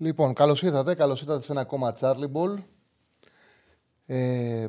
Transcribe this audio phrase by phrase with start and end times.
[0.00, 0.94] Λοιπόν, καλώς ήρθατε.
[0.94, 2.58] Καλώς ήρθατε σε ένα ακόμα Charlie Ball.
[4.06, 4.66] Ε,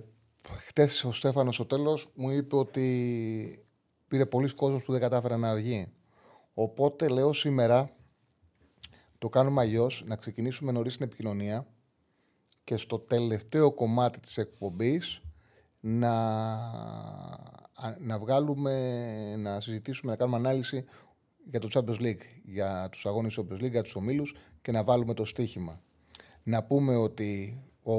[0.67, 3.65] Χτες ο Στέφανος στο τέλος μου είπε ότι
[4.07, 5.91] πήρε πολλοί κόσμος που δεν κατάφερε να βγει.
[6.53, 7.89] Οπότε λέω σήμερα
[9.17, 11.67] το κάνουμε αλλιώς, να ξεκινήσουμε νωρίς την επικοινωνία
[12.63, 15.21] και στο τελευταίο κομμάτι της εκπομπής
[15.79, 16.13] να,
[17.99, 20.85] να βγάλουμε, να συζητήσουμε, να κάνουμε ανάλυση
[21.49, 24.83] για το Champions League, για τους αγώνες του Champions League, για τους ομίλους και να
[24.83, 25.81] βάλουμε το στοίχημα.
[26.43, 27.95] Να πούμε ότι ο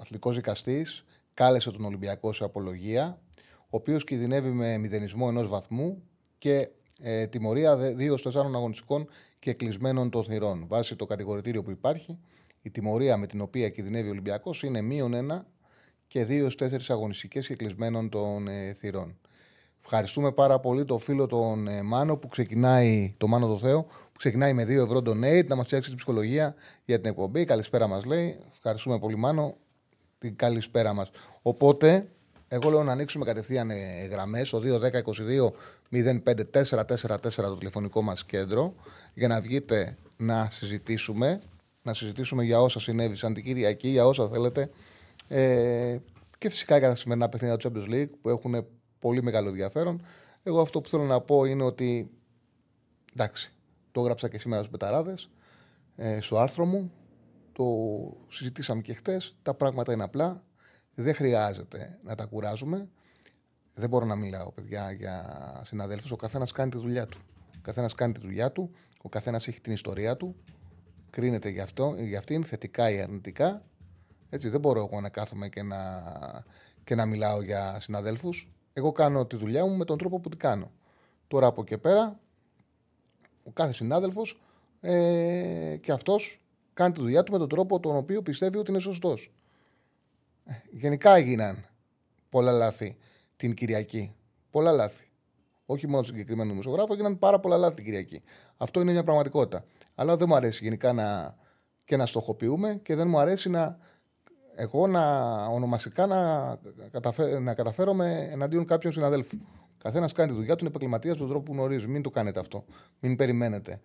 [0.00, 1.04] αθλητικός δικαστής
[1.34, 3.18] κάλεσε τον Ολυμπιακό σε απολογία,
[3.60, 6.02] ο οποίος κινδυνεύει με μηδενισμό ενός βαθμού
[6.38, 6.68] και
[7.00, 10.66] ε, τιμωρία 2-4 αγωνιστικών και κλεισμένων των θυρών.
[10.66, 12.18] Βάσει το κατηγορητήριο που υπάρχει,
[12.62, 15.42] η τιμωρία με την οποία κινδυνεύει ο Ολυμπιακός είναι μείον 1
[16.06, 16.26] και
[16.58, 19.18] 2-4 αγωνιστικές και κλεισμένων των ε, θυρών.
[19.84, 24.18] Ευχαριστούμε πάρα πολύ το φίλο τον ε, Μάνο που ξεκινάει, το Μάνο το Θεό, που
[24.18, 27.44] ξεκινάει με 2 ευρώ donate να μας φτιάξει την ψυχολογία για την εκπομπή.
[27.44, 28.38] Καλησπέρα μας λέει.
[28.52, 29.56] Ευχαριστούμε πολύ, Μάνο.
[30.18, 31.10] Την καλησπέρα μας.
[31.42, 32.08] Οπότε,
[32.48, 34.60] εγώ λέω να ανοίξουμε κατευθείαν ε, γραμμές στο
[35.90, 38.74] 2-10-22-05-444 το τηλεφωνικό μας κέντρο
[39.14, 41.40] για να βγείτε να συζητήσουμε.
[41.82, 44.70] Να συζητήσουμε για όσα συνέβησαν την Κυριακή, για όσα θέλετε.
[45.28, 45.96] Ε,
[46.38, 48.66] και φυσικά για τα σημερινά παιχνίδια του Champions League που έχουν
[49.02, 50.02] πολύ μεγάλο ενδιαφέρον.
[50.42, 52.10] Εγώ αυτό που θέλω να πω είναι ότι.
[53.14, 53.52] Εντάξει,
[53.92, 55.30] το έγραψα και σήμερα στους Πεταράδες,
[55.96, 56.92] ε, στο άρθρο μου.
[57.52, 57.64] Το
[58.28, 59.36] συζητήσαμε και χτες.
[59.42, 60.44] Τα πράγματα είναι απλά.
[60.94, 62.88] Δεν χρειάζεται να τα κουράζουμε.
[63.74, 66.10] Δεν μπορώ να μιλάω, παιδιά, για συναδέλφους.
[66.10, 67.18] Ο καθένας κάνει τη δουλειά του.
[67.56, 68.70] Ο καθένας κάνει τη δουλειά του.
[69.02, 70.36] Ο καθένας έχει την ιστορία του.
[71.10, 73.62] Κρίνεται γι' αυτό, γι' αυτήν, θετικά ή αρνητικά.
[74.30, 76.02] Έτσι, δεν μπορώ εγώ να κάθομαι και να,
[76.84, 78.51] και να μιλάω για συναδέλφους.
[78.72, 80.70] Εγώ κάνω τη δουλειά μου με τον τρόπο που την κάνω.
[81.28, 82.20] Τώρα από εκεί πέρα,
[83.44, 84.40] ο κάθε συνάδελφος
[84.80, 86.40] ε, και αυτός
[86.74, 89.32] κάνει τη δουλειά του με τον τρόπο τον οποίο πιστεύει ότι είναι σωστός.
[90.44, 91.66] Ε, γενικά έγιναν
[92.28, 92.96] πολλά λάθη
[93.36, 94.14] την Κυριακή.
[94.50, 95.10] Πολλά λάθη.
[95.66, 98.22] Όχι μόνο στον συγκεκριμένο δημοσιογράφο, έγιναν πάρα πολλά λάθη την Κυριακή.
[98.56, 99.64] Αυτό είναι μια πραγματικότητα.
[99.94, 101.36] Αλλά δεν μου αρέσει γενικά να,
[101.84, 103.78] και να στοχοποιούμε και δεν μου αρέσει να
[104.54, 106.58] εγώ να ονομαστικά να,
[106.90, 109.46] καταφέρω, να καταφέρομαι εναντίον κάποιων συναδέλφων.
[109.78, 111.86] Καθένας κάνει τη δουλειά του, είναι επαγγελματίας τον τρόπο που γνωρίζει.
[111.86, 112.64] Μην το κάνετε αυτό.
[113.00, 113.80] Μην περιμένετε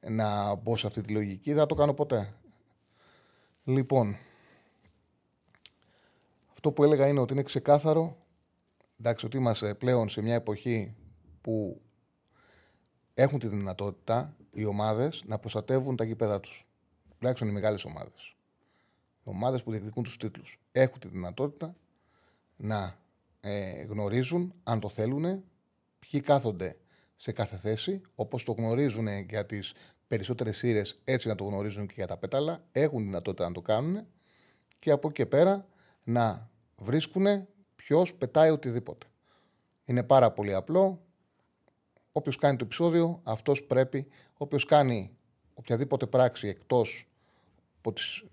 [0.00, 1.50] να μπω σε αυτή τη λογική.
[1.50, 2.32] Δεν θα το κάνω ποτέ.
[3.64, 4.16] Λοιπόν,
[6.52, 8.16] αυτό που έλεγα είναι ότι είναι ξεκάθαρο
[8.98, 10.94] εντάξει, ότι είμαστε πλέον σε μια εποχή
[11.40, 11.80] που
[13.14, 16.66] έχουν τη δυνατότητα οι ομάδες να προστατεύουν τα γήπεδα τους.
[17.18, 18.34] Τουλάχιστον οι μεγάλες ομάδες
[19.24, 21.74] ομάδες που διεκδικούν τους τίτλους έχουν τη δυνατότητα
[22.56, 22.98] να
[23.40, 25.44] ε, γνωρίζουν, αν το θέλουν,
[25.98, 26.76] ποιοι κάθονται
[27.16, 29.72] σε κάθε θέση, όπως το γνωρίζουν για τις
[30.08, 32.64] περισσότερες σύρες, έτσι να το γνωρίζουν και για τα πέταλα.
[32.72, 34.06] Έχουν δυνατότητα να το κάνουν
[34.78, 35.68] και από εκεί και πέρα
[36.04, 37.46] να βρίσκουν
[37.76, 39.06] ποιος πετάει οτιδήποτε.
[39.84, 41.02] Είναι πάρα πολύ απλό.
[42.12, 44.06] Όποιος κάνει το επεισόδιο, αυτός πρέπει.
[44.34, 45.16] Όποιος κάνει
[45.54, 47.08] οποιαδήποτε πράξη εκτός
[47.78, 48.24] από τις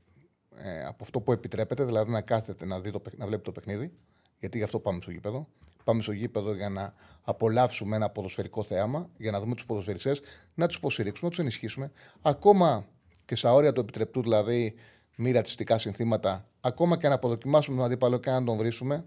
[0.56, 3.92] ε, από αυτό που επιτρέπεται, δηλαδή να κάθεται να, δει το, να βλέπει το παιχνίδι,
[4.40, 5.48] γιατί γι' αυτό πάμε στο γήπεδο.
[5.84, 10.22] Πάμε στο γήπεδο για να απολαύσουμε ένα ποδοσφαιρικό θέαμα, για να δούμε τους ποδοσφαιριστές,
[10.54, 11.92] να τους υποστηρίξουμε, να τους ενισχύσουμε.
[12.22, 12.86] Ακόμα
[13.26, 14.74] και στα όρια του επιτρεπτού, δηλαδή
[15.18, 19.06] μη ρατσιστικά συνθήματα, ακόμα και να αποδοκιμάσουμε τον αντίπαλο και να τον βρίσουμε,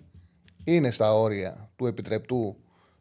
[0.65, 2.57] είναι στα όρια του επιτρεπτού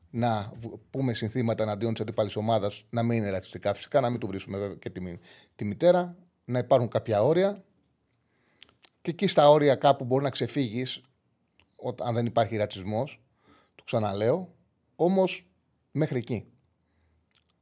[0.09, 0.51] να
[0.89, 4.57] πούμε συνθήματα εναντίον της αντίπαλης ομάδας, να μην είναι ρατσιστικά φυσικά, να μην του βρίσουμε
[4.57, 5.17] βέβαια και τη,
[5.55, 6.15] τη μητέρα,
[6.45, 7.63] να υπάρχουν κάποια όρια
[9.03, 11.01] και εκεί στα όρια κάπου μπορεί να ξεφύγεις,
[12.03, 13.21] αν δεν υπάρχει ρατσισμός.
[13.75, 14.53] Το ξαναλέω.
[14.95, 15.47] Όμως
[15.91, 16.45] μέχρι εκεί.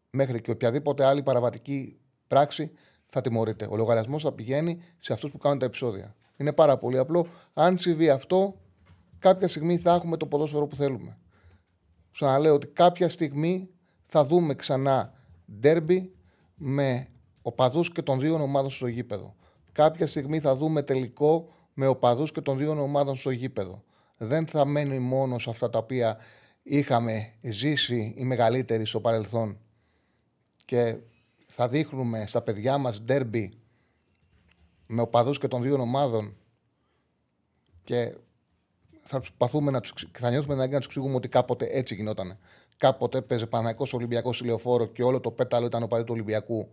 [0.10, 2.72] Μέχρι και οποιαδήποτε άλλη παραβατική πράξη
[3.06, 3.68] θα τιμωρείται.
[3.70, 6.16] Ο λογαριασμός θα πηγαίνει σε αυτούς που κάνουν τα επεισόδια.
[6.38, 7.28] Είναι πάρα πολύ απλό.
[7.54, 8.62] Αν συμβεί αυτό,
[9.20, 11.18] κάποια στιγμή θα έχουμε το ποδόσφαιρο που θέλουμε.
[12.12, 13.70] Ξαναλέω ότι κάποια στιγμή
[14.06, 15.14] θα δούμε ξανά
[15.60, 16.16] ντέρμπι
[16.56, 17.08] με
[17.42, 19.36] οπαδούς και των δύο ομάδων στο γήπεδο.
[19.72, 23.84] Κάποια στιγμή θα δούμε τελικό με οπαδούς και των δύο ομάδων στο γήπεδο.
[24.18, 26.18] Δεν θα μένει μόνο σε αυτά τα οποία
[26.64, 29.58] είχαμε ζήσει οι μεγαλύτεροι στο παρελθόν
[30.66, 30.98] και
[31.48, 33.54] θα δείχνουμε στα παιδιά μας ντέρμπι
[34.88, 36.36] με οπαδούς και των δύο ομάδων
[37.84, 38.16] και
[39.02, 42.38] θα προσπαθούμε να τους, θα νιώθουμε να τους εξηγούμε ότι κάποτε έτσι γινόταν.
[42.78, 46.70] Κάποτε έπαιζε Παναγικός Ολυμπιακός Ηλεοφόρο και όλο το πέταλο ήταν ο παδί του Ολυμπιακού.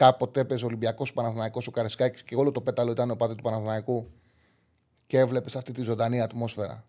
[0.00, 4.10] Κάποτε έπαιζε Ολυμπιακός Παναθηναϊκός ο Καρεσκάκη και όλο το πέταλο ήταν ο παδί του Παναθηναϊκού.
[5.06, 6.84] Και έβλεπες αυτή τη ζωντανή ατμόσφαιρα.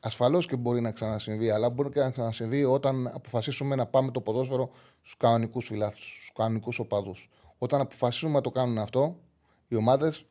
[0.00, 4.20] Ασφαλώς και μπορεί να ξανασυμβεί, αλλά μπορεί και να ξανασυμβεί όταν αποφασίσουμε να πάμε το
[4.20, 4.70] ποδόσφαιρο
[5.00, 7.30] στους κανονικούς φιλάθλους, στους κανονικούς οπαδούς.
[7.58, 9.16] Όταν αποφασίσουμε να το κάνουν αυτό,
[9.68, 10.24] οι ομάδες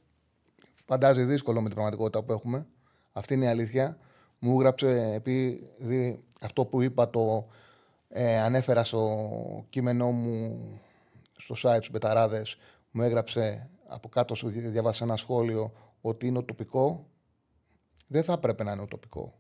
[0.73, 2.67] φαντάζει δύσκολο με την πραγματικότητα που έχουμε.
[3.11, 3.97] Αυτή είναι η αλήθεια.
[4.39, 5.69] Μου έγραψε επειδή
[6.41, 7.47] αυτό που είπα το
[8.09, 10.59] ε, ανέφερα στο κείμενό μου
[11.37, 12.57] στο site του Μπεταράδες
[12.91, 15.71] μου έγραψε από κάτω σου διαβάσα ένα σχόλιο
[16.01, 17.09] ότι είναι τοπικό
[18.07, 19.39] δεν θα έπρεπε να είναι τοπικό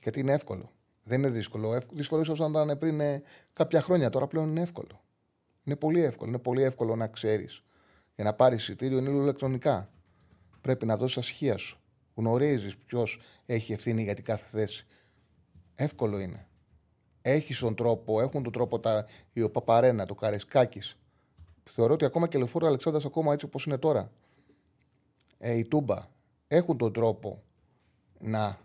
[0.00, 0.72] γιατί είναι εύκολο
[1.08, 1.80] δεν είναι δύσκολο.
[1.92, 3.22] Δύσκολο ίσως να ήταν πριν ε,
[3.52, 4.10] κάποια χρόνια.
[4.10, 5.04] Τώρα πλέον είναι εύκολο.
[5.64, 6.28] Είναι πολύ εύκολο.
[6.28, 7.62] Είναι πολύ εύκολο να ξέρεις.
[8.14, 9.90] Για να πάρεις εισιτήριο είναι ηλεκτρονικά.
[10.60, 11.80] Πρέπει να δώσεις ασχεία σου.
[12.14, 14.86] Γνωρίζεις ποιος έχει ευθύνη για την κάθε θέση.
[15.74, 16.48] Εύκολο είναι.
[17.30, 20.98] Έχεις τον τρόπο, έχουν τον τρόπο τα, η ο Παπαρένα, το Καρεσκάκης.
[21.70, 24.12] Θεωρώ ότι ακόμα και λεωφόρο Αλεξάνδρας, ακόμα έτσι όπως είναι τώρα,
[25.38, 26.08] ε, η Τούμπα,
[26.48, 27.42] έχουν τον τρόπο
[28.18, 28.58] να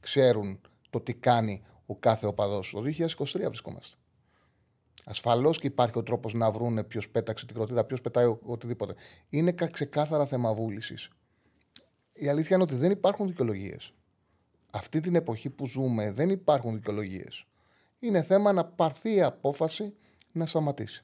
[0.00, 0.60] ξέρουν
[0.90, 2.70] το τι κάνει ο κάθε οπαδός.
[2.70, 3.96] Το 2023 βρισκόμαστε.
[5.04, 8.94] Ασφαλώς και υπάρχει ο τρόπος να βρουν ποιος πέταξε την κροτίδα, ποιος πετάει οτιδήποτε.
[9.28, 11.08] Είναι ξεκάθαρα θέμα βούλησης.
[12.12, 13.92] Η αλήθεια είναι ότι δεν υπάρχουν δικαιολογίες.
[14.76, 17.44] Αυτή την εποχή που ζούμε δεν υπάρχουν δικαιολογίες.
[17.98, 19.94] Είναι θέμα να πάρθει η απόφαση
[20.32, 21.02] να σταματήσει.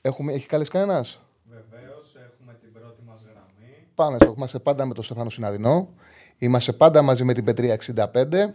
[0.00, 3.86] Έχουμε, έχει καλέσει κανένας; Βεβαίως, έχουμε την πρώτη μας γραμμή.
[3.94, 5.94] Πάμε, είμαστε πάντα με τον Στεφάνο Συναδεινό.
[6.38, 8.54] Είμαστε πάντα μαζί με την Πετρία 65.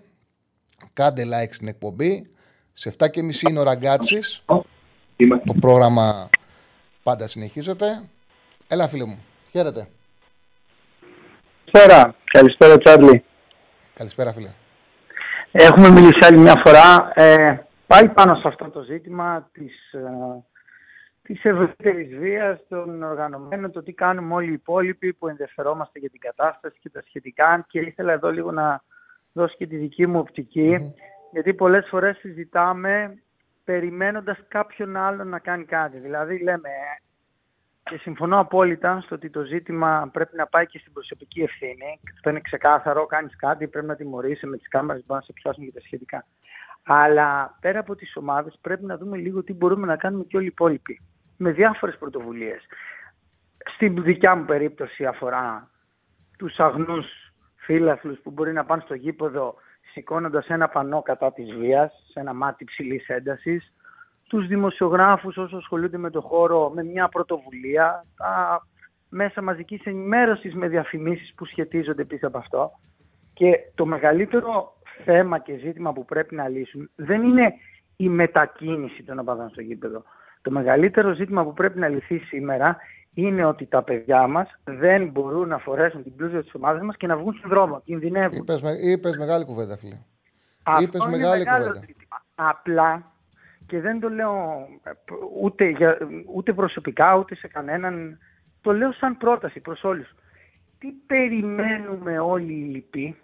[0.94, 2.30] Κάντε like στην εκπομπή.
[2.74, 4.44] Σε 7.30 είναι ο Ραγκάτσης.
[5.46, 6.30] Το πρόγραμμα
[7.04, 8.04] πάντα συνεχίζεται.
[8.68, 9.24] Έλα, φίλε μου.
[9.52, 9.88] Χαίρετε.
[11.72, 12.16] Καλησπέρα.
[12.24, 13.24] Καλησπέρα, Τσάρλι.
[14.02, 14.50] Καλησπέρα, φίλε.
[15.52, 17.12] Έχουμε μιλήσει άλλη μια φορά.
[17.14, 17.58] Ε,
[17.88, 20.44] πάλι πάνω σε αυτό το ζήτημα της, ε,
[21.22, 26.20] της ευρύτερης βίας των οργανωμένων, το τι κάνουμε όλοι οι υπόλοιποι που ενδιαφερόμαστε για την
[26.20, 27.66] κατάσταση και τα σχετικά.
[27.70, 28.84] Και ήθελα εδώ λίγο να
[29.34, 30.94] δώσω και τη δική μου οπτικη
[31.32, 33.18] γιατί πολλές φορές συζητάμε
[33.64, 35.98] περιμένοντας κάποιον άλλον να κάνει κάτι.
[35.98, 36.70] Δηλαδή λέμε,
[37.84, 42.00] και συμφωνώ απόλυτα στο ότι το ζήτημα πρέπει να πάει και στην προσωπική ευθύνη.
[42.14, 43.06] Αυτό είναι ξεκάθαρο.
[43.06, 46.26] Κάνεις κάτι, πρέπει να τιμωρήσει με τις κάμερες που να σε πιάσουν και τα σχετικά.
[46.84, 50.46] Αλλά πέρα από τις ομάδες, πρέπει να δούμε λίγο τι μπορούμε να κάνουμε και όλοι
[50.46, 51.02] οι υπόλοιποι.
[51.38, 52.62] Με διάφορες πρωτοβουλίες.
[53.74, 55.70] Στην δικιά μου περίπτωση αφορά
[56.38, 57.06] τους αγνούς
[57.56, 59.56] φίλαθλου που μπορεί να πάνε στο γήπεδο
[59.92, 63.74] σηκώνοντας ένα πανό κατά της βίας, σε ένα μάτι ψηλής έντασης
[64.32, 68.62] τους δημοσιογράφους όσο ασχολούνται με το χώρο με μια πρωτοβουλία, τα
[69.10, 72.72] μέσα μαζικής ενημέρωσης με διαφημίσεις που σχετίζονται πίσω από αυτό.
[73.34, 74.74] Και το μεγαλύτερο
[75.06, 77.54] θέμα και ζήτημα που πρέπει να λύσουν δεν είναι
[77.96, 80.04] η μετακίνηση των οπαδών στο γήπεδο.
[80.42, 82.78] Το μεγαλύτερο ζήτημα που πρέπει να λυθεί σήμερα
[83.14, 87.08] είναι ότι τα παιδιά μας δεν μπορούν να φορέσουν την πλούσια της ομάδας μας και
[87.08, 87.82] να βγουν στον δρόμο.
[87.86, 88.38] Κινδυνεύουν.
[88.38, 89.98] Είπες, είπες μεγάλη κουβέντα, φίλε.
[90.64, 91.86] Αυτό είπες είναι μεγάλη μεγάλο κουβέντα.
[91.86, 92.24] Ζήτημα.
[92.36, 93.11] Απλά
[93.66, 94.68] και δεν το λέω
[95.40, 95.98] ούτε, για,
[96.34, 98.18] ούτε προσωπικά ούτε σε κανέναν.
[98.62, 100.10] Το λέω σαν πρόταση προς όλους.
[100.80, 103.18] Τι περιμένουμε όλοι οι λοιποί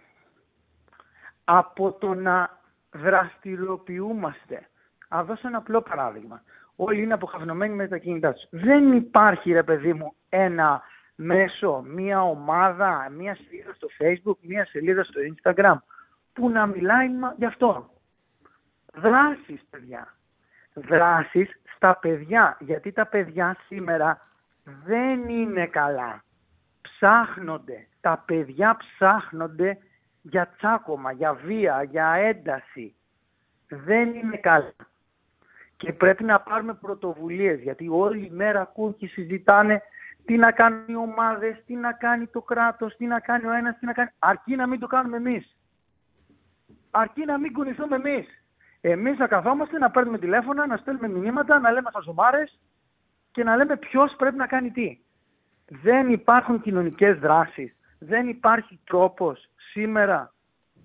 [1.44, 2.60] από το να
[2.92, 4.68] δραστηριοποιούμαστε;
[5.08, 6.42] Α δώσω ένα απλό παράδειγμα.
[6.76, 8.44] Όλοι είναι αποχαυνωμένοι με τα κινητά τους.
[8.50, 10.82] Δεν υπάρχει ρε παιδί μου ένα
[11.16, 15.78] μέσο, μία ομάδα, μία σελίδα στο facebook, μία σελίδα στο instagram
[16.34, 17.90] που να μιλάει γι' αυτό.
[18.94, 20.17] Δράσεις παιδιά
[20.78, 22.58] δράσεις στα παιδιά.
[22.60, 24.22] Γιατί τα παιδιά σήμερα
[24.86, 26.24] δεν είναι καλά.
[26.82, 27.88] Ψάχνονται.
[28.02, 29.78] Τα παιδιά ψάχνονται
[30.22, 32.96] για τσάκωμα, για βία, για ένταση.
[33.68, 34.74] Δεν είναι καλά.
[35.78, 39.82] Και πρέπει να πάρουμε πρωτοβουλίες, γιατί όλη η μέρα ακούν και συζητάνε
[40.26, 43.78] τι να κάνουν οι ομάδες, τι να κάνει το κράτος, τι να κάνει ο ένας,
[43.80, 44.10] τι να κάνει...
[44.20, 45.58] Αρκεί να μην το κάνουμε εμείς.
[46.92, 48.28] Αρκεί να μην κουνηθούμε εμείς.
[48.82, 52.44] Εμείς να καθόμαστε, να παίρνουμε τηλέφωνα, να στέλνουμε μηνύματα, να λέμε χαζομάρε
[53.32, 55.00] και να λέμε ποιος πρέπει να κάνει τι.
[55.68, 57.76] Δεν υπάρχουν κοινωνικές δράσεις.
[58.00, 60.34] Δεν υπάρχει τρόπος σήμερα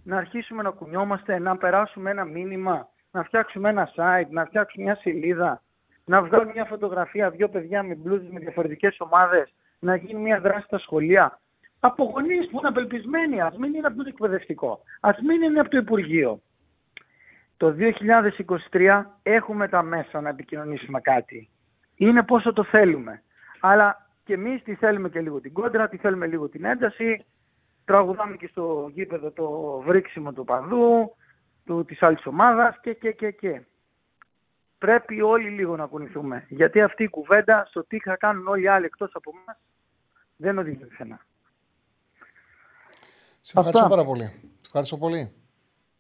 [0.05, 4.97] να αρχίσουμε να κουνιόμαστε, να περάσουμε ένα μήνυμα, να φτιάξουμε ένα site, να φτιάξουμε μια
[4.97, 5.63] σελίδα,
[6.05, 10.67] να βγάλουμε μια φωτογραφία, δύο παιδιά με μπλούζες με διαφορετικές ομάδες, να γίνει μια δράση
[10.67, 11.41] στα σχολεία.
[11.81, 15.71] Από γονείς που είναι απελπισμένοι, ας μην είναι από το εκπαιδευτικό, ας μην είναι από
[15.71, 16.41] το Υπουργείο
[17.63, 17.75] το
[18.71, 21.51] 2023 έχουμε τα μέσα να επικοινωνήσουμε κάτι.
[21.95, 23.23] Είναι πόσο το θέλουμε.
[23.61, 27.25] Αλλά και εμείς τη θέλουμε και λίγο την κόντρα, τη θέλουμε λίγο την ένταση.
[27.85, 31.17] Τραγουδάμε και στο γήπεδο το βρίξιμο του παδού,
[31.65, 33.63] του, της άλλης ομάδας και, και, και, και.
[34.79, 36.47] Πρέπει όλοι λίγο να κουνηθούμε.
[36.49, 39.59] Γιατί αυτή η κουβέντα στο τι θα κάνουν όλοι οι άλλοι εκτός από εμάς
[40.37, 41.21] δεν οδηγεί πουθενά.
[43.41, 44.25] Σε ευχαριστώ πάρα πολύ.
[44.25, 45.33] Σε ευχαριστώ πολύ.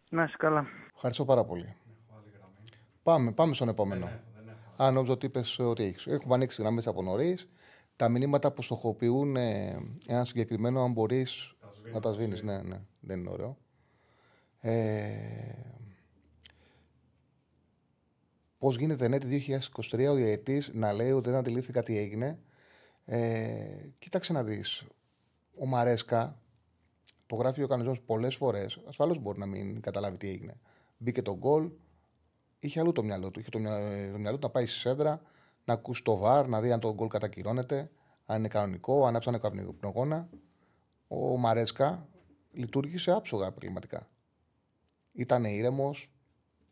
[0.08, 0.66] Να είσαι καλά.
[1.04, 1.76] Ευχαριστώ πάρα πολύ.
[3.02, 4.10] Πάμε, πάμε στον επόμενο.
[4.76, 6.06] Αν νόμιζα ότι είπες ότι έχεις.
[6.06, 7.48] Έχουμε ανοίξει γραμμέ από νωρίς.
[7.96, 11.54] Τα μηνύματα που στοχοποιούν ε, ένα συγκεκριμένο, αν μπορείς
[11.92, 12.42] να τα σβήνεις.
[12.42, 13.56] Ναι, ναι, δεν είναι ωραίο.
[14.60, 15.12] Ε,
[18.58, 19.26] Πώς γίνεται ναι, το
[19.90, 22.38] 2023 ο διαιτή να λέει ότι δεν αντιλήφθηκα τι έγινε.
[23.04, 24.84] Ε, κοίταξε να δεις.
[25.58, 26.40] Ο Μαρέσκα
[27.26, 28.80] το γράφει ο κανονισμός πολλές φορές.
[28.88, 30.54] Ασφαλώς μπορεί να μην καταλάβει τι έγινε.
[31.02, 31.70] Μπήκε το γκολ,
[32.58, 33.40] είχε αλλού το μυαλό του.
[33.40, 35.22] Είχε το μυαλό, του να πάει στη σέντρα,
[35.64, 37.90] να ακούσει το βαρ, να δει αν το γκολ κατακυρώνεται,
[38.26, 40.28] αν είναι κανονικό, αν άψανε καπνογόνα.
[41.08, 42.08] Ο Μαρέσκα
[42.52, 44.08] λειτουργήσε άψογα επαγγελματικά.
[45.12, 46.12] Ήταν ήρεμος.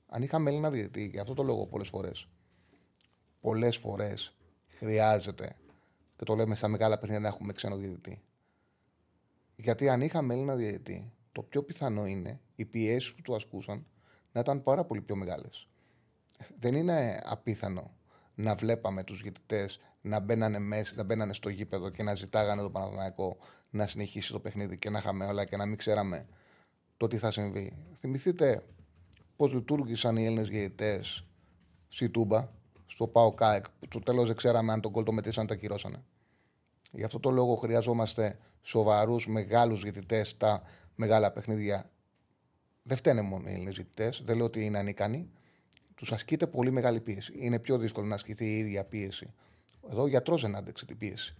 [0.06, 2.28] Αν είχαμε Έλληνα διαιτητή, για αυτό το λόγο πολλές φορές.
[3.40, 5.56] Πολλές φορές χρειάζεται,
[6.16, 8.22] και το λέμε στα μεγάλα παιχνίδια, να έχουμε ξένο διαιτητή.
[9.56, 13.86] Γιατί αν είχαμε Έλληνα διαιτητή, το πιο πιθανό είναι οι πιέσεις που του ασκούσαν
[14.32, 15.68] να ήταν πάρα πολύ πιο μεγάλες.
[16.58, 17.90] Δεν είναι απίθανο
[18.34, 19.68] να βλέπαμε τους διαιτητέ
[20.00, 23.36] να μπαίνανε, μέσα, να μπαίνανε στο γήπεδο και να ζητάγανε το Παναθηναϊκό
[23.70, 26.26] να συνεχίσει το παιχνίδι και να είχαμε όλα και να μην ξέραμε
[26.96, 27.76] το τι θα συμβεί.
[27.94, 28.64] Θυμηθείτε
[29.36, 31.00] πώς λειτουργήσαν οι Έλληνες διαιτητέ
[31.88, 32.48] στη Τούμπα,
[32.86, 35.54] στο Πάο ΚΑΕΚ, που στο τέλος δεν ξέραμε αν τον κόλ το μετρήσαν ή το
[35.54, 36.02] ακυρώσανε.
[36.90, 40.62] Γι' αυτό το λόγο χρειαζόμαστε σοβαρούς, μεγάλους διαιτητέ στα
[40.94, 41.90] μεγάλα παιχνίδια.
[42.90, 45.30] Δεν φταίνε μόνο οι Έλληνες διαιτητέ, δεν λέω ότι είναι ανίκανοι.
[45.94, 47.32] Τους ασκείται πολύ μεγάλη πίεση.
[47.36, 49.32] Είναι πιο δύσκολο να ασκηθεί η ίδια πίεση.
[49.90, 51.36] Εδώ ο γιατρός δεν άντεξε την πίεση.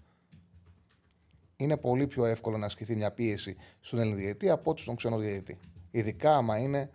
[1.57, 5.19] Είναι πολύ πιο εύκολο να ασκηθεί μια πίεση στον Έλληνα διαιτητή από ότι στον ξένο
[5.19, 5.59] διαιτητή.
[5.91, 6.91] Ειδικά άμα είναι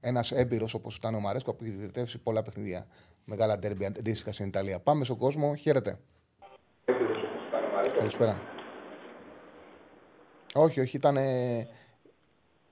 [0.00, 2.86] ένας έμπειρος όπως ήταν ο Μαρέσκο που έχει διαιτητεύσει πολλά παιχνίδια.
[3.24, 4.78] Μεγάλα ντέρμπι αντίστοιχα στην Ιταλία.
[4.78, 5.54] Πάμε στον κόσμο.
[5.54, 5.98] Χαίρετε.
[7.98, 8.40] Καλησπέρα.
[10.54, 11.16] Όχι, όχι, ήταν.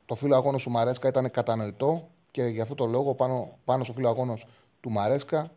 [0.07, 3.93] Το φίλο αγώνα του Μαρέσκα ήταν κατανοητό και γι' αυτό το λόγο πάνω, πάνω στο
[3.93, 4.39] φίλο αγώνα
[4.81, 5.51] του Μαρέσκα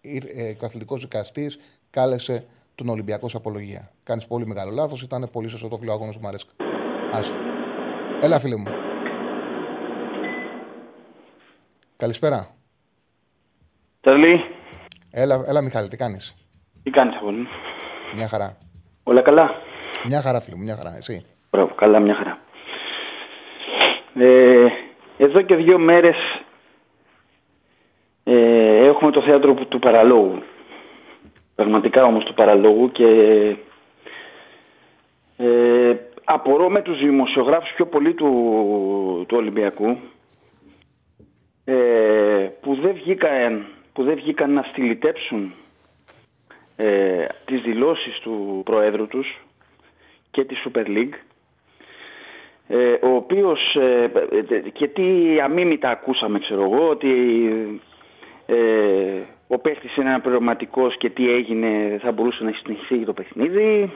[0.00, 1.58] ε, ο αθλητικός δικαστής
[1.90, 3.90] κάλεσε τον Ολυμπιακό σε απολογία.
[4.02, 6.52] Κάνεις πολύ μεγάλο λάθος, ήταν πολύ σωστό το φίλο αγώνα του Μαρέσκα.
[7.12, 7.38] Άστο.
[8.22, 8.66] Έλα, φίλε μου.
[11.96, 12.48] Καλησπέρα.
[14.00, 14.40] Τερλή.
[15.10, 16.34] Έλα, έλα Μιχάλη, τι κάνεις;
[16.82, 17.46] Τι κάνεις, αγόρι
[18.14, 18.56] Μια χαρά.
[19.02, 19.50] Όλα καλά;
[20.06, 20.96] Μια χαρά, φίλε μου, μια χαρά.
[20.96, 21.26] Εσύ.
[21.50, 22.38] Μπράβο, καλά, μια χαρά.
[24.18, 24.66] Ε,
[25.16, 26.16] εδώ και δύο μέρες
[28.24, 30.42] ε, έχουμε το θέατρο του παραλόγου.
[31.54, 33.06] Πραγματικά όμως του παραλόγου και
[35.36, 39.98] ε, απορώ με τους δημοσιογράφους πιο πολύ του, του Ολυμπιακού
[41.64, 41.74] ε,
[42.60, 45.54] που, δεν βγήκαν, που δεν βγήκαν να στυλιτέψουν
[46.76, 49.40] ε, τις δηλώσεις του Προέδρου τους
[50.30, 51.35] και τη Super League ε,
[53.02, 54.10] ο οποίος ε,
[54.72, 57.10] και τι αμήμητα ακούσαμε ξέρω εγώ ότι
[58.46, 58.56] ε,
[59.46, 63.90] ο παίχτης είναι αναπληρωματικός και τι έγινε θα μπορούσε να συνεχίσει το παιχνίδι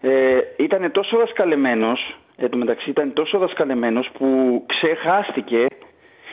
[0.00, 5.66] ε, ήταν τόσο δασκαλεμένος εν τω μεταξύ ήταν τόσο δασκαλεμένος που ξεχάστηκε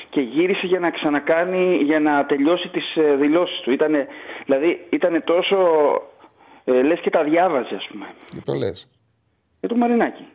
[0.09, 3.71] και γύρισε για να ξανακάνει, για να τελειώσει τις ε, δηλώσεις του.
[3.71, 4.07] Ήτανε,
[4.45, 5.57] δηλαδή ήταν τόσο,
[6.63, 8.05] ε, λες και τα διάβαζε ας πούμε.
[8.31, 8.89] Για το λες.
[9.59, 10.25] Για το Μαρινάκι.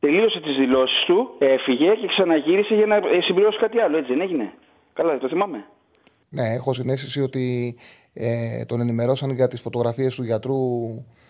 [0.00, 4.20] Τελείωσε τις δηλώσεις του, έφυγε και ξαναγύρισε για να ε, συμπληρώσει κάτι άλλο, έτσι δεν
[4.20, 4.52] έγινε;
[4.92, 5.64] Καλά, το θυμάμαι.
[6.28, 7.76] Ναι, έχω συνέστηση ότι
[8.12, 10.56] ε, τον ενημερώσαν για τις φωτογραφίες του γιατρού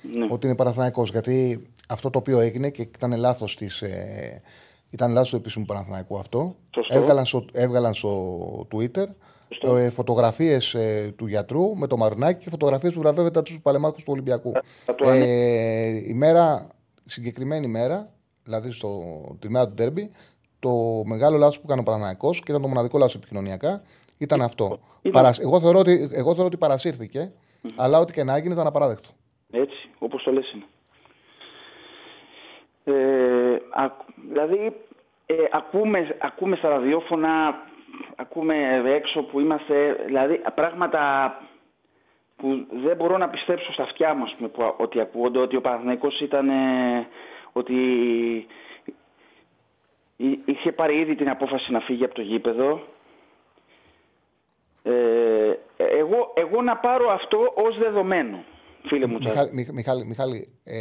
[0.02, 0.26] ναι.
[0.30, 1.10] ότι είναι παραθυναϊκός.
[1.10, 4.42] Γιατί αυτό το οποίο έγινε και ήταν λάθος της, ε,
[4.90, 6.56] ήταν λάθος του επίσημου Παναθηναϊκού αυτό.
[6.88, 9.06] Έβγαλαν στο, έβγαλαν στο Twitter
[9.76, 14.04] ε, φωτογραφίες ε, του γιατρού με το Μαρνάκι και φωτογραφίες που βραβεύεται τους παλεμάκου του
[14.06, 14.52] Ολυμπιακού.
[15.04, 16.66] Ε, η μέρα,
[17.04, 18.12] συγκεκριμένη μέρα,
[18.48, 18.90] δηλαδή στο,
[19.38, 20.10] τη μέρα του Ντέρμπι,
[20.60, 23.82] το μεγάλο λάθος που έκανε ο Παναθηναϊκός και ήταν το μοναδικό λάθος επικοινωνιακά
[24.18, 24.78] ήταν αυτό.
[25.12, 25.38] Παρασ...
[25.38, 27.70] Εγώ, θεωρώ ότι, εγώ θεωρώ ότι παρασύρθηκε, mm-hmm.
[27.76, 29.08] αλλά ό,τι και να έγινε ήταν απαράδεκτο.
[29.50, 30.64] Έτσι, όπως το λες είναι.
[32.84, 33.58] Ε,
[34.30, 34.76] δηλαδή
[35.26, 37.62] ε, ακούμε, ακούμε στα ραδιόφωνα,
[38.16, 38.54] ακούμε
[38.86, 41.32] έξω που είμαστε, δηλαδή πράγματα
[42.36, 46.48] που δεν μπορώ να πιστέψω στα αυτιά μου που, ότι ακούγονται, ότι ο Παναθηναϊκός ήταν,
[47.58, 47.74] ότι
[50.16, 52.82] Εί- Είχε πάρει ήδη την απόφαση να φύγει από το γήπεδο.
[54.82, 58.44] Ε, εγώ, εγώ να πάρω αυτό ως δεδομένο,
[58.86, 59.30] φίλε μου Τσάρλι.
[59.34, 60.76] Μιχάλη, Μιχ- Μιχάλη, Μιχάλη ε,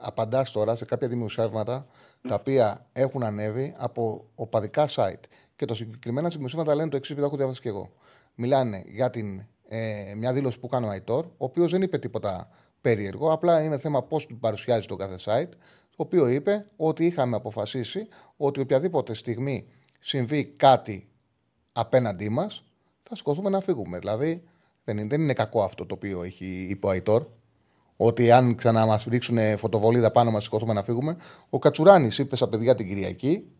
[0.00, 1.86] απαντάς τώρα σε κάποια δημοσιεύματα
[2.28, 5.22] τα οποία έχουν ανέβει από οπαδικά site.
[5.56, 7.90] Και το συγκεκριμένα δημοσιεύματα λένε το εξής, που το έχω διαβάσει και εγώ.
[8.34, 12.48] Μιλάνε για την, ε, μια δήλωση που κάνει ο Αϊτόρ, ο οποίος δεν είπε τίποτα
[12.80, 15.52] περίεργο, απλά είναι θέμα πώς του παρουσιάζει το κάθε site.
[15.96, 19.68] Το οποίο είπε ότι είχαμε αποφασίσει ότι οποιαδήποτε στιγμή
[20.00, 21.08] συμβεί κάτι
[21.72, 22.64] απέναντί μας,
[23.02, 23.98] θα σηκωθούμε να φύγουμε.
[23.98, 24.42] Δηλαδή,
[24.84, 27.26] δεν είναι, δεν είναι κακό αυτό το οποίο έχει είπε ο Αϊτόρ.
[27.96, 31.16] Ότι αν ξανά μας ρίξουν φωτοβολίδα πάνω μας, σηκωθούμε να φύγουμε.
[31.50, 33.50] Ο Κατσουράνης είπε στα παιδιά την Κυριακή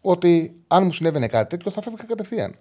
[0.00, 2.54] ότι αν μου συνέβαινε κάτι τέτοιο θα φεύγα κατευθείαν.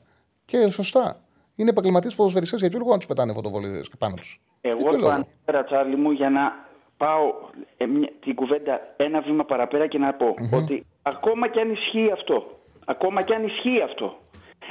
[0.46, 1.22] Και σωστά.
[1.56, 2.60] Είναι επαγγελματίες ποδοσφαιριστές.
[2.60, 4.42] Για ποιο λόγο να τους πετάνε φωτοβολίδες πάνω τους.
[4.62, 6.67] Εγώ το ανέφερα, Τσάρλι μου, για να
[6.98, 7.34] πάω
[7.78, 12.12] ε, μια- την κουβέντα ένα βήμα παραπέρα και να πω ότι ακόμα και αν ισχύει
[12.12, 14.18] αυτό, ακόμα και αν ισχύει αυτό,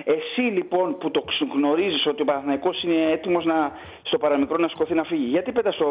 [0.05, 4.95] εσύ λοιπόν που το γνωρίζεις ότι ο Παναθηναϊκός είναι έτοιμος να, στο παραμικρό να σκοθεί
[4.95, 5.89] να φύγει, γιατί πέτας στο,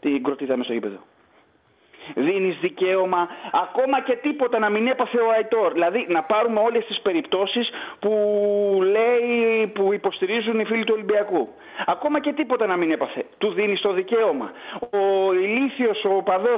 [0.00, 0.98] την κροτίδα μες στο γήπεδο;
[2.14, 5.72] Δίνεις δικαίωμα ακόμα και τίποτα να μην έπαθε ο Αϊτόρ.
[5.72, 8.10] Δηλαδή να πάρουμε όλες τις περιπτώσεις που
[8.82, 11.48] λέει, που υποστηρίζουν οι φίλοι του Ολυμπιακού.
[11.86, 13.24] Ακόμα και τίποτα να μην έπαθε.
[13.38, 14.52] Του δίνεις το δικαίωμα.
[14.90, 16.54] Ο ηλίθιος, ο παδό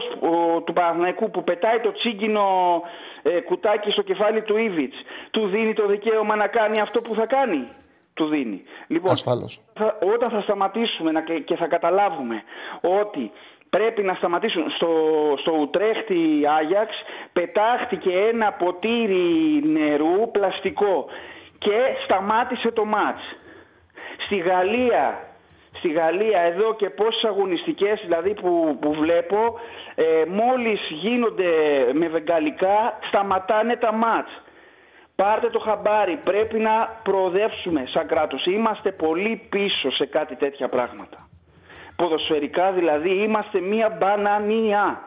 [0.64, 2.82] του Παναθηναϊκού που πετάει το τσίγκινο
[3.22, 4.92] ε, κουτάκι στο κεφάλι του Ήβιτ,
[5.30, 7.68] του δίνει το δικαίωμα να κάνει αυτό που θα κάνει.
[8.14, 8.62] Του δίνει.
[8.86, 9.60] Λοιπόν, Ασφαλώς.
[9.74, 12.42] θα- όταν θα σταματήσουμε να, και θα καταλάβουμε
[12.80, 13.30] ότι
[13.70, 14.88] πρέπει να σταματήσουν στο,
[15.38, 16.94] στο Ουτρέχτη Άγιαξ
[17.32, 21.06] πετάχτηκε ένα ποτήρι νερού πλαστικό
[21.58, 23.23] και σταμάτησε το μάτς.
[24.25, 25.18] Στη Γαλλία,
[25.73, 29.58] στη Γαλλία εδώ και πόσες αγωνιστικές δηλαδή που, που βλέπω
[29.94, 31.50] ε, μόλις γίνονται
[31.92, 34.30] με βεγγαλικά σταματάνε τα μάτς.
[35.16, 38.46] Πάρτε το χαμπάρι, πρέπει να προοδεύσουμε σαν κράτος.
[38.46, 41.25] Είμαστε πολύ πίσω σε κάτι τέτοια πράγματα.
[41.96, 45.00] Ποδοσφαιρικά δηλαδή είμαστε μία μπανανία.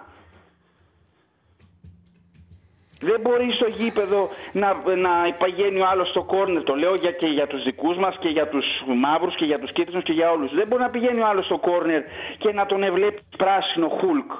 [3.01, 6.63] Δεν μπορεί στο γήπεδο να, να παγαίνει ο άλλος στο κόρνερ.
[6.63, 9.71] Το λέω για, και για τους δικούς μας και για τους μαύρους και για τους
[9.71, 10.53] κίτρινους και για όλους.
[10.53, 12.01] Δεν μπορεί να πηγαίνει ο άλλος στο κόρνερ
[12.37, 14.31] και να τον ευλέπει πράσινο χουλκ.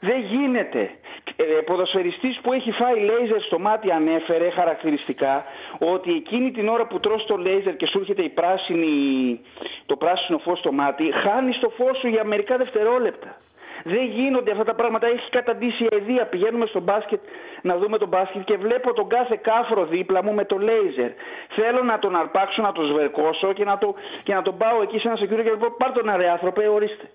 [0.00, 0.90] Δεν γίνεται.
[1.36, 5.44] Ε, ποδοσφαιριστής που έχει φάει λέιζερ στο μάτι ανέφερε χαρακτηριστικά
[5.78, 9.40] ότι εκείνη την ώρα που τρως το λέιζερ και σου έρχεται η πράσινη,
[9.86, 13.36] το πράσινο φως στο μάτι, χάνεις το φως σου για μερικά δευτερόλεπτα.
[13.84, 15.06] Δεν γίνονται αυτά τα πράγματα.
[15.06, 16.26] Έχει καταντήσει η αηδία.
[16.26, 17.20] Πηγαίνουμε στο μπάσκετ
[17.62, 21.10] να δούμε τον μπάσκετ και βλέπω τον κάθε κάφρο δίπλα μου με το λέιζερ.
[21.48, 24.98] Θέλω να τον αρπάξω, να τον σβερκώσω και να, το, και να τον πάω εκεί
[24.98, 27.10] σε ένα security και να πω: Πάρ τον ρε άνθρωπε, ορίστε.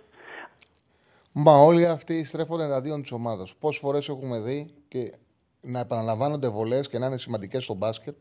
[1.37, 3.55] Μα όλοι αυτοί στρέφονται εναντίον της ομάδας.
[3.59, 5.13] Πόσες φορές έχουμε δει και
[5.61, 8.15] να επαναλαμβάνονται βολές και να είναι σημαντικές στο μπάσκετ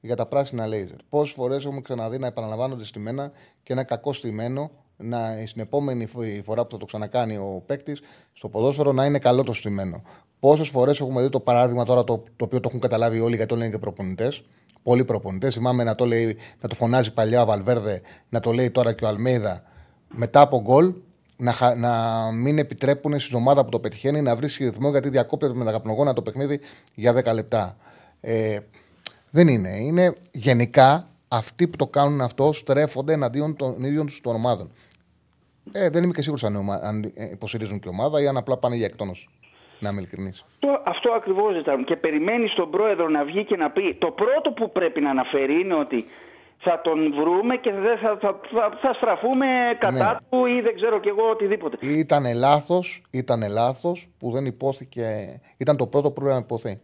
[0.00, 0.96] για τα πράσινα λέιζερ.
[1.08, 6.42] Πόσες φορές έχουμε ξαναδεί να επαναλαμβάνονται στημένα και ένα κακό στημένο να, στην επόμενη φο-
[6.42, 8.00] φορά που θα το ξανακάνει ο παίκτης
[8.32, 10.02] στο ποδόσφαιρο να είναι καλό το στημένο.
[10.40, 13.50] Πόσες φορές έχουμε δει το παράδειγμα τώρα το, το οποίο το έχουν καταλάβει όλοι γιατί
[13.50, 14.42] το λένε και προπονητές.
[14.82, 15.54] Πολλοί προπονητές.
[15.54, 19.04] Θυμάμαι να το, λέει, να το φωνάζει παλιά ο Βαλβέρδε, να το λέει τώρα και
[19.04, 19.62] ο Αλμέιδα
[20.08, 20.94] μετά από γκολ
[21.42, 21.92] να, χα- να
[22.32, 26.12] μην επιτρέπουν στην ομάδα που το πετυχαίνει να βρίσκει ρυθμό γιατί διακόπτεται με τα καπνογόνα
[26.12, 26.60] το παιχνίδι
[26.94, 27.76] για 10 λεπτά.
[28.20, 28.58] Ε,
[29.30, 29.68] δεν είναι.
[29.78, 34.70] Είναι γενικά αυτοί που το κάνουν αυτό στρέφονται εναντίον των ίδιων τους των ομάδων.
[35.72, 38.56] Ε, δεν είμαι και σίγουρος αν, ομα- αν ε, υποστηρίζουν και ομάδα ή αν απλά
[38.56, 39.28] πάνε για εκτόνωση.
[39.78, 40.44] Να είμαι ειλικρινής.
[40.52, 41.82] Αυτό, αυτό ακριβώς ζητάμε.
[41.82, 45.60] Και περιμένεις τον πρόεδρο να βγει και να πει: Το πρώτο που πρέπει να αναφέρει
[45.60, 46.04] είναι ότι
[46.64, 49.46] θα τον βρούμε και δεν θα, θα, θα, θα στραφούμε
[49.78, 50.18] κατά Ναι.
[50.30, 51.76] του ή δεν ξέρω κι εγώ οτιδήποτε.
[51.86, 55.04] Ήταν λάθος ήταν λάθος που δεν υπόθηκε.
[55.58, 56.80] Ήταν το πρώτο που πρέπει να υποθεί.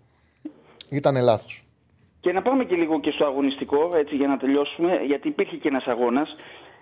[0.91, 1.63] Ήταν λάθος.
[2.21, 5.69] Και να πάμε και λίγο και στο αγωνιστικό, έτσι για να τελειώσουμε, γιατί υπήρχε και
[5.69, 6.37] ένας αγώνας.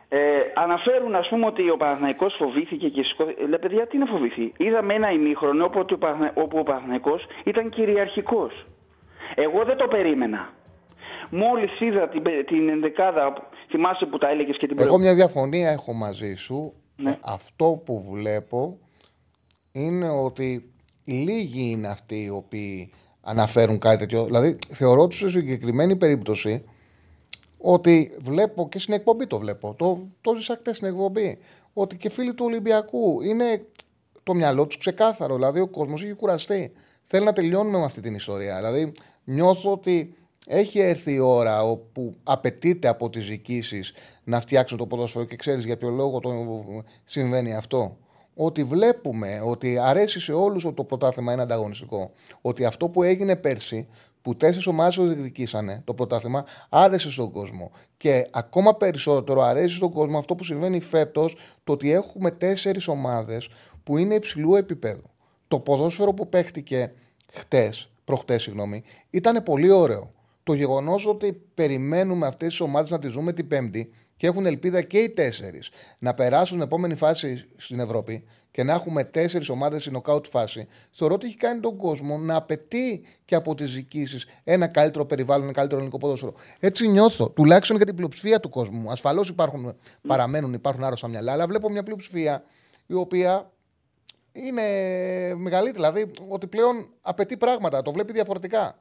[0.09, 0.19] Ε,
[0.55, 3.41] αναφέρουν, ας πούμε, ότι ο Παναθηναϊκός φοβήθηκε και σηκώθηκε.
[3.47, 7.69] Λέει, παιδιά, τι να φοβηθεί; Είδαμε ένα ημίχρονο όπου, ο Παναθηνα- όπου ο Παναθηναϊκός ήταν
[7.71, 8.67] κυριαρχικός.
[9.35, 10.49] Εγώ δεν το περίμενα.
[11.31, 15.71] Μόλις είδα την, πε- την ενδεκάδα, θυμάσαι που τα έλεγες και την Εγώ μια διαφωνία
[15.71, 16.73] έχω μαζί σου.
[16.97, 17.11] Ναι.
[17.11, 18.79] Ε, Αυτό που βλέπω
[19.73, 20.71] είναι ότι
[21.05, 24.25] λίγοι είναι αυτοί οι οποίοι αναφέρουν κάτι τέτοιο.
[24.25, 26.65] Δηλαδή, θεωρώ ότι σε συγκεκριμένη περίπτωση
[27.59, 29.75] ότι βλέπω και στην εκπομπή το βλέπω.
[29.79, 31.39] Το, το ζήσα χτες στην εκπομπή.
[31.73, 33.67] Ότι και φίλοι του Ολυμπιακού είναι
[34.23, 35.35] το μυαλό τους ξεκάθαρο.
[35.35, 36.73] Δηλαδή, ο κόσμος έχει κουραστεί.
[37.05, 38.57] Θέλει να τελειώνουμε με αυτή την ιστορία.
[38.57, 38.93] Δηλαδή,
[39.25, 40.15] νιώθω ότι
[40.47, 43.93] έχει έρθει η ώρα όπου απαιτείται από τις διοικήσεις
[44.25, 46.31] να φτιάξουν το ποδόσφαιρο και ξέρεις για ποιο λόγο το
[47.05, 47.97] συμβαίνει αυτό.
[48.35, 52.11] Ότι βλέπουμε ότι αρέσει σε όλους ότι το πρωτάθλημα είναι ανταγωνιστικό.
[52.41, 53.89] Ότι αυτό που έγινε πέρσι
[54.23, 57.71] που τέσσερις ομάδες το διεκδικήσανε το πρωτάθλημα, άρεσε στον κόσμο.
[57.97, 63.49] Και ακόμα περισσότερο αρέσει στον κόσμο αυτό που συμβαίνει φέτος, το ότι έχουμε τέσσερις ομάδες
[63.85, 65.11] που είναι υψηλού επίπεδου.
[65.49, 66.93] Το ποδόσφαιρο που παίχτηκε
[67.33, 70.15] χτες, προχτές, συγγνώμη, ήταν πολύ ωραίο.
[70.47, 74.83] Το γεγονός ότι περιμένουμε αυτές τις ομάδες να τις δούμε την Πέμπτη και έχουν ελπίδα
[74.83, 79.81] και οι τέσσερις να περάσουν στην επόμενη φάση στην Ευρώπη και να έχουμε τέσσερις ομάδες
[79.81, 84.27] στην νοκάουτ φάση, θεωρώ ότι έχει κάνει τον κόσμο να απαιτεί και από τις διοικήσεις
[84.45, 86.35] ένα καλύτερο περιβάλλον, ένα καλύτερο ελληνικό ποδόσφαιρο.
[86.61, 88.91] Έτσι νιώθω, τουλάχιστον για την πλειοψηφία του κόσμου.
[88.91, 92.45] Ασφαλώς υπάρχουν, παραμένουν, υπάρχουν άρρωστα μυαλά, αλλά βλέπω μια πλειοψηφία
[92.87, 93.53] η οποία
[94.33, 94.63] είναι
[95.35, 95.77] μεγαλύτερη.
[95.77, 98.81] Δηλαδή ότι πλέον απαιτεί πράγματα, το βλέπει διαφορετικά.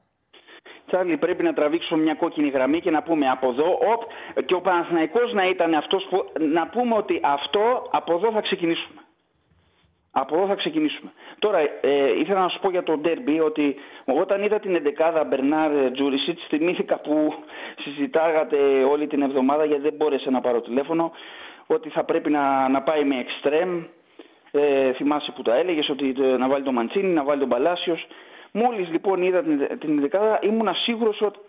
[0.96, 4.02] Τσάρλι, πρέπει να τραβήξουμε μια κόκκινη γραμμή και να πούμε από εδώ, οπ,
[4.46, 9.00] και ο Παναθηναϊκός να ήταν αυτός που, να πούμε ότι αυτό, από εδώ θα ξεκινήσουμε.
[10.12, 11.12] Από εδώ θα ξεκινήσουμε.
[11.40, 15.92] Τώρα, ε, ήθελα να σου πω για το ντέρμπι ότι όταν είδα την 11 Μπερνάρ
[15.92, 17.34] Τζούρισιτς, θυμήθηκα που
[17.84, 18.58] συζητάγατε
[18.92, 21.12] όλη την εβδομάδα γιατί δεν μπόρεσε να πάρω τηλέφωνο
[21.68, 23.84] ότι θα πρέπει να, να πάει με εξτρέμ.
[24.52, 28.08] Ε, θυμάσαι που τα έλεγες ότι ε, να βάλει τον Μαντσίνη, να βάλει τον Παλάσιος.
[28.58, 31.40] Μόλις λοιπόν είδα την, την 11 ήμουνα σίγουρος ότι,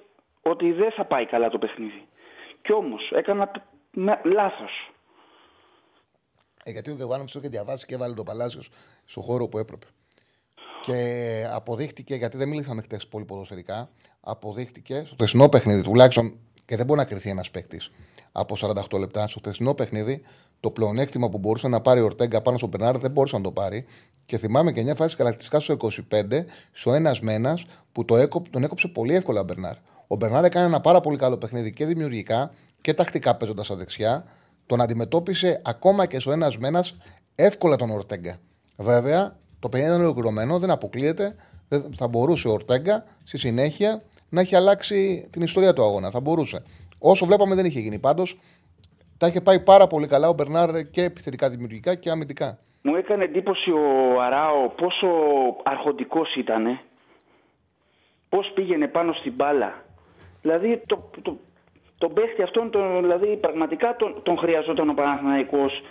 [0.43, 2.07] ότι δεν θα πάει καλά το παιχνίδι.
[2.63, 3.51] Κι όμως έκανα
[4.25, 4.93] λάθος.
[6.65, 8.71] Ε, γιατί ο Γεβάνοβιτ το είχε διαβάσει και έβαλε το Παλάσιος
[9.05, 9.87] στο χώρο που έπρεπε.
[10.81, 10.97] Και
[11.53, 13.91] αποδείχτηκε, γιατί δεν μίλησαμε χτες πολύ ποδοσφαιρικά,
[14.21, 17.91] αποδείχτηκε στο τεσνό παιχνίδι τουλάχιστον και δεν μπορεί να κρυθεί ένας παίκτης
[18.33, 18.57] από
[18.91, 19.29] 48 λεπτά.
[19.29, 20.23] Στο χθεσινό παιχνίδι,
[20.67, 23.53] το πλεονέκτημα που μπορούσε να πάρει ο Ορτέγκα πάνω στον Μπερνάρ δεν μπορούσε να το
[23.53, 23.85] πάρει.
[24.25, 25.77] Και θυμάμαι και μια φάση χαρακτηριστικά στο
[26.11, 27.59] 25, στο ένας μένα,
[27.93, 29.75] που το έκοπ, τον έκοψε πολύ εύκολα ο Μπερνάρ.
[30.07, 32.51] Ο Μπερνάρ έκανε ένα πάρα πολύ καλό παιχνίδι και δημιουργικά
[32.81, 34.25] και τακτικά παίζοντας στα δεξιά.
[34.67, 36.85] Τον αντιμετώπισε ακόμα και στο ένας μένα
[37.35, 38.39] εύκολα τον Ορτέγκα.
[38.77, 41.35] Βέβαια, το παιχνίδι είναι ολοκληρωμένο, δεν αποκλείεται.
[41.97, 46.11] θα μπορούσε ο Ορτέγκα στη συνέχεια να έχει αλλάξει την ιστορία του αγώνα.
[46.11, 46.63] Θα μπορούσε.
[46.99, 47.99] Όσο βλέπαμε δεν είχε γίνει.
[47.99, 48.39] Πάντως
[49.19, 52.59] τα είχε πάει πάρα πολύ καλά ο Μπερνάρ και επιθετικά δημιουργικά και αμυντικά.
[52.83, 55.07] Μου έκανε εντύπωση ο Αράο πόσο
[55.63, 56.79] αρχοντικός ήταν.
[58.29, 59.85] Πώς πήγαινε πάνω στην μπάλα.
[60.43, 61.39] Δηλαδή το, το,
[61.99, 65.83] τον παίχτη αυτόν, τον, δηλαδή πραγματικά τον, τον χρειαζόταν ο Παναθηναϊκός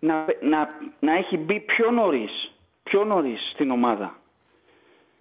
[0.00, 0.68] να, να,
[1.00, 4.18] να έχει μπει πιο νωρίς πιο νωρίς στην ομάδα.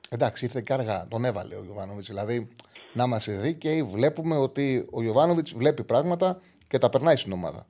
[0.10, 1.08] Εντάξει, ήρθε και αργά.
[1.08, 2.08] Τον έβαλε ο Γιωβάνοβιτς.
[2.08, 2.50] Δηλαδή,
[2.94, 7.66] να είμαστε δίκαιοι, βλέπουμε ότι ο Γιωβάνοβιτς βλέπει πράγματα και τα περνάει στην ομάδα.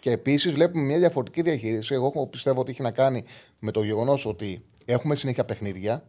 [0.00, 1.94] Και επίσης βλέπουμε μια διαφορετική διαχείριση.
[1.94, 3.24] Εγώ πιστεύω ότι έχει να κάνει
[3.58, 6.04] με το γεγονός ότι έχουμε συνέχεια παιχνίδια.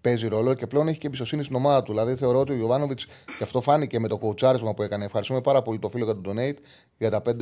[0.00, 1.92] Παίζει ρόλο και πλέον έχει και εμπιστοσύνη στην ομάδα του.
[1.92, 2.98] Δηλαδή θεωρώ ότι ο Γιωβάνοβιτ,
[3.38, 5.04] και αυτό φάνηκε με το κοουτσάρισμα που έκανε.
[5.04, 6.56] Ευχαριστούμε πάρα πολύ το φίλο για τον donate
[6.98, 7.40] για τα 5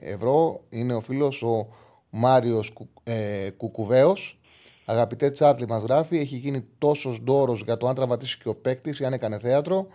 [0.00, 0.64] ευρώ.
[0.68, 1.68] Είναι ο φίλος ο
[2.10, 2.72] Μάριος
[3.02, 4.40] ε, Κουκουβέος
[4.84, 8.98] Αγαπητέ Τσάρλι, μας γράφει, έχει γίνει τόσος ντόρος για το αν τραυματίσει και ο παίκτης
[8.98, 9.86] ή αν έκανε θέατρο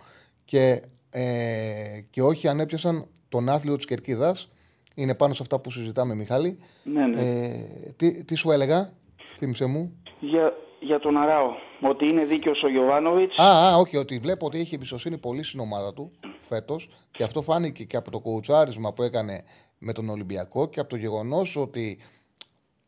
[0.44, 4.50] και, ε, και όχι αν έπιασαν τον άθλιο της κερκίδας.
[4.94, 6.58] Είναι πάνω σε αυτά που συζητάμε, Μιχάλη.
[6.82, 7.20] Ναι, ναι.
[7.20, 8.92] Ε, τι, τι σου έλεγα,
[9.36, 10.02] θύμισε μου.
[10.20, 11.50] Για, για τον Αράο.
[11.80, 13.38] Ότι είναι δίκαιος ο Γιωβάνοβιτς.
[13.38, 16.10] Α, α, όχι, ότι βλέπω ότι έχει εμπιστοσύνη πολύ στην ομάδα του
[16.40, 19.44] φέτος και αυτό φάνηκε και από το κουουουτσάρισμα που έκανε
[19.78, 21.98] με τον Ολυμπιακό και από το γεγονός ότι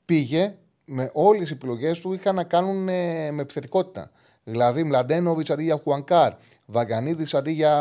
[0.04, 4.10] πήγε με όλες οι επιλογές του είχαν να κάνουν ε, με επιθετικότητα.
[4.44, 6.32] Δηλαδή, Μλαντένοβιτ αντί για Χουανκάρ,
[6.66, 7.74] Βαγκανίδη αντί για,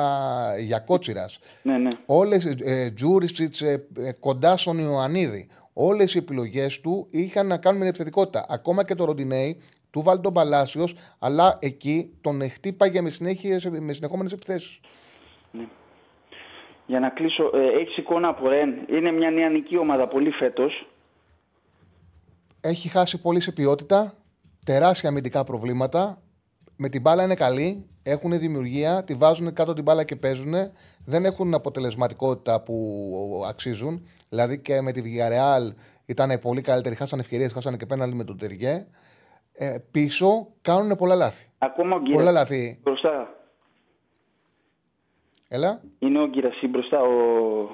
[0.60, 1.40] για Κότσιρας.
[1.62, 1.88] Ναι, ναι.
[2.06, 5.48] Όλες ε, Τζούρισιτς ε, ε, κοντά στον Ιωαννίδη.
[5.74, 8.46] Όλες οι επιλογές του είχαν να κάνουν με επιθετικότητα.
[8.50, 13.12] Ακόμα και το Ροντινέι του βάλει τον Παλάσιος, αλλά εκεί τον χτύπαγε με,
[13.80, 14.80] με συνεχόμενες επιθέσεις.
[15.52, 15.68] Ναι.
[16.86, 18.70] Για να κλείσω, ε, έχεις εικόνα από Ρεν.
[18.90, 20.88] Είναι μια νεανική ομάδα πολύ φέτος
[22.62, 24.14] έχει χάσει πολύ σε ποιότητα,
[24.66, 26.22] τεράστια αμυντικά προβλήματα.
[26.82, 30.54] Με την μπάλα είναι καλή, έχουν δημιουργία, τη βάζουν κάτω την μπάλα και παίζουν.
[31.06, 34.08] Δεν έχουν αποτελεσματικότητα που αξίζουν.
[34.30, 38.38] Δηλαδή και με τη Villarreal ήταν πολύ καλύτερη, χάσανε ευκαιρίες, χάσανε και πέναλτι με τον
[38.38, 38.86] Τεριέ.
[39.54, 41.50] Ε, πίσω κάνουν πολλά λάθη.
[41.58, 42.80] Ακόμα ο Πολλά λάθη.
[42.84, 43.28] Μπροστά.
[45.48, 45.82] Έλα.
[46.00, 47.70] Είναι ο Γκυρασί μπροστά, ο,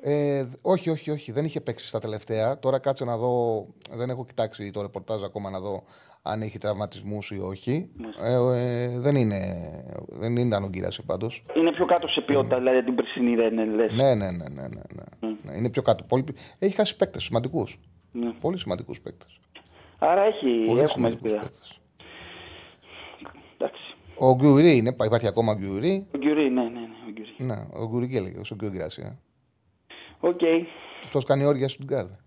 [0.00, 1.32] ε, όχι, όχι, όχι.
[1.32, 2.58] Δεν είχε παίξει στα τελευταία.
[2.58, 3.66] Τώρα κάτσε να δω.
[3.90, 5.82] Δεν έχω κοιτάξει το ρεπορτάζ ακόμα να δω
[6.22, 7.90] αν έχει τραυματισμούς ή όχι.
[8.20, 9.36] Ε, ε, δεν είναι.
[10.08, 11.44] Δεν ήταν ο Γκύραση πάντως.
[11.56, 12.58] Είναι πιο κάτω σε ποιότητα, mm.
[12.58, 13.92] δηλαδή την περσινή δεν είναι, λες.
[13.92, 14.48] Ναι, ναι, ναι.
[14.48, 14.82] ναι, ναι,
[15.20, 15.28] ναι.
[15.42, 16.04] ναι είναι πιο κάτω.
[16.04, 16.24] Πολύ...
[16.58, 17.80] Έχει χάσει παίκτες σημαντικούς.
[18.12, 18.32] Ναι.
[18.40, 19.40] Πολύ σημαντικούς παίκτες.
[19.98, 20.64] Άρα έχει.
[20.66, 21.50] Πολύ έχουμε ελπίδα.
[24.20, 26.06] Ο Γκιουρί είναι, υπάρχει ακόμα Γκιουρί.
[26.14, 26.80] Ο Γκιουρί, ναι, ναι, ναι.
[27.08, 28.78] Ο Γκιουρί, ναι, ο Γκιουρί έλεγε, ο Γκιουρί
[30.20, 30.38] OK.
[30.40, 30.64] Okay.
[31.04, 32.18] Αυτός κάνει όρια στην κάρτα.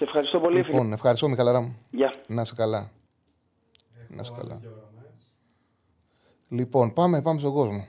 [0.00, 0.94] Σε ευχαριστώ πολύ, λοιπόν, φίλε.
[0.94, 1.76] ευχαριστώ, Μιχαλαρά μου.
[1.90, 2.14] Γεια.
[2.26, 2.90] Να είσαι καλά.
[4.08, 4.60] Να είσαι καλά.
[6.48, 7.86] Λοιπόν, πάμε, πάμε στον κόσμο.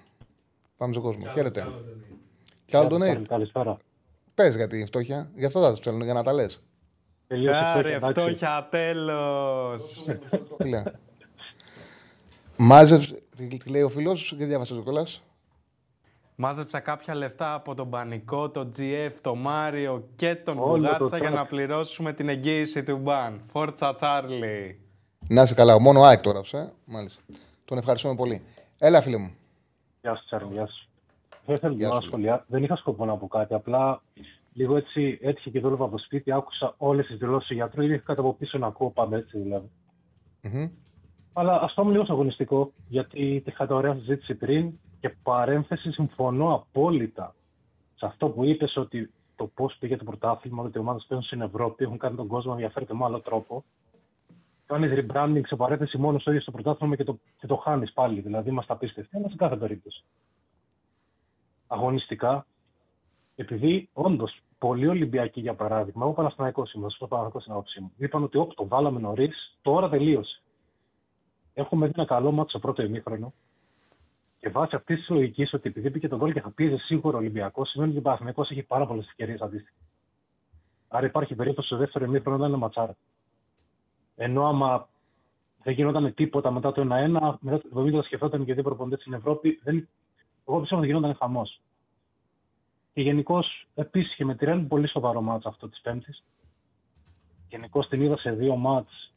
[0.78, 1.28] Πάμε στον κόσμο.
[1.28, 1.68] Χαίρετε.
[2.66, 3.28] Κι άλλο τον Νέιτ.
[3.28, 3.78] Καλησπέρα.
[4.34, 5.32] Πες για τη φτώχεια.
[5.36, 6.62] Γι' αυτό θα τους στέλνουν για να τα λες.
[7.28, 8.22] Τελείωσε η Άρε, εντάξει.
[8.22, 10.06] φτώχεια, τέλος.
[10.58, 10.84] Τι λέω.
[12.58, 13.22] Μάζεψε.
[13.36, 15.24] Τι τι λέει ο φίλος, και διάβασες το κιόλας.
[16.36, 21.18] Μάζεψα κάποια λεφτά από τον Πανικό, τον GF, τον Μάριο και τον Όλο το Μπουγάτσα
[21.18, 21.34] για track.
[21.34, 23.42] να πληρώσουμε την εγγύηση του μπαν.
[23.52, 24.80] Φόρτσα Τσάρλι.
[25.30, 25.80] Να είσαι καλά.
[25.80, 26.66] Μόνο ΑΕΚ τώρα, ε.
[26.86, 27.22] Μάλιστα.
[27.66, 28.42] Τον ευχαριστούμε πολύ.
[28.78, 29.32] Έλα, φίλε μου.
[30.02, 30.88] Γεια σου, Τσάρλι, γεια σου.
[31.46, 32.08] Δεν θέλω Γεια να σου.
[32.08, 32.46] σχολιά.
[32.48, 33.54] Δεν είχα σκοπό να πω κάτι.
[33.54, 34.02] Απλά
[34.54, 36.32] λίγο έτσι έτυχε και δούλευα από το σπίτι.
[36.32, 37.82] Άκουσα όλες τις δηλώσεις του γιατρού.
[37.82, 39.70] Ήδη είχα κάτι από πίσω να ακούω πάντα έτσι δηλαδή.
[40.42, 40.70] Μμμ.
[41.34, 47.36] Αλλά ας πάμε λίγο στο αγωνιστικό, γιατί είχατε ωραία συζήτηση πριν και παρένθεση συμφωνώ απόλυτα
[47.96, 51.42] σε αυτό που είπες ότι το πώς πήγε το πρωτάθλημα, ότι οι ομάδες παίζουν στην
[51.42, 53.64] Ευρώπη, έχουν κάνει τον κόσμο να ενδιαφέρεται με άλλο τρόπο.
[54.66, 58.22] Κάνει rebranding σε παρένθεση μόνο στο ίδιο στο πρωτάθλημα και το, και το χάνεις πάλι.
[58.22, 60.04] Δηλαδή είμαστε απίστευτοι, αλλά σε κάθε περίπτωση.
[61.68, 62.46] Αγωνιστικά,
[63.36, 68.24] επειδή όντως πολλοί Ολυμπιακοί για παράδειγμα, εγώ Παναθηναϊκός είμαι, στο Παναθηναϊκό στην άποψή μου, είπαν
[68.24, 70.41] ότι όπ, το βάλαμε νωρίς, τώρα τελείωσε.
[71.54, 73.34] Έχουμε δει ένα καλό μάτσο στο πρώτο ημίχρονο.
[74.40, 77.20] Και βάσει αυτής της λογικής ότι επειδή πήγε τον γκολ και θα πίεζε σίγουρα ο
[77.20, 79.76] Ολυμπιακός, σημαίνει ότι ο Παναθηναϊκός έχει πάρα πολλές ευκαιρίες αντίστοιχα.
[80.88, 82.96] Άρα υπάρχει περίπτωση στο δεύτερο ημίχρονο να είναι ματσάρα.
[84.16, 84.90] Ενώ άμα
[85.64, 89.14] δεν γινόταν τίποτα μετά το 1-1, μετά το 70 θα σκεφτόταν και δύο προπονητές στην
[89.14, 89.88] Ευρώπη, δεν...
[90.48, 91.62] εγώ πιστεύω ότι γινόταν χαμός.
[92.94, 96.24] Και γενικώς επίσης και με τη Ρεν πολύ σοβαρό μάτσο αυτό της Πέμπτης.
[97.50, 99.11] Γενικώς την είδα σε δύο μάτς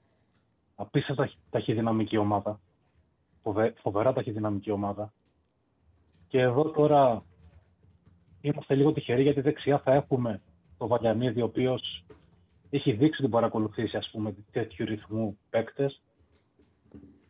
[0.75, 2.61] απίστευτα ταχυδυναμική ομάδα.
[3.43, 5.13] Φοβε- Φοβερά ταχυδυναμική ομάδα.
[6.29, 7.23] Και εδώ τώρα
[8.41, 10.41] είμαστε λίγο τυχεροί γιατί δεξιά θα έχουμε
[10.79, 12.05] το Βαγιαννίδη, ο οποίος
[12.71, 16.03] έχει δείξει την παρακολουθήσει ας πούμε τέτοιου ρυθμού παίκτες.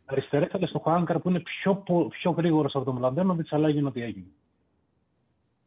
[0.05, 3.87] Αριστερά ήθελες τον Χουάνκαρ που είναι πιο, πο- πιο γρήγορος από τον Μλαντένοβιτς, αλλά έγινε
[3.87, 4.27] ό,τι έγινε.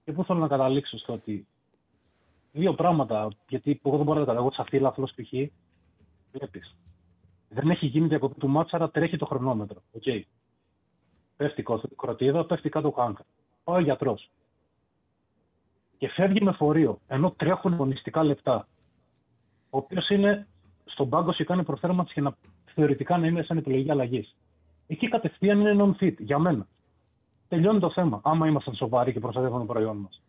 [0.05, 1.47] Και πού θέλω να καταλήξω στο ότι
[2.53, 5.33] δύο πράγματα, γιατί εγώ δεν μπορώ να τα καταλάβω, σε λάθο π.χ.
[6.33, 6.77] Βλέπεις.
[7.49, 9.83] Δεν έχει γίνει διακοπή του ματς, άρα τρέχει το χρονόμετρο.
[9.93, 10.03] Οκ.
[11.37, 11.65] Πέφτει η
[11.97, 13.25] κροτίδα, πέφτει κάτω ο Χάνκαρ.
[13.65, 14.31] Πάει ο γιατρός.
[15.99, 18.67] Και φεύγει με φορείο, ενώ τρέχουν αγωνιστικά λεπτά.
[19.71, 20.47] Ο οποίος είναι
[20.85, 22.37] στον πάγκο και κάνει προθέρμανση και να
[22.75, 24.37] θεωρητικά να είναι σαν επιλογή αλλαγής.
[24.87, 26.67] Εκεί κατευθείαν είναι non-fit για μένα.
[27.49, 28.21] Τελειώνει το θέμα.
[28.25, 30.23] Άμα ήμασταν σοβαροί και προστατεύουμε το προϊόν μας.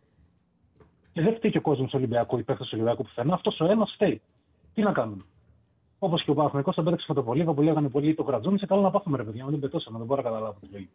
[1.12, 3.34] Και δεν φταίει και ο κόσμος του Ολυμπιακού, η παίχτε του Ολυμπιακού πουθενά.
[3.34, 4.20] Αυτός ο ένας φταίει.
[4.74, 5.24] Τι να κάνουμε;
[6.02, 8.66] Όπως και ο Παναθηναϊκός θα πέταξε με το πολύ, που λέγανε πολύ το γρατζόνι, σε
[8.66, 10.90] καλά να πάθουμε ρε παιδιά, να μην πετώσαμε, δεν μπορώ να καταλάβω τη λογική.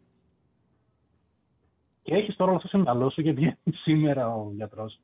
[2.02, 5.00] Και έχεις τώρα όλο αυτό στο μυαλό σου και βγαίνει σήμερα ο γιατρός.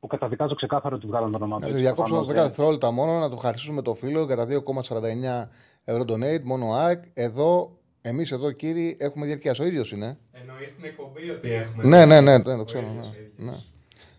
[0.00, 1.60] Που καταδικάζω ξεκάθαρα ότι βγάλαν το όνομά του.
[1.60, 4.46] Να έτσι, διακόψω προφανώς, 10 δεν- δευτερόλεπτα μόνο, να το ευχαριστήσουμε το φίλο για τα
[4.46, 5.48] 2,49
[5.84, 7.02] ευρώ donate, μόνο ΑΕΚ.
[7.14, 9.58] Εδώ, εμείς εδώ κύριοι, έχουμε διαρκείας.
[9.58, 10.18] Ο ίδιος είναι.
[10.32, 11.84] Εννοείς την εκπομπή ότι έχουμε.
[11.84, 12.86] Ναι, ναι, ναι, ναι, το Ο ξέρω.
[12.86, 13.50] ίδιος, Ναι, ο ίδιος.
[13.52, 13.62] ναι.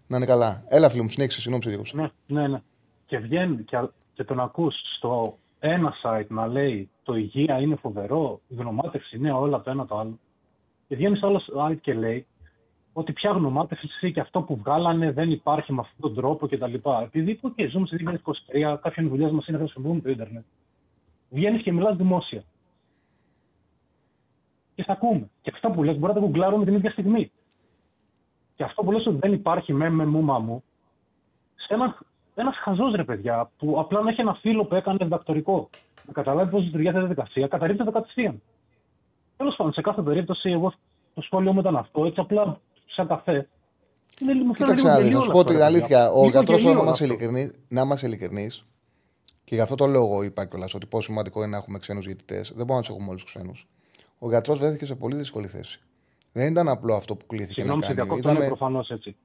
[0.07, 0.63] Να είναι καλά.
[0.67, 1.37] Έλα, φίλο μου, συνέχισε.
[1.41, 1.95] Συγγνώμη, σε διέκοψα.
[1.97, 2.09] Ναι,
[2.41, 2.61] ναι, ναι.
[3.05, 3.79] Και βγαίνει και,
[4.15, 9.31] και τον ακούς στο ένα site να λέει το υγεία είναι φοβερό, η γνωμάτευση είναι
[9.31, 10.19] όλα το ένα το άλλο.
[10.87, 12.25] Και βγαίνει στο άλλο site και λέει
[12.93, 16.73] ότι πια γνωμάτευση και αυτό που βγάλανε δεν υπάρχει με αυτόν τον τρόπο κτλ.
[17.03, 17.97] Επειδή που και ζούμε σε
[18.53, 20.43] 2023, κάποιοι δουλειές μας είναι να χρησιμοποιούμε το Ιντερνετ.
[21.29, 22.43] Βγαίνεις και μιλάς δημόσια.
[24.75, 25.29] Και θα ακούμε.
[25.41, 27.31] Και αυτά που λες μπορεί να τα γκουγκλάρουμε την ίδια στιγμή.
[28.55, 30.63] Και αυτό που λες ότι δεν υπάρχει με με μου μα μου,
[31.55, 31.97] σε ένα
[32.35, 35.69] ένας χαζός ρε παιδιά, που απλά να έχει ένα φίλο που έκανε διδακτορικό,
[36.07, 38.41] να καταλάβει πώς λειτουργεί αυτή η διαδικασία, καταρρύπτεται κατευθείαν.
[39.37, 40.73] Τέλος πάντων, σε κάθε περίπτωση, εγώ
[41.13, 43.47] το σχόλιο μου ήταν αυτό, έτσι απλά σαν καφέ.
[44.21, 45.59] Είναι λίγο, μου φαίνεται Κοίταξε λίγο να δεις, γελίο να σου όλο πω αυτό, την
[45.59, 45.87] ρε αλήθεια.
[45.87, 46.11] παιδιά.
[46.11, 47.15] Ο Λίγο γιατρός, γελίο να όλο είμαστε αυτό.
[47.15, 48.65] ειλικρινεί, να είμαστε ειλικρινείς,
[49.43, 52.47] και γι' αυτό το λόγο είπα κιόλας ότι πόσο σημαντικό είναι να έχουμε ξένους διαιτητές.
[52.47, 53.67] Δεν μπορούμε να τους έχουμε όλους του ξένους.
[54.19, 55.79] Ο γιατρός βρέθηκε σε πολύ δύσκολη θέση.
[56.31, 58.07] Δεν ήταν απλό αυτό που κλήθηκε Συγγνώμη, να σε κάνει.
[58.07, 59.15] διακόπτω, είναι Είδαμε, προφανώς έτσι.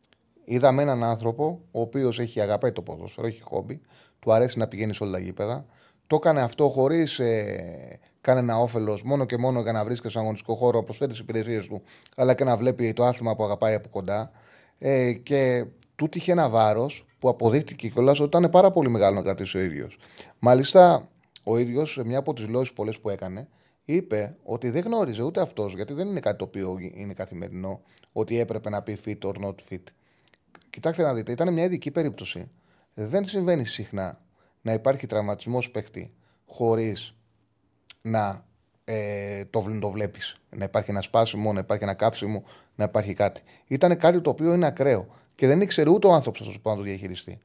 [0.50, 3.80] Είδαμε έναν άνθρωπο ο οποίος έχει αγαπάει το ποδόσφαιρο, έχει χόμπι,
[4.18, 5.66] του αρέσει να πηγαίνει σε όλα τα γήπεδα.
[6.06, 10.54] Το έκανε αυτό χωρίς ε, κανένα όφελος, μόνο και μόνο για να βρίσκεται στον αγωνιστικό
[10.54, 11.82] χώρο, προσφέρει τι υπηρεσίες του,
[12.16, 14.30] αλλά και να βλέπει το άθλημα που αγαπάει από κοντά.
[14.78, 19.22] Ε, και του είχε ένα βάρος που αποδείχτηκε κιόλας ότι ήταν πάρα πολύ μεγάλο να
[19.22, 19.98] κρατήσει ο ίδιος.
[20.38, 21.08] Μάλιστα,
[21.44, 23.48] ο ίδιος, σε μια από τις δηλώσεις πολλές που έκανε,
[23.84, 27.80] είπε ότι δεν γνώριζε ούτε αυτός, γιατί δεν είναι κάτι το οποίο είναι καθημερινό,
[28.12, 29.82] ότι έπρεπε να πει fit or not fit.
[30.70, 32.50] Κοιτάξτε να δείτε, ήταν μια ειδική περίπτωση.
[32.94, 34.20] Δεν συμβαίνει συχνά
[34.62, 36.12] να υπάρχει τραυματισμός παίχτη
[36.46, 37.14] χωρίς
[38.02, 38.44] να
[38.85, 40.37] ε, το, βλ- το βλέπεις.
[40.56, 42.42] Να υπάρχει ένα σπάσιμο, να υπάρχει ένα κάψιμο,
[42.74, 43.42] να υπάρχει κάτι.
[43.66, 47.38] Ήταν κάτι το οποίο είναι ακραίο και δεν ήξερε ούτε ο άνθρωπος να το διαχειριστεί.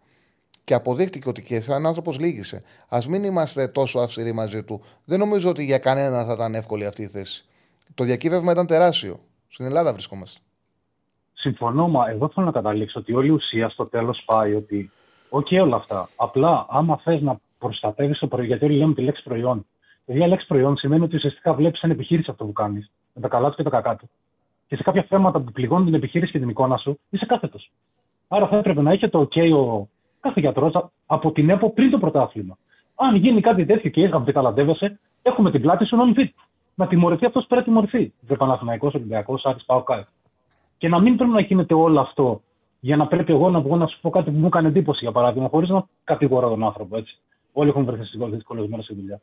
[0.64, 2.62] Και αποδείχτηκε ότι και σαν άνθρωπος λύγησε.
[2.88, 4.82] Α μην είμαστε τόσο αυστηροί μαζί του.
[5.06, 7.46] Δεν νομίζω ότι για κανένα θα ήταν εύκολη αυτή η θέση.
[7.94, 9.20] Το διακύβευμα ήταν τεράστιο.
[9.48, 10.40] Στην Ελλάδα βρισκόμαστε.
[11.46, 14.92] Συμφωνώ, μα εγώ θέλω να καταλήξω ότι όλη η ουσία στο τέλος πάει ότι.
[15.30, 16.10] Οκ, όλα αυτά.
[16.16, 19.66] Απλά, άμα θες να προστατεύεις το προϊόν, γιατί όλοι λέμε τη λέξη προϊόν.
[20.06, 23.50] Η λέξη προϊόν σημαίνει ότι ουσιαστικά βλέπεις σαν επιχείρηση αυτό που κάνεις, με τα καλά
[23.50, 24.10] του και τα κακά του.
[24.68, 27.72] Και σε κάποια θέματα που πληγώνουν την επιχείρηση και την εικόνα σου, είσαι κάθετος.
[28.28, 29.88] Άρα θα έπρεπε να είχε το OK ο
[30.20, 32.58] κάθε γιατρός από την ΕΠΟ πριν το πρωτάθλημα.
[32.96, 36.30] Αν γίνει κάτι τέτοιο και είχαμε ταλαντεύεσαι, έχουμε την πλάτη σου non fit.
[36.76, 38.14] Να τιμωρηθεί αυτός που πρέπει να τιμωρηθεί.
[38.20, 40.08] Δεν Παναθυναϊκό, Ολυμπιακός, Άρης, πάω κάτω.
[40.78, 42.42] Και να μην πρέπει να γίνεται όλο αυτό
[42.80, 45.12] για να πρέπει εγώ να βγω να σου πω κάτι που μου έκανε εντύπωση, για
[45.12, 46.98] παράδειγμα, χωρίς να κατηγορώ τον άνθρωπο.
[46.98, 47.18] Έτσι.
[47.54, 49.22] Όλοι έχουν βρεθεί στις δύσκολε μέρες στη δουλειά.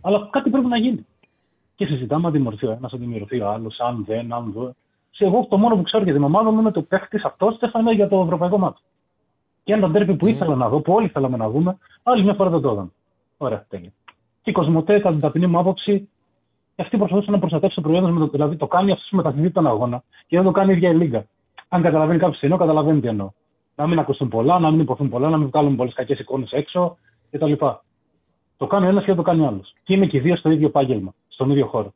[0.00, 1.06] Αλλά κάτι πρέπει να γίνει.
[1.74, 4.76] Και συζητάμε αν δημιουργηθεί ο ένας, αν δημιουργηθεί ο άλλος, αν δεν, αν δεν.
[5.10, 7.92] Σε εγώ το μόνο που ξέρω για την ομάδα μου είναι το παίχτη αυτό στέφανε
[7.92, 8.80] για το ευρωπαϊκό μάτι.
[9.64, 12.50] Και ένα τέρπι που ήθελα να δω, που όλοι θέλαμε να δούμε, άλλη μια φορά
[12.50, 12.90] δεν το είδαμε.
[13.36, 13.92] Ωραία, τέλεια.
[14.42, 16.08] Και η Κοσμοτέ, κατά την ταπεινή μου άποψη,
[16.80, 20.36] αυτή προσπαθούσε να προστατεύσει το προϊόν με δηλαδή το κάνει αυτός μεταθυμεί τον αγώνα και
[20.36, 21.26] δεν το κάνει η ίδια η Λίγκα.
[21.68, 23.30] Αν καταλαβαίνει κάποιος τι εννοώ, καταλαβαίνει τι εννοώ.
[23.76, 26.96] Να μην ακουστούν πολλά, να μην υποθούν πολλά, να μην βγάλουν πολλές κακές εικόνες έξω
[27.30, 27.52] κτλ.
[28.56, 29.74] Το κάνει ο ένας και το κάνει ο άλλος.
[29.82, 31.92] Και είναι και οι δύο στο ίδιο επάγγελμα, στον ίδιο χώρο.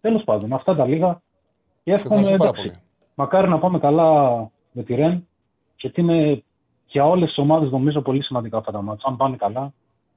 [0.00, 1.20] Τέλος πάντων, αυτά τα λίγα.
[1.84, 2.28] Και εύχομαι.
[2.28, 2.70] Εντάξει,
[3.14, 4.38] μακάρι να πάμε καλά
[4.72, 5.26] με τη Ρεν,
[5.76, 6.42] γιατί είναι
[6.86, 9.08] για όλες τις ομάδες νομίζω πολύ σημαντικά αυτά τα μάτια.
[9.08, 9.72] Αν πάνε καλά,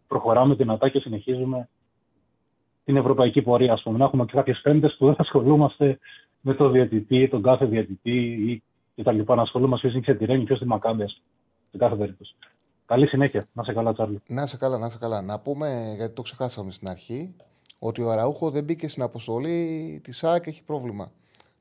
[0.08, 1.70] προχωράμε δυνατά και συνεχίζουμε
[2.86, 3.74] την ευρωπαϊκή πορεία.
[3.74, 3.98] Ας πούμε.
[3.98, 6.00] Να έχουμε και κάποιες πέμπτες που δεν ασχολούμαστε
[6.42, 8.64] με το διαιτητή, τον κάθε διαιτητή ή
[9.02, 9.34] κτλ.
[9.34, 11.22] Να ασχολούμαστε ποιο είναι τη Ρένη, ποιο τη Μακάμπες.
[11.72, 12.36] Σε κάθε περίπτωση.
[12.86, 13.48] Καλή συνέχεια.
[13.54, 14.22] Να σε καλά, Τσάρλι.
[14.28, 15.22] Να σε καλά, να σε καλά.
[15.22, 17.36] Να πούμε, γιατί το ξεχάσαμε στην αρχή,
[17.80, 21.12] ότι ο Αραούχο δεν μπήκε στην αποστολή της ΑΕΚ, έχει πρόβλημα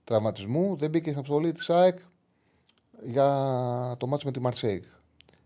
[0.04, 0.76] τραυματισμού.
[0.76, 1.98] Δεν μπήκε στην αποστολή της ΑΕΚ
[3.02, 3.28] για
[3.98, 4.84] το μάτσο με τη Μαρσέικ.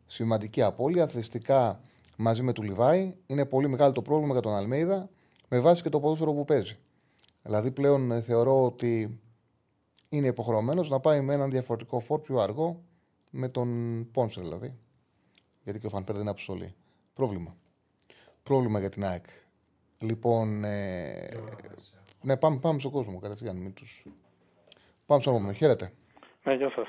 [0.07, 1.81] Σημαντική απώλεια, αθλητικά
[2.17, 3.15] μαζί με του Λιβάη.
[3.27, 5.09] Είναι πολύ μεγάλο το πρόβλημα για τον Αλμέιδα
[5.49, 6.79] με βάση και το ποδόσφαιρο που παίζει.
[7.43, 9.21] Δηλαδή πλέον ε, θεωρώ ότι
[10.09, 12.83] είναι υποχρεωμένος να πάει με έναν διαφορετικό φόρ πιο αργό
[13.31, 13.69] με τον
[14.13, 14.79] Πόνσερ δηλαδή.
[15.63, 16.75] Γιατί και ο Φανπέρ δεν είναι αποστολή.
[17.15, 17.57] Πρόβλημα.
[18.43, 19.25] Πρόβλημα για την ΑΕΚ.
[19.99, 20.65] Λοιπόν.
[20.65, 21.29] Ε...
[22.23, 23.57] Ναι, πάμε, πάμε στον κόσμο κατευθείαν.
[23.57, 24.05] Μην τους...
[25.07, 25.55] Πάμε στον επόμενο.
[25.55, 25.93] Χαίρετε.
[26.45, 26.89] Ναι, γεια σας.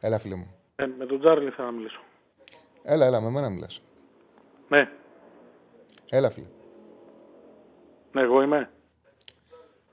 [0.00, 0.54] Έλα, φίλε μου.
[0.76, 2.00] Ε, με τον Τζάρλι θα μιλήσω.
[2.82, 3.82] Έλα, έλα, με μένα μιλάς.
[4.68, 4.88] Ναι.
[6.10, 6.46] Έλα, φίλε.
[8.12, 8.70] Ναι, εγώ είμαι.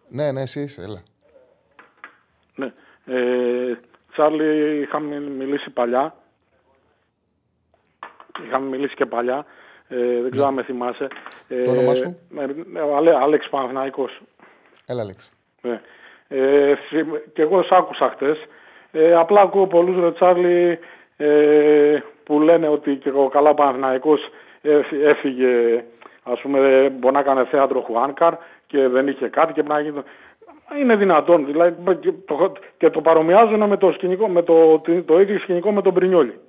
[0.07, 1.03] Ναι, ναι, εσύ είσαι, έλα.
[2.55, 2.73] Ναι.
[3.05, 3.77] Ε,
[4.11, 6.15] Τσάρλι, είχαμε μιλήσει παλιά.
[8.45, 9.45] Είχαμε μιλήσει και παλιά.
[9.87, 10.49] Ε, δεν ξέρω ναι.
[10.49, 11.07] αν με θυμάσαι.
[11.47, 12.17] Ε, το όνομά σου;
[12.75, 14.21] Ε, ο Άλεξ Παναθηναϊκός.
[14.85, 15.31] Έλα, Άλεξ.
[15.61, 15.81] Ναι.
[16.27, 16.73] Ε,
[17.33, 18.37] και εγώ σ' άκουσα χτες.
[18.91, 20.79] Ε, απλά ακούω πολλούς ρε Τσάρλι
[21.17, 24.29] ε, που λένε ότι και ο καλά Παναθηναϊκός
[25.03, 25.83] έφυγε
[26.31, 28.33] ας πούμε μπορεί να έκανε θέατρο Χουάνκαρ
[28.67, 30.01] και δεν είχε κάτι και να γίνει...
[30.79, 35.39] Είναι δυνατόν, δηλαδή και το, και το παρομοιάζουν με το, σκηνικό, με το, το ίδιο
[35.39, 36.39] σκηνικό με τον Πρινιόλη.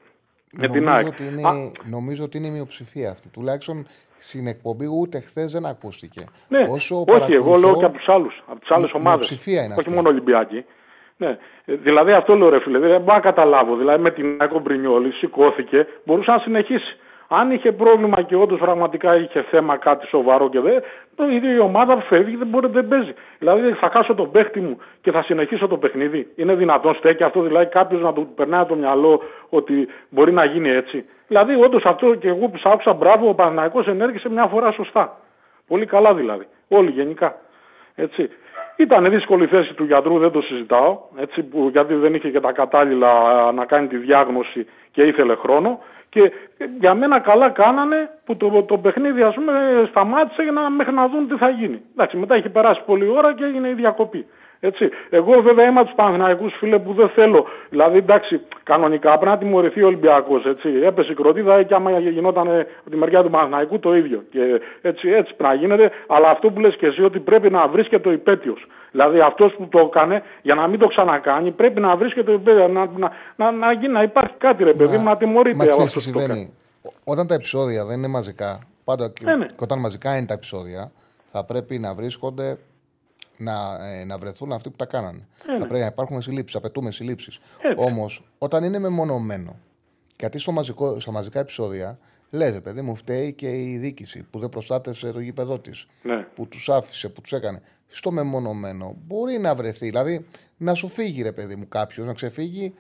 [0.53, 3.29] Νομίζω, ότι είναι, νομίζω ότι είναι η μειοψηφία αυτή.
[3.29, 3.87] Τουλάχιστον
[4.19, 6.25] στην εκπομπή ούτε χθες δεν ακούστηκε.
[6.49, 9.31] Ναι, Όσο όχι, εγώ λέω και από τους άλλους, από τις άλλες ομάδες.
[9.79, 10.65] Όχι μόνο Ολυμπιακοί.
[11.17, 11.39] Ναι.
[11.65, 13.77] Ε, δηλαδή αυτό λέω ρε φίλε, δεν μπορώ να καταλάβω.
[13.77, 16.97] Δηλαδή με την Άκο Μπρινιόλη σηκώθηκε, μπορούσε να συνεχίσει.
[17.29, 20.83] Αν είχε πρόβλημα και όντως πραγματικά είχε θέμα κάτι σοβαρό και δεν,
[21.15, 23.15] το ίδιο η ομάδα φεύγει δεν μπορεί, δεν παίζει.
[23.39, 26.33] Δηλαδή θα χάσω τον παίχτη μου και θα συνεχίσω το παιχνίδι.
[26.37, 30.69] Είναι δυνατόν στέκει αυτό, δηλαδή κάποιος να του περνάει το μυαλό ότι μπορεί να γίνει
[30.69, 31.05] έτσι.
[31.27, 35.17] Δηλαδή όντως αυτό και εγώ που σ' άκουσα μπράβο, ο Παναναϊκό ενέργησε μια φορά σωστά.
[35.67, 36.47] Πολύ καλά δηλαδή.
[36.69, 37.37] Όλοι γενικά.
[37.95, 38.31] Έτσι.
[38.77, 42.41] Ήταν δύσκολη η θέση του γιατρού, δεν το συζητάω, έτσι, που, γιατί δεν είχε και
[42.41, 43.13] τα κατάλληλα
[43.53, 45.81] να κάνει τη διάγνωση και ήθελε χρόνο.
[46.09, 46.33] Και
[46.81, 49.53] για μένα καλά κάνανε που το, το παιχνίδι ας πούμε
[49.89, 51.83] σταμάτησε για να, μέχρι να δουν τι θα γίνει.
[51.93, 54.27] Εντάξει, μετά έχει περάσει πολλή ώρα και έγινε η διακοπή.
[54.61, 54.89] Έτσι.
[55.11, 57.47] Εγώ βέβαια είμαι από τους Παναθηναϊκούς φίλε που δεν θέλω.
[57.71, 60.45] Δηλαδή εντάξει, κανονικά πρέπει να τιμωρηθεί ο Ολυμπιακός.
[60.85, 62.49] Έπεσε η κροτίδα και άμα γινόταν
[62.81, 64.25] από τη μεριά του Παναθηναϊκού το ίδιο.
[64.31, 65.91] Και έτσι, έτσι πρέπει να γίνεται.
[66.07, 68.67] Αλλά αυτό που λες και εσύ ότι πρέπει να βρίσκεται ο υπέτειος.
[68.91, 72.71] Δηλαδή αυτός που το έκανε για να μην το ξανακάνει πρέπει να βρίσκεται ο υπέτειος.
[72.71, 75.57] Να, να, να, να, να υπάρχει κάτι ρε παιδί μου να τιμωρείται.
[75.57, 76.53] Μα αυτός συμβαίνει.
[77.05, 79.47] Όταν τα επεισόδια δεν είναι μαζικά, πάντα ναι, ναι.
[79.47, 80.93] και όταν μαζικά είναι τα επεισόδια,
[81.33, 82.59] θα πρέπει να βρίσκονται
[83.39, 85.27] να, ε, να βρεθούν αυτοί που τα κάνανε.
[85.47, 87.39] Ε, θα πρέπει να υπάρχουν συλλήψεις, απαιτούμε συλλήψεις.
[87.63, 89.57] Ε, Όμως, όταν είναι μεμονωμένο,
[90.19, 91.99] γιατί στο μαζικό, στα μαζικά επεισόδια
[92.31, 96.27] λέει, παιδί μου, φταίει και η δίκηση που δεν προστάτευσε το γήπεδό της, ναι.
[96.35, 97.61] που τους άφησε, που τους έκανε.
[97.89, 100.27] Στο μεμονωμένο μπορεί να βρεθεί, δηλαδή
[100.57, 102.75] να σου φύγει, ρε παιδί μου, κάποιος, να ξεφύγει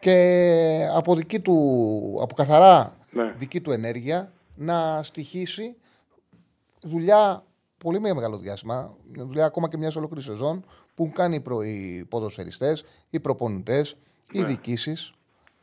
[0.00, 3.34] και από, δική του, από καθαρά ναι.
[3.38, 5.76] δική του ενέργεια να στοιχήσει
[6.80, 7.44] δουλειά
[7.84, 8.94] πολύ μεγάλο διάστημα.
[9.16, 10.64] Δουλειά ακόμα και μιας ολόκληρης σεζόν
[10.94, 13.96] που κάνει οι ποδοσφαιριστές, οι προπονητές,
[14.32, 14.46] οι ναι.
[14.46, 15.12] διοικήσεις.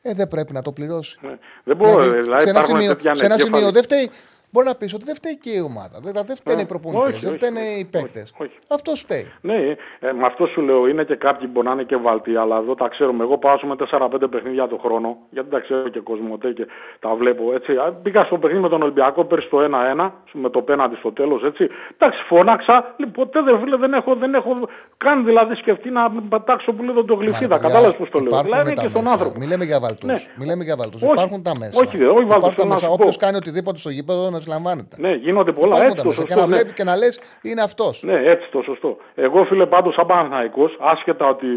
[0.01, 1.17] Ε, δεν πρέπει να το πληρώσει.
[1.21, 1.37] Ναι.
[1.63, 4.09] Δεν μπορώ, δηλαδή, δηλαδή σε ένα σημείο, σε ένα σημείο δεν φταίει
[4.57, 5.97] Μπορεί να πεις ότι δεν φταίει και η ομάδα.
[6.05, 8.33] Δηλαδή δεν φταίνε οι προπονητές, δεν φταίνε οι παίκτες.
[8.67, 9.25] Αυτό φταίει.
[9.41, 9.55] Ναι,
[9.99, 12.75] ε, με αυτό σου λέω είναι και κάποιοι μπορεί να είναι και βαλτοί, αλλά εδώ
[12.75, 13.23] τα ξέρουμε.
[13.23, 16.65] Εγώ πάω με 4-5 παιχνίδια το χρόνο, γιατί τα ξέρω και κοσμοτέ και
[16.99, 17.53] τα βλέπω.
[17.53, 17.71] Έτσι.
[18.03, 21.41] Πήγα στο παιχνίδι με τον Ολυμπιακό πέρσι το 1-1, με το πέναντι στο τέλος.
[21.43, 22.93] Εντάξει, φώναξα.
[22.97, 24.51] Λοιπόν, ποτέ δεν, φίλε, δεν, έχω, δεν έχω
[24.97, 27.57] καν δηλαδή σκεφτεί να πετάξω που λέω το γλυφίδα.
[27.57, 28.41] Κατάλαβες πώς το λέω.
[28.43, 29.39] Δηλαδή και στον άνθρωπο.
[29.39, 30.09] Μιλάμε για βαλτούς.
[30.09, 30.17] Ναι.
[30.37, 31.01] Μιλάμε για βαλτούς.
[31.01, 31.79] Υπάρχουν τα μέσα.
[31.79, 32.83] Όχι, όχι βαλτούς.
[32.89, 34.95] Όποιος κάνει οτιδήποτε στο γήπεδο να συλλαμβάνεται.
[34.99, 35.83] Ναι, γίνονται πολλά.
[35.83, 36.23] Έτσι το σωστό.
[36.23, 36.53] Και να ναι.
[36.53, 38.03] βλέπει και να λες είναι αυτός.
[38.03, 38.97] Ναι, έτσι το σωστό.
[39.15, 41.47] Εγώ φίλε πάντως σαν Παναθναϊκό, άσχετα ότι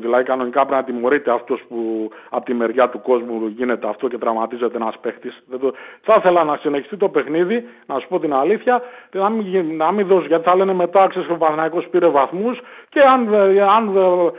[0.00, 4.18] δηλαδή κανονικά πρέπει να τιμωρείται αυτός που από τη μεριά του κόσμου γίνεται αυτό και
[4.18, 5.42] τραυματίζεται ένας παίχτης.
[5.60, 5.72] Το...
[6.02, 10.06] Θα ήθελα να συνεχιστεί το παιχνίδι, να σου πω την αλήθεια, να μην, να μην
[10.06, 13.34] δώσει γιατί θα λένε μετά ξέρεις ο Παναθναϊκό πήρε βαθμούς και αν,
[13.76, 13.84] αν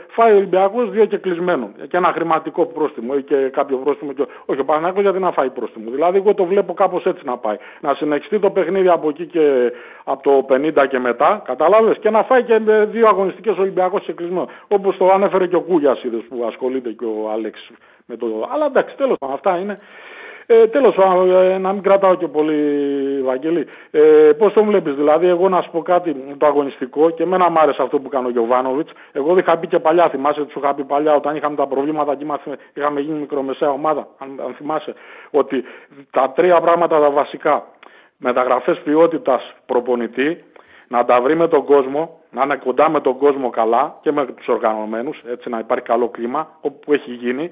[0.08, 1.70] φάει ο Ολυμπιακός δύο και κλεισμένο.
[1.88, 4.12] Και ένα χρηματικό πρόστιμο ή και κάποιο πρόστιμο.
[4.12, 4.24] Και...
[4.46, 5.90] Όχι, ο Παναθναϊκό γιατί να φάει πρόστιμο.
[5.90, 7.56] Δηλαδή εγώ το βλέπω κάπως έτσι να πάει.
[7.80, 9.72] Να συνεχιστεί το παιχνίδι από εκεί και
[10.04, 12.58] από το 50 και μετά, κατάλαβες, και να φάει και
[12.90, 14.48] δύο αγωνιστικές Ολυμπιακός σε κλεισμένο.
[14.68, 17.70] Όπως το ανέφερε και ο Κούγιας, που ασχολείται και ο Άλεξ
[18.06, 18.48] με το.
[18.52, 19.78] Αλλά εντάξει, τέλος πάντων, αυτά είναι.
[20.50, 23.66] Ε, Τέλος ε, να μην κρατάω και πολύ, Βαγγελή.
[23.90, 27.58] Ε, Πώς το βλέπεις, δηλαδή, εγώ να σου πω κάτι το αγωνιστικό και εμένα μου
[27.60, 28.92] άρεσε αυτό που έκανε ο Γιωβάνοβιτς.
[29.12, 32.14] Εγώ δεν είχα πει και παλιά, θυμάσαι, του είχα πει παλιά όταν είχαμε τα προβλήματα
[32.14, 32.26] και
[32.74, 34.94] είχαμε γίνει μικρομεσαία ομάδα, αν, αν θυμάσαι,
[35.30, 35.64] ότι
[36.10, 37.64] τα τρία πράγματα τα βασικά
[38.16, 40.44] μεταγραφές ποιότητας προπονητή,
[40.88, 44.26] να τα βρει με τον κόσμο, να είναι κοντά με τον κόσμο καλά και με
[44.26, 47.50] τους οργανωμένους, έτσι να υπάρχει καλό κλίμα, όπου έχει γίνει.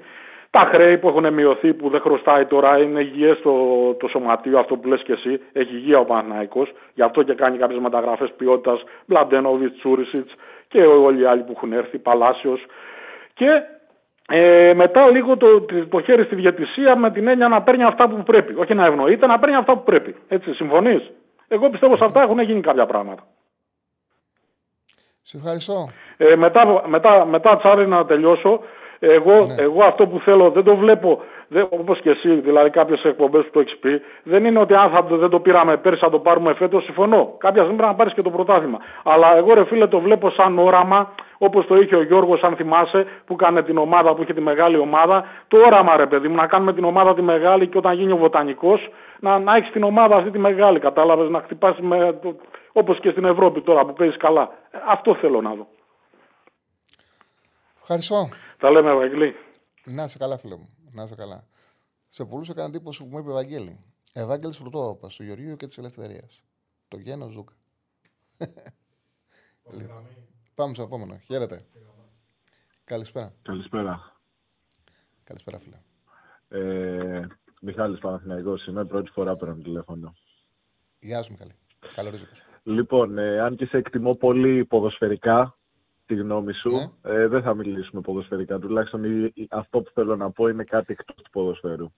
[0.59, 3.53] Τα χρέη που έχουν μειωθεί, που δεν χρωστάει τώρα, είναι υγιές το,
[3.95, 5.41] το σωματείο, αυτό που λες και εσύ.
[5.53, 8.83] Έχει υγεία ο Παναναϊκό, γι' αυτό και κάνει κάποιες μεταγραφές ποιότητας.
[9.07, 10.35] Μπλαντένοβιτς, Τσούρισιτς
[10.69, 12.67] και όλοι οι άλλοι που έχουν έρθει, Παλάσιος.
[13.35, 13.47] Και
[14.29, 18.23] ε, μετά λίγο το, το χέρι στη διατησία με την έννοια να παίρνει αυτά που
[18.23, 18.55] πρέπει.
[18.55, 20.15] Όχι να ευνοείται, να παίρνει αυτά που πρέπει.
[20.29, 21.11] Έτσι, συμφωνείς;
[21.49, 23.23] Εγώ πιστεύω σε αυτά έχουν γίνει κάποια πράγματα.
[25.23, 25.89] Σε ευχαριστώ.
[26.17, 28.61] Ε, μετά, μετά, μετά τσάρι να τελειώσω.
[28.99, 29.55] Εγώ, ναι.
[29.59, 31.21] εγώ αυτό που θέλω δεν το βλέπω
[31.69, 35.07] όπως και εσύ, δηλαδή κάποιες εκπομπές που το έχεις πει, δεν είναι ότι αν θα,
[35.17, 36.85] δεν το πήραμε πέρσι θα το πάρουμε φέτος.
[36.85, 37.35] Συμφωνώ.
[37.39, 38.79] Κάποια στιγμή πρέπει να πάρεις και το πρωτάθλημα.
[39.05, 43.07] Αλλά εγώ ρε φίλε το βλέπω σαν όραμα, όπως το είχε ο Γιώργος, αν θυμάσαι,
[43.27, 45.25] που έκανε την ομάδα, που είχε τη μεγάλη ομάδα.
[45.49, 48.17] Το όραμα ρε παιδί μου, να κάνουμε την ομάδα τη μεγάλη και όταν γίνει ο
[48.17, 48.89] βοτανικός,
[49.21, 50.79] να, να έχεις την ομάδα αυτή τη μεγάλη.
[50.79, 51.83] Κατάλαβες να χτυπάσει
[52.73, 54.51] όπως και στην Ευρώπη τώρα που παίζεις καλά.
[54.71, 55.67] Ε, αυτό θέλω να δω.
[57.89, 58.29] Ευχαριστώ.
[58.59, 59.35] Τα λέμε, Ευαγγελί.
[59.85, 60.69] Να σε καλά, φίλε μου.
[60.93, 61.47] Να είσαι καλά.
[62.09, 63.85] Σε πολλούς έκανε εντύπωση που μου είπε Ευαγγέλη.
[64.13, 66.43] Ευάγγελης Πρωτόπαπα, του Γεωργίου και της Ελευθερίας.
[66.89, 67.53] Το Γένος Ζούκα.
[70.55, 71.19] Πάμε στο επόμενο.
[71.19, 71.65] Χαίρετε.
[72.85, 73.33] Καλησπέρα.
[73.43, 74.17] Καλησπέρα.
[75.25, 75.77] Καλησπέρα, φίλε.
[76.49, 77.27] Ε,
[77.61, 80.15] Μιχάλης Παναθηναϊκός είμαι, πρώτη φορά παίρνω τηλέφωνο.
[80.99, 81.55] Γεια σου Μιχάλη.
[81.95, 82.33] Καλό ρίζικο.
[82.63, 85.56] Λοιπόν, ε, αν και σε εκτιμώ πολύ ποδοσφαιρικά,
[86.07, 86.71] τη γνώμη σου.
[86.71, 87.13] Ναι.
[87.13, 88.59] Ε, δεν θα μιλήσουμε ποδοσφαιρικά.
[88.59, 89.03] Τουλάχιστον
[89.51, 91.93] αυτό που θέλω να πω είναι κάτι εκτός του ποδοσφαίρου.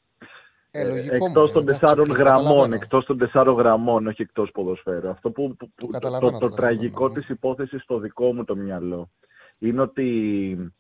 [0.71, 5.09] Ε, ε εκτός των τεσσάρων γραμμών, εκτός των τεσσάρων γραμμών, όχι εκτός ποδοσφαίρου.
[5.09, 8.57] Αυτό που, που, που το, το, το, το τραγικό της υπόθεσης στο δικό μου το
[8.57, 9.11] μυαλό
[9.59, 10.73] είναι ότι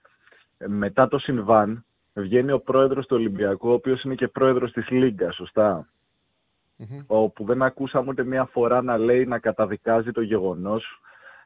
[0.59, 4.89] ε, μετά το συμβάν βγαίνει ο πρόεδρος του Ολυμπιακού, ο οποίος είναι και πρόεδρος της
[4.91, 5.89] Λίγκας, σωστά;
[6.79, 7.05] Mm-hmm.
[7.07, 11.01] Όπου δεν ακούσαμε ούτε μία φορά να λέει να καταδικάζει το γεγονός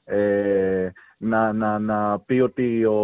[0.05, 2.97] ε, να, να, να πει ότι ο,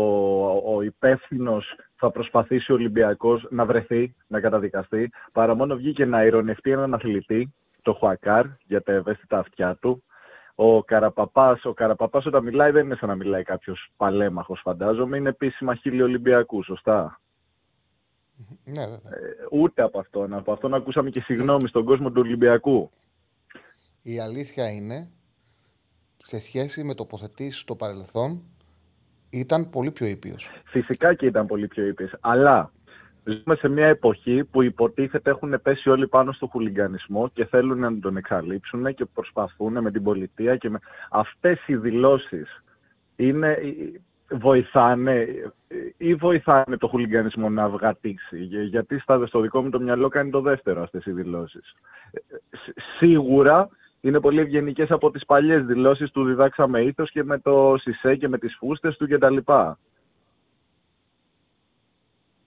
[0.75, 6.71] ο υπεύθυνος θα προσπαθήσει ο Ολυμπιακός να βρεθεί, να καταδικαστεί, παρά μόνο βγήκε να ηρωνευτεί
[6.71, 10.03] έναν αθλητή, το Χουακάρ, για τα ευαίσθητα αυτιά του.
[10.55, 15.29] Ο Καραπαπάς, ο Καραπαπάς όταν μιλάει δεν είναι σαν να μιλάει κάποιος παλέμαχος φαντάζομαι, είναι
[15.29, 17.21] επίσημα χίλιο Ολυμπιακού, σωστά;
[18.65, 18.97] Ναι, Ε,
[19.51, 20.35] ούτε από αυτόν.
[20.35, 22.91] Από αυτόν ακούσαμε και συγγνώμη στον κόσμο του Ολυμπιακού.
[24.03, 25.11] Η αλήθεια είναι
[26.31, 28.43] σε σχέση με τοποθετήσεις στο παρελθόν
[29.31, 30.51] ήταν πολύ πιο ήπιος.
[30.65, 32.15] Φυσικά και ήταν πολύ πιο ήπιος.
[32.21, 32.73] Αλλά
[33.25, 37.99] ζούμε σε μια εποχή που υποτίθεται έχουν πέσει όλοι πάνω στο χουλιγκανισμό και θέλουν να
[37.99, 40.79] τον εξαλείψουν και προσπαθούν με την πολιτεία και με...
[41.11, 42.63] Αυτές οι δηλώσεις
[43.17, 43.59] είναι,
[44.31, 45.27] βοηθάνε
[45.97, 48.39] ή βοηθάνε το χουλιγκανισμό να αυγατήσει.
[48.71, 51.75] Γιατί στο δικό μου το μυαλό κάνει το δεύτερο αυτές οι δηλώσεις.
[52.11, 52.21] Ε,
[52.99, 53.69] σίγουρα
[54.01, 58.29] είναι πολύ ευγενικές από τις παλιές δηλώσεις του διδάξαμε ήθος και με το ΣΥΣΕ και
[58.29, 59.37] με τις φούστες του κτλ.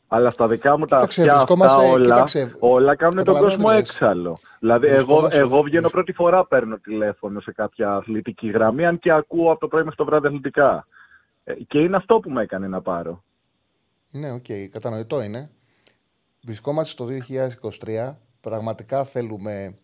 [0.07, 4.39] Αλλά στα δικά μου τα αυτιά αυτά όλα, κοίταξε, όλα κάνουν τον κόσμο έξαλλο.
[4.59, 9.51] Δηλαδή, εγώ, εγώ βγαίνω πρώτη φορά παίρνω τηλέφωνο σε κάποια αθλητική γραμμή, αν και ακούω
[9.51, 10.87] από το πρωί μέχρι το βράδυ αθλητικά.
[11.43, 13.23] Ε, και είναι αυτό που με έκανε να πάρω.
[14.11, 15.49] Ναι, OK, okay, κατανοητό είναι.
[16.41, 17.07] Βρισκόμαστε στο
[18.09, 18.15] 2023.
[18.41, 19.77] Πραγματικά θέλουμε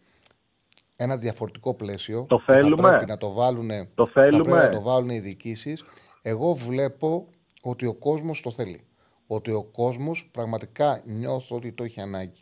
[0.98, 2.26] ένα διαφορετικό πλαίσιο.
[2.28, 2.82] Το θέλουμε.
[2.82, 4.58] Θα πρέπει να το βάλουν, το θέλουμε.
[4.58, 5.84] να το βάλουν οι διοικήσεις.
[6.22, 7.28] Εγώ βλέπω
[7.62, 8.82] ότι ο κόσμος το θέλει.
[9.28, 12.42] Ότι ο κόσμος πραγματικά νιώθει ότι το έχει ανάγκη.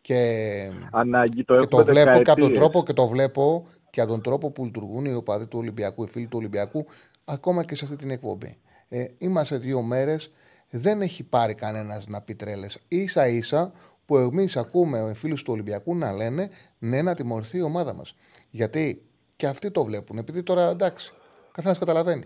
[0.00, 4.10] Και, ανάγκη, το, και το βλέπω και από τον τρόπο και το βλέπω και από
[4.10, 6.86] τον τρόπο που λειτουργούν οι οπαδοί του Ολυμπιακού, οι φίλοι του Ολυμπιακού,
[7.24, 8.58] ακόμα και σε αυτή την εκπομπή.
[8.88, 10.32] Ε, είμαστε δύο μέρες,
[10.70, 12.78] δεν έχει πάρει κανένας να πει τρέλες.
[13.06, 13.72] σα ίσα
[14.10, 16.48] που εμείς ακούμε οι φίλου του Ολυμπιακού να λένε
[16.78, 18.14] ναι, να τιμωρηθεί η ομάδα μας.
[18.50, 19.02] Γιατί
[19.36, 20.18] και αυτοί το βλέπουν.
[20.18, 21.12] Επειδή τώρα εντάξει,
[21.52, 22.24] καθένας καταλαβαίνει.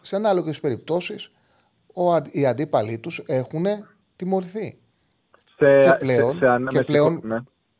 [0.00, 1.30] Σε ανάλογες περιπτώσεις,
[2.30, 3.64] οι αντίπαλοι τους έχουν
[4.16, 4.78] τιμωρηθεί.
[5.56, 7.38] Σε, και πλέον, σε, σε και πλέον ναι.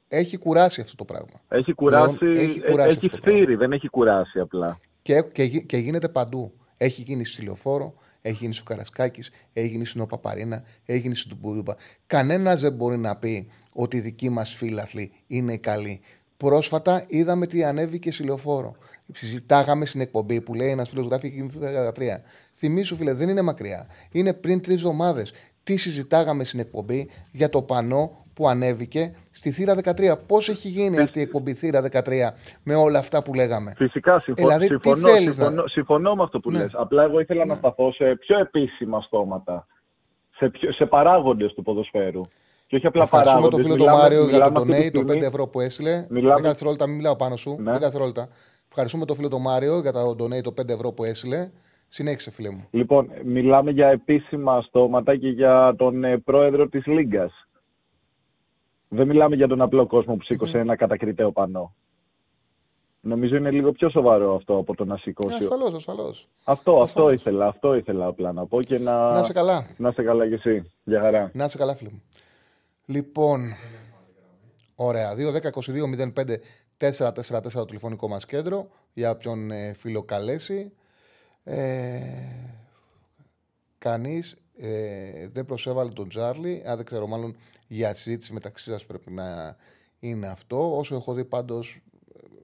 [0.08, 1.40] έχει κουράσει αυτό το πράγμα.
[1.48, 4.78] Έχει κουράσει, πλέον, έχει, κουράσει έχει σφύρει, δεν έχει κουράσει απλά.
[5.02, 6.52] Και, και, και γίνεται παντού.
[6.80, 11.30] Έχει γίνει στη Λεωφόρο, έχει γίνει στο Καρασκάκης, έχει γίνει στην Οπαπαρίνα, έχει γίνει στην
[11.30, 11.76] Τουμπούδουπα.
[12.06, 16.00] Κανένας δεν μπορεί να πει ότι οι δικοί μας φίλαθλοι είναι καλοί.
[16.36, 18.76] Πρόσφατα είδαμε τι ανέβηκε στη Λεωφόρο.
[19.12, 21.58] Συζητάγαμε στην εκπομπή που λέει ένας φίλος γράφει εκείνη το
[21.96, 22.20] 2013.
[22.54, 23.86] Θυμήσου, φίλε, δεν είναι μακριά.
[24.10, 25.32] Είναι πριν τρεις εβδομάδες.
[25.68, 30.14] Τι συζητάγαμε στην εκπομπή για το πανό που ανέβηκε στη θύρα 13.
[30.26, 32.00] Πώς έχει γίνει αυτή η εκπομπή θύρα 13
[32.62, 36.58] με όλα αυτά που λέγαμε; Φυσικά συμφωνώ, δηλαδή, συμφωνώ, συμφωνώ, συμφωνώ, με αυτό που ναι.
[36.58, 36.70] λες.
[36.74, 37.52] Απλά εγώ ήθελα ναι.
[37.52, 39.66] να σταθώ σε πιο επίσημα στόματα.
[40.36, 42.22] Σε, σε παράγοντες του ποδοσφαίρου.
[42.66, 43.50] Και όχι απλά παράγοντες.
[43.50, 46.06] το φίλο του Μάριο για το donate, το 5 ευρώ που έστειλε.
[46.08, 46.40] Μιλάμε...
[46.40, 47.56] 10 δευτερόλεπτα, μην μιλάω πάνω σου.
[47.60, 47.76] Ναι.
[47.76, 48.28] 10 δευτερόλεπτα.
[48.68, 51.50] Ευχαριστούμε το φίλο του Μάριο για το donate, το 5 ευρώ που έστειλε.
[51.88, 52.66] Συνέχισε, φίλε μου.
[52.70, 57.48] Λοιπόν, μιλάμε για επίσημα στόματα και για τον ε, πρόεδρο της Λίγκας.
[58.88, 61.74] Δεν μιλάμε για τον απλό κόσμο που σήκωσε ένα κατακριτέο πανό.
[63.00, 65.34] Νομίζω είναι λίγο πιο σοβαρό αυτό από το να σηκώσει.
[65.34, 66.28] Ασφαλώς, ασφαλώς.
[66.44, 69.12] Αυτό, αυτό ήθελα, αυτό ήθελα απλά να πω και να.
[69.12, 69.66] Να σε καλά.
[69.76, 70.72] Να σε καλά κι εσύ.
[70.84, 71.30] Για χαρά.
[71.34, 72.02] Να σε καλά, φίλε μου.
[72.86, 73.40] Λοιπόν.
[74.74, 75.14] Ωραία.
[76.76, 80.72] 2-10-22-05-444 το τηλεφωνικό μας κέντρο για όποιον ε, φίλο καλέσει.
[81.44, 82.48] Ε,
[83.78, 86.62] Κανείς ε, δεν προσέβαλε τον Τζάρλι.
[86.66, 87.36] Αν δεν ξέρω, μάλλον
[87.68, 89.56] για συζήτηση μεταξύ σας πρέπει να
[90.00, 90.76] είναι αυτό.
[90.76, 91.80] Όσο έχω δει πάντως,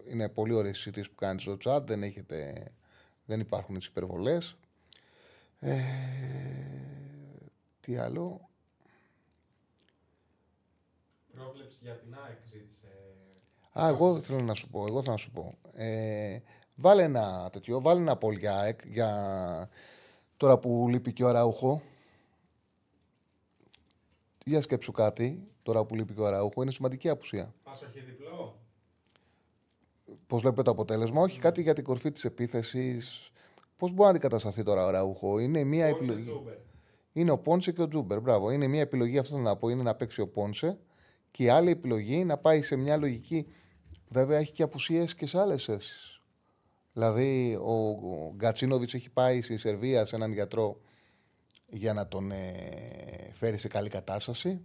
[0.09, 1.83] είναι πολύ ωραίες συζητήσεις που κάνεις στο chat.
[1.87, 2.71] Δεν, έχετε,
[3.25, 4.57] δεν υπάρχουν τις υπερβολές.
[5.61, 5.81] Ε,
[7.81, 8.49] τι άλλο;
[11.35, 12.89] Πρόβλεψη για την ΑΕΚ ζήτησε.
[13.81, 14.85] Α, εγώ θέλω να σου πω.
[14.89, 15.55] Εγώ θα να σου πω.
[15.73, 16.39] Ε,
[16.75, 19.69] βάλε ένα τέτοιο, βάλε ένα πόλ για ΑΕΚ για
[20.37, 21.83] τώρα που λείπει και ο Ραούχο.
[24.45, 27.55] Για σκέψου κάτι, τώρα που λείπει και ο Ραούχο, είναι σημαντική απουσία.
[27.63, 28.59] Πάσο έχει διπλό;
[30.27, 33.31] Πώς βλέπετε το αποτέλεσμα, όχι κάτι για την κορφή της επίθεσης.
[33.77, 36.43] Πώς μπορεί να αντικατασταθεί τώρα ο Ραούχο, Είναι μια επιλογή.
[37.13, 38.21] Είναι ο Πόνσε και ο Τζούμπερ.
[38.21, 38.51] Μπράβο.
[38.51, 40.79] Είναι μια επιλογή, αυτό να πω, είναι να παίξει ο Πόνσε.
[41.31, 43.47] Και η άλλη επιλογή να πάει σε μια λογική.
[44.09, 46.14] Βέβαια έχει και απουσίες και σε άλλες θέσεις.
[46.95, 50.81] Δηλαδή ο Γκατσίνοβιτς έχει πάει στη Σερβία σε έναν γιατρό
[51.67, 54.61] για να τον ε, φέρει σε καλή κατάσταση.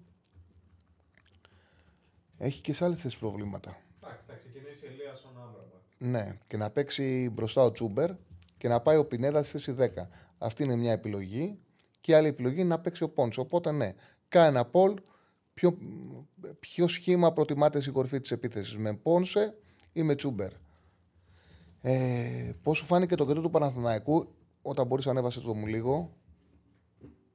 [2.38, 3.78] Έχει και σε άλλες θέσεις προβλήματα.
[4.04, 5.58] Εντάξει, θα ξεκινήσει η Ελία Άμραμπα.
[5.98, 8.12] Ναι, και να παίξει μπροστά ο Τσούμπερ
[8.58, 10.08] και να πάει ο Πινέδας στη θέση 10.
[10.38, 11.60] Αυτή είναι μια επιλογή.
[12.02, 13.42] Και η άλλη επιλογή είναι να παίξει ο Πόντσο.
[13.42, 13.94] Οπότε ναι,
[14.28, 15.02] κάνει ένα πόλ.
[15.54, 15.78] Ποιο,
[16.60, 19.58] ποιο σχήμα προτιμάται στην κορφή της επίθεσης, με Πόνσε
[19.94, 20.52] ή με Τσούμπερ;
[21.82, 24.28] Ε, Πώς σου φάνηκε το κέντρο του Παναθηναϊκού
[24.62, 26.14] όταν μπορείς να ανέβασες το μου λίγο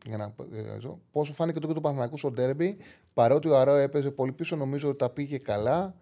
[0.07, 0.79] για να, ε,
[1.13, 2.77] Πώς σου φάνηκε το και του Παναθηναϊκού στο ντέρμπι,
[3.15, 5.95] παρότι ο Αράο έπαιζε πολύ πίσω, νομίζω ότι τα πήγε καλά.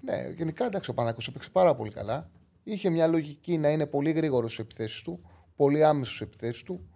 [0.00, 2.30] Ναι, γενικά εντάξει, ο Παναθηναϊκός έπαιξε πάρα πολύ καλά.
[2.62, 5.20] Είχε μια λογική να είναι πολύ γρήγορος στις επιθέσεις του,
[5.56, 6.88] πολύ άμεσος στις επιθέσεις του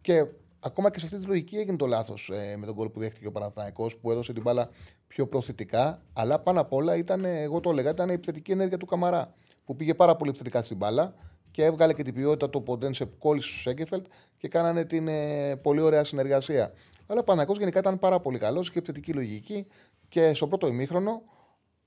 [0.00, 0.24] και
[0.60, 3.26] ακόμα και σε αυτή τη λογική έγινε το λάθος ε, με τον κόλπο που δέχτηκε
[3.26, 4.68] ο Παναθηναϊκός που έδωσε την μπάλα
[5.06, 6.02] πιο προθετικά.
[6.12, 9.34] Αλλά πάνω απ' όλα ήταν, εγώ το έλεγα, ήταν η επιθετική ενέργεια του Καμαρά
[9.68, 11.14] που πήγε πάρα πολύ επιθετικά στην μπάλα
[11.50, 14.06] και έβγαλε και την ποιότητα του Ποντένσε που κόλλησε στο Σέγκεφελτ
[14.36, 16.72] και κάνανε την ε, πολύ ωραία συνεργασία.
[17.06, 19.66] Αλλά ο Παναγό γενικά ήταν πάρα πολύ καλός, είχε επιθετική λογική
[20.08, 21.22] και στο πρώτο ημίχρονο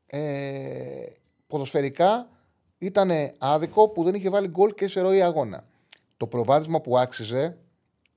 [0.06, 0.22] ε,
[1.48, 2.30] ποδοσφαιρικά
[2.78, 5.64] ήταν άδικο που δεν είχε βάλει γκολ και σε ροή αγώνα.
[6.18, 7.58] Το προβάδισμα που άξιζε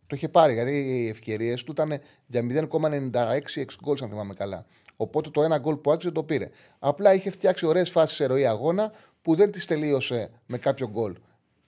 [0.06, 4.66] το είχε πάρει, γιατί οι ευκαιρίες του ήταν για 0,96 εξ γκολ, αν θυμάμαι καλά.
[4.96, 6.50] Οπότε το ένα γκολ που άξιζε το πήρε.
[6.78, 8.92] Απλά είχε φτιάξει ωραίες φάσεις σε ροή αγώνα
[9.22, 11.14] που δεν τις τελείωσε με κάποιο γκολ.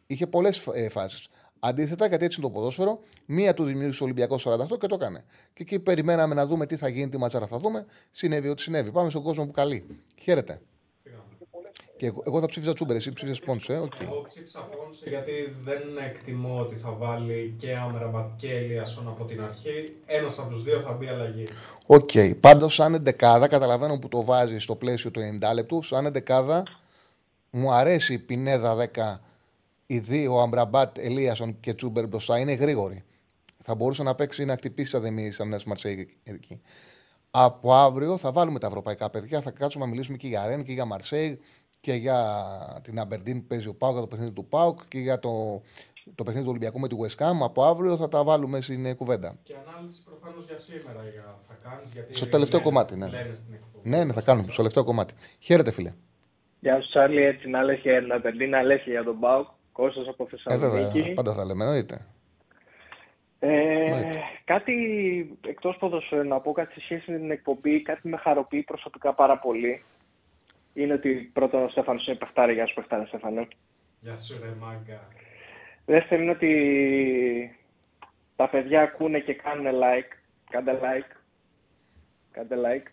[0.07, 1.29] Είχε πολλές ε, φάσεις.
[1.59, 5.25] Αντίθετα, γιατί έτσι είναι το ποδόσφαιρο, μία του δημιούργησε ο Ολυμπιακός 48 και το έκανε.
[5.53, 7.87] Και εκεί περιμέναμε να δούμε τι θα γίνει, τι ματσάρα θα δούμε.
[8.11, 8.93] Συνέβη ό,τι συνέβη.
[8.93, 9.87] Πάμε στον κόσμο που καλεί.
[10.21, 10.61] Χαίρετε.
[11.97, 13.81] Και εγώ, εγώ θα ψήφιζα Τσούμπερ, εσύ ψήφιζα Πόνσε.
[13.83, 14.01] Okay.
[14.01, 19.43] Εγώ ψήφισα Πόνσε γιατί δεν εκτιμώ ότι θα βάλει και Αμραμπάτ και Ελίασον από την
[19.43, 19.95] αρχή.
[20.07, 21.45] Ένας από τους δύο θα μπει αλλαγή.
[21.87, 22.11] OK.
[22.13, 22.41] Okay.
[22.41, 25.21] Πάντως, σαν εντεκάδα, καταλαβαίνω που το βάζεις στο πλαίσιο του
[25.51, 26.63] 90 λεπτού, σαν εντεκάδα
[27.51, 29.21] μου αρέσει η Πινέδα 10,
[29.87, 32.39] οι δύο, Αμραμπάτ, Ελίασον και Τσούμπερ μπροστά.
[32.39, 33.05] Είναι γρήγοροι.
[33.63, 36.61] Θα μπορούσε να παίξει να χτυπήσει αδεμή σαν Μαρσέη εκεί.
[37.31, 40.73] Από αύριο θα βάλουμε τα ευρωπαϊκά παιδιά, θα κάτσουμε να μιλήσουμε και για Ρεν και
[40.73, 41.41] για Μαρσέη
[41.87, 42.21] και για
[42.83, 45.63] την Αμπερντίν που παίζει ο Πάουκ, για το παιχνίδι του Πάουκ και για το,
[46.15, 47.35] το παιχνίδι του Ολυμπιακού με τη West Ham.
[47.43, 49.37] Από αύριο θα τα βάλουμε στην κουβέντα.
[49.43, 52.17] Και ανάλυση προφανώς για σήμερα για, θα κάνεις.
[52.17, 53.07] Στο τελευταίο κομμάτι, ναι.
[53.83, 54.47] Ναι, ναι, θα κάνουμε.
[54.47, 55.15] Στο τελευταίο κομμάτι.
[55.39, 55.93] Χαίρετε, φίλε.
[56.61, 57.23] Γεια σου, Τσάρλι.
[57.23, 59.47] Έτσι να λες για την Αμπερντίν, να λες για τον Πάουκ.
[59.73, 60.99] Κώστας από Θεσσαλονίκη.
[60.99, 62.07] Ε, βέβαια, πάντα θα λέμε, εννοείται.
[63.39, 64.11] Ε,
[64.45, 64.75] κάτι
[65.47, 69.39] εκτός ποδοσφαίρου να πω κάτι σε σχέση με την εκπομπή, κάτι με χαροποιεί προσωπικά πάρα
[69.39, 69.83] πολύ
[70.77, 72.53] είναι ότι πρώτον ο Στέφανος είναι παιχτάρι.
[72.53, 73.47] Γεια σου, παιχτάρι, Στέφανο.
[74.01, 75.09] Γεια σου, ρε μάγκα.
[75.87, 77.59] Δεύτερον είναι ότι
[78.37, 80.13] τα παιδιά ακούνε και κάνουν like.
[80.51, 81.17] Κάντε like.
[82.33, 82.87] Κάντε like.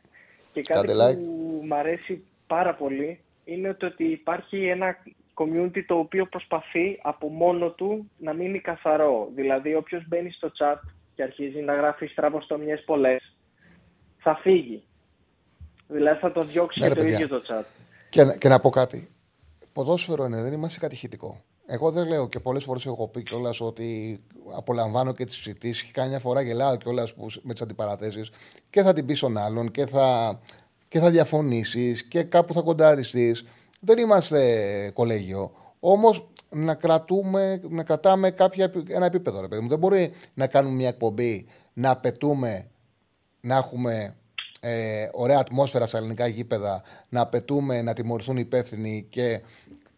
[0.51, 1.15] Και κάτι like.
[1.15, 4.97] που μου αρέσει πάρα πολύ είναι ότι υπάρχει ένα
[5.33, 9.29] community το οποίο προσπαθεί από μόνο του να μείνει καθαρό.
[9.35, 10.79] Δηλαδή, όποιος μπαίνει στο chat
[11.15, 13.35] και αρχίζει να γράφει στραβοστομιές πολλές,
[14.17, 14.83] θα φύγει.
[15.93, 17.63] Δηλαδή θα το διώξει ναι, και το ίδιο το chat.
[18.09, 19.09] Και, και να πω κάτι.
[19.73, 21.43] Ποδόσφαιρο είναι, δεν είμαστε κατηχητικό.
[21.65, 24.19] Εγώ δεν λέω και πολλές φορές έχω πει κιόλας ότι
[24.55, 25.83] απολαμβάνω και τις συζητήσεις.
[25.83, 28.31] Και κάμια φορά γελάω κιόλας με τις αντιπαραθέσεις
[28.69, 30.39] και θα την πεις στον άλλον και θα,
[30.87, 33.35] και θα διαφωνήσεις και κάπου θα κοντάριστεί.
[33.79, 35.51] Δεν είμαστε κολέγιο.
[35.79, 39.41] Όμως να, κρατούμε, να κρατάμε κάποια, ένα επίπεδο.
[39.41, 39.69] Ρε παιδί μου.
[39.69, 42.67] Δεν μπορεί να κάνουμε μια εκπομπή να απαιτούμε
[43.41, 44.15] να έχουμε
[44.65, 49.41] ε, ωραία ατμόσφαιρα στα ελληνικά γήπεδα, να απαιτούμε να τιμωρηθούν οι υπεύθυνοι και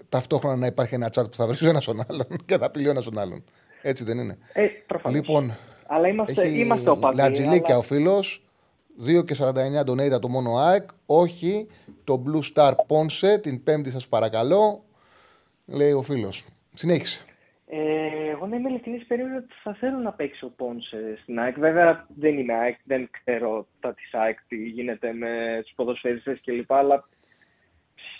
[0.09, 3.03] ταυτόχρονα να υπάρχει ένα τσάτ που θα βρει ένας στον άλλον και θα πει ένας
[3.03, 3.43] στον άλλον.
[3.81, 4.37] Έτσι δεν είναι.
[4.53, 4.67] Ε,
[5.09, 5.57] Λοιπόν,
[5.87, 7.15] αλλά είμαστε, έχει είμαστε οπαδοί.
[7.15, 7.77] Λατζιλίκια αλλά...
[7.77, 8.39] ο φίλος.
[9.05, 9.51] 2 και 49
[9.85, 10.89] donate το μόνο ΑΕΚ.
[11.05, 11.67] Όχι
[12.03, 14.83] το Blue Star Ponce την Πέμπτη, σας παρακαλώ.
[15.65, 16.45] Λέει ο φίλος.
[16.73, 17.24] Συνέχισε.
[17.67, 21.59] Ε, εγώ να είμαι ειλικρινής, περίμενα ότι θα θέλω να παίξει ο Πόνσε στην ΑΕΚ.
[21.59, 26.73] Βέβαια δεν είμαι ΑΕΚ, δεν ξέρω τα της ΑΕΚ, τι γίνεται με τους ποδοσφαιριστές κλπ.
[26.73, 27.07] Αλλά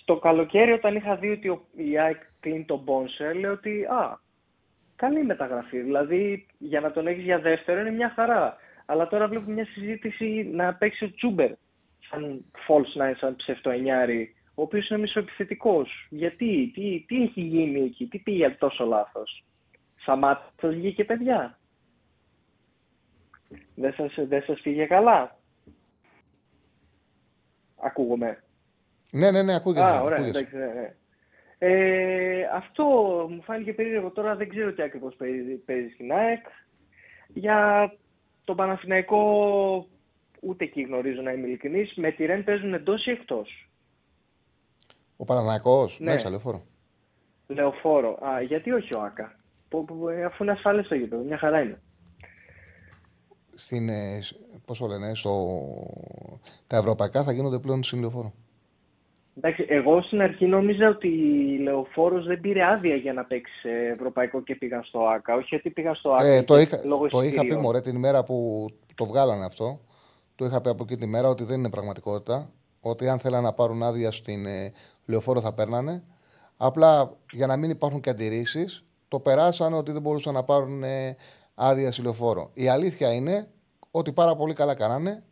[0.05, 4.19] το καλοκαίρι, όταν είχα δει ότι η ΑΕΚ κλείνει τον Πόνσε, λέω ότι α,
[4.95, 5.79] καλή μεταγραφή.
[5.79, 8.57] Δηλαδή για να τον έχεις για δεύτερο είναι μια χαρά.
[8.85, 11.51] Αλλά τώρα βλέπω μια συζήτηση να παίξει ο Τσούμπερ
[12.09, 16.07] σαν false nine, σαν ψευτοενιάρη ο οποίος είναι μισοεπιθετικός.
[16.09, 19.43] Γιατί, τι, τι έχει γίνει εκεί, τι πήγε τόσο λάθος.
[19.95, 21.59] Σαμάτα σας βγήκε παιδιά.
[23.75, 25.39] Δεν σας, δεν σας πήγε καλά.
[27.81, 28.43] Ακούγομαι.
[29.11, 29.85] Ναι, ναι, ναι, ακούγεται.
[29.85, 30.95] Α, ωραία, εντάξει, ναι, ναι.
[31.57, 32.83] Ε, αυτό
[33.29, 36.45] μου φάνηκε περίεργο τώρα, δεν ξέρω τι ακριβώς παίζει, παίζει στην ΑΕΚ.
[37.27, 37.91] Για
[38.43, 39.87] τον Παναθηναϊκό
[40.41, 41.93] ούτε εκεί γνωρίζω να είμαι ειλικρινής.
[41.95, 43.64] Με τη Ρεν παίζουν εντός ή εκτός;
[45.17, 46.11] Ο Παναναναϊκό, ναι.
[46.11, 46.61] μέσα, λεωφόρο.
[47.47, 48.09] Λεωφόρο.
[48.09, 49.35] Α, γιατί όχι ο Άκα;
[50.25, 51.81] Αφού είναι ασφαλέ το γήπεδο, μια χαρά είναι.
[53.55, 54.19] Στην, ε,
[54.65, 55.59] πώς λένε, στο...
[56.67, 58.33] τα ευρωπαϊκά θα γίνονται πλέον στην λεωφόρο.
[59.37, 63.69] Εντάξει, εγώ στην αρχή νόμιζα ότι η Λεωφόρος δεν πήρε άδεια για να παίξει σε
[63.69, 65.35] ευρωπαϊκό και πήγαν στο ΑΚΑ.
[65.35, 66.25] Όχι γιατί πήγαν στο ΑΚΑ.
[66.25, 69.79] Ε, το είχα, το είχα πει μωρέ την ημέρα που το βγάλανε αυτό.
[70.35, 72.49] Το είχα πει από εκεί τη μέρα ότι δεν είναι πραγματικότητα.
[72.87, 74.71] Ότι αν θέλανε να πάρουν άδεια στην ε,
[75.05, 76.03] λεωφόρο θα παίρνανε.
[76.57, 81.15] Απλά για να μην υπάρχουν και αντιρρήσεις, το περάσανε ότι δεν μπορούσαν να πάρουν ε,
[81.55, 82.49] άδεια στη λεωφόρο.
[82.53, 83.47] Η αλήθεια είναι
[83.91, 85.23] ότι πάρα πολύ καλά κάνανε.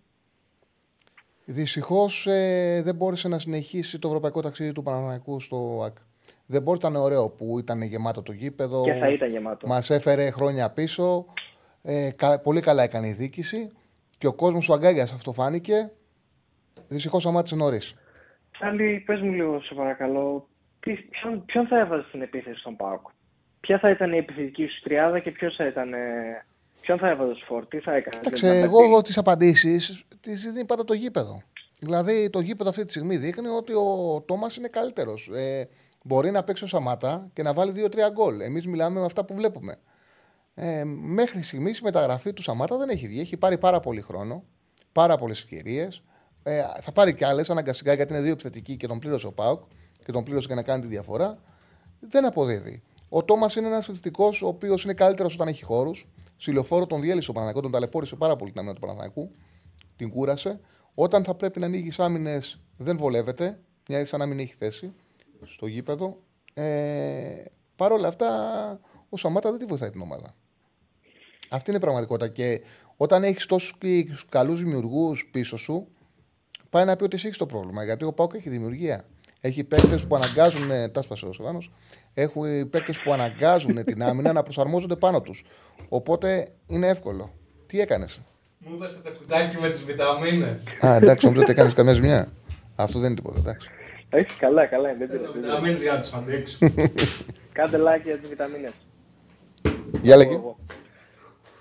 [1.45, 5.95] Δυστυχώς ε, δεν μπόρεσε να συνεχίσει το ευρωπαϊκό ταξίδι του Παναναναϊκού στο ΑΚ.
[6.45, 8.84] Δεν μπορούσε, ήταν ωραίο που ήταν γεμάτο το γήπεδο.
[8.84, 9.68] Και θα ήταν γεμάτο.
[9.68, 11.26] Μας έφερε χρόνια πίσω.
[11.82, 12.10] Ε,
[12.43, 13.72] πολύ καλά έκανε η δίκηση.
[14.18, 15.91] Και ο κόσμος του αγκάγια αυτό φάνηκε.
[16.88, 17.96] Δυστυχώς σταμάτησε νωρίς.
[18.60, 20.48] Άλλη, πες μου λίγο, σε παρακαλώ,
[20.80, 23.08] ποιον, ποιον θα έβαζες στην επίθεση στον Πάοκ;
[23.60, 25.94] Ποια θα ήταν η επιθετική σου τριάδα και ποιος θα ήταν.
[26.82, 28.20] Ποιον θα έβαζες φόρ, τι θα έκανες.
[28.20, 31.42] Εντάξει, εγώ, εγώ τις απαντήσεις τις δίνει πάντα το γήπεδο.
[31.80, 35.30] Δηλαδή το γήπεδο αυτή τη στιγμή δείχνει ότι ο Τόμας είναι καλύτερος.
[35.34, 35.68] Ε,
[36.04, 38.40] μπορεί να παίξει ο Σαμάτα και να βάλει 2-3 γκολ.
[38.40, 39.80] Εμείς μιλάμε με αυτά που βλέπουμε.
[40.56, 43.20] Ε, μέχρι στιγμής η μεταγραφή του Σαμάτα δεν έχει βγει.
[43.20, 44.44] Έχει πάρει πάρα πολύ χρόνο,
[44.92, 46.04] πάρα πολλές ευκαιρίες.
[46.44, 49.62] Ε, θα πάρει και άλλες αναγκαστικά γιατί είναι δύο επιθετικοί και τον πλήρωσε ο Πάουκ
[50.06, 51.38] και τον πλήρωσε για να κάνει τη διαφορά.
[52.00, 52.84] Δεν αποδίδει.
[53.10, 56.08] Ο Τόμας είναι ένας επιθετικός ο οποίος είναι καλύτερος όταν έχει χώρους.
[56.38, 59.32] Συλλοφόρο τον διέλυσε ο Παναγιώτο, τον ταλαιπώρησε πάρα πολύ την άμυνα του Παναγιακού.
[59.96, 60.60] Την κούρασε.
[60.94, 63.60] Όταν θα πρέπει να ανοίγεις άμυνες, δεν βολεύεται.
[63.89, 64.94] Μοιάζει σαν να μην έχει θέση
[65.44, 66.18] στο γήπεδο.
[66.54, 67.44] Ε,
[67.76, 68.30] Παρ' όλα αυτά,
[69.10, 70.36] ο Σαμάτα δεν τη βοηθάει την ομάδα.
[71.50, 72.28] Αυτή είναι η πραγματικότητα.
[72.28, 72.62] Και
[72.98, 75.88] όταν έχεις τόσους καλούς δημιουργούς πίσω σου,
[76.74, 77.84] πάει να πει ότι εσύ έχεις το πρόβλημα.
[77.84, 79.06] Γιατί ο Πάουκ έχει δημιουργία.
[79.42, 80.92] Έχει παίκτες που αναγκάζουν.
[80.92, 81.60] Τάσπασε ο Σεβάνο.
[82.14, 85.44] Έχουν παίκτες που αναγκάζουν την άμυνα να προσαρμόζονται πάνω τους.
[85.90, 87.34] Οπότε είναι εύκολο.
[87.68, 88.22] Τι έκανες;
[88.58, 90.86] Μου έδωσε το κουτάκι με τις βιταμίνες.
[90.86, 92.32] Α, εντάξει, νομίζω ότι έκανες καμιά ζημιά.
[92.76, 93.70] Αυτό δεν είναι τίποτα, εντάξει.
[94.10, 94.96] Έχει καλά, καλά.
[94.96, 96.58] Δεν Βιταμίνες για να του αντέξω.
[97.52, 98.74] Κάντε like για τις βιταμίνες.
[100.02, 100.40] Για λέγε.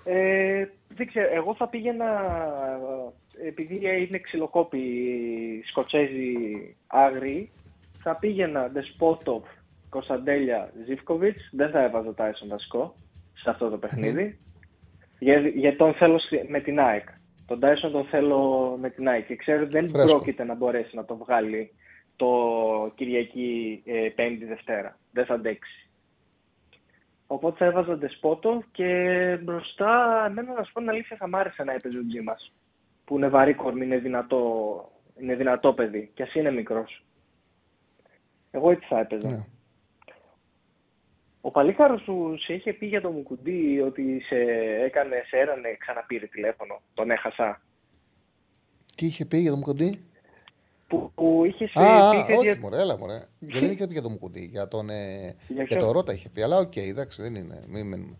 [0.03, 2.05] Ε, δεν ξέρω, εγώ θα πήγαινα,
[3.47, 4.81] επειδή είναι ξυλοκόπη
[5.67, 6.35] Σκοτσέζοι
[6.87, 7.51] άγριοι,
[8.01, 9.43] θα πήγαινα Δεσπότοφ,
[9.89, 11.37] Κωνσταντέλια, Ζιβκοβιτ.
[11.51, 12.95] Δεν θα έβαζα Τάισον βασικό
[13.33, 14.39] σε αυτό το παιχνίδι.
[15.19, 17.07] Γιατί για τον θέλω με την ΑΕΚ.
[17.45, 20.11] Τον Τάισον τον θέλω με την ΑΕΚ και ξέρω ότι δεν Φρέσκο.
[20.11, 21.71] πρόκειται να μπορέσει να το βγάλει
[22.15, 22.29] το
[22.95, 24.97] Κυριακή ε, Πέμπτη Δευτέρα.
[25.11, 25.89] Δεν θα αντέξει.
[27.27, 28.89] Οπότε θα έβαζα Ντεσπότο και
[29.43, 32.51] μπροστά, εμένα να σου πω την αλήθεια, θα μ' άρεσε να έπαιζε ο Τζίμας.
[33.05, 37.03] Που είναι βαρύ κορμί, είναι δυνατό, είναι δυνατό παιδί, κι ας είναι μικρός.
[38.51, 39.29] Εγώ έτσι θα έπαιζα.
[39.29, 39.45] Ναι.
[41.45, 44.35] Ο παλίκαρο σου σε είχε πει για το Μουκουντή ότι σε
[44.83, 46.81] έκανε, σε έρανε, ξαναπήρε τηλέφωνο.
[46.93, 47.61] Τον έχασα.
[48.95, 50.03] Τι είχε πει για το Μουκουντή;
[50.87, 51.79] Που, που είχε πει.
[51.79, 52.57] Α, όχι, για...
[52.59, 53.27] μωρέ, έλα, μωρέ.
[53.53, 54.45] δεν είχε πει για το Μουκουντή.
[54.45, 56.41] Για, τον, ε, για, για το Ρότα είχε πει.
[56.41, 57.63] Αλλά OK, okay, εντάξει, δεν είναι.
[57.67, 58.17] Μην μένουμε.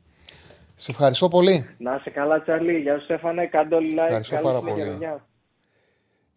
[0.84, 1.76] Σε ευχαριστώ πολύ.
[1.78, 2.80] Να 'σαι καλά, Τσαρλί.
[2.80, 3.48] Γεια σου, Στέφανε.
[3.48, 4.04] Κάντε όλοι like.
[4.04, 5.00] Ευχαριστώ πάρα πολύ.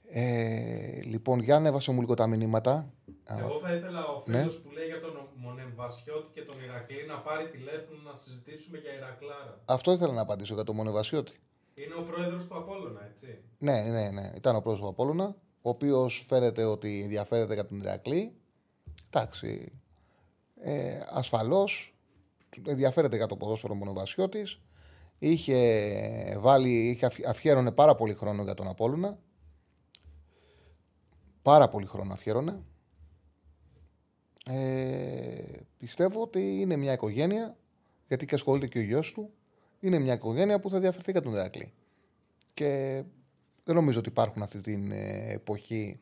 [0.08, 2.92] Ε, λοιπόν, για ανέβασε μου λίγο τα μηνύματα.
[3.24, 4.50] Εγώ θα ήθελα ο φίλος ναι.
[4.50, 9.60] που λέει για τον Μονεμβασιώτη και τον Ηρακλή να πάρει τηλέφωνο να συζητήσουμε για Ηρακλάρα.
[9.64, 11.32] Αυτό ήθελα να απαντήσω για τον Μονεμβασιώτη.
[11.74, 13.38] Είναι ο πρόεδρος του Απόλωνα, έτσι.
[13.58, 14.32] Ναι, ναι, ναι.
[14.36, 18.32] Ήταν ο πρόεδρος του Απόλωνα, ο οποίος φαίνεται ότι ενδιαφέρεται για τον Ηρακλή.
[19.10, 19.72] Εντάξει.
[20.60, 21.95] Ε, Ασφαλώς
[22.66, 24.46] ενδιαφέρεται για το ποδόσφαιρο Μονεμβασιώτη.
[25.18, 29.18] Είχε βάλει, είχε αφιέρωνε πάρα πολύ χρόνο για τον Απόλωνα.
[31.42, 32.62] Πάρα πολύ χρόνο αφιέρωνε.
[34.46, 35.42] Ε,
[35.78, 37.56] πιστεύω ότι είναι μια οικογένεια,
[38.08, 39.30] γιατί και ασχολείται και ο γιος του,
[39.80, 41.72] είναι μια οικογένεια που θα ενδιαφερθεί για τον Ηρακλή.
[42.54, 43.02] Και
[43.64, 45.98] δεν νομίζω ότι υπάρχουν αυτή την ε, εποχή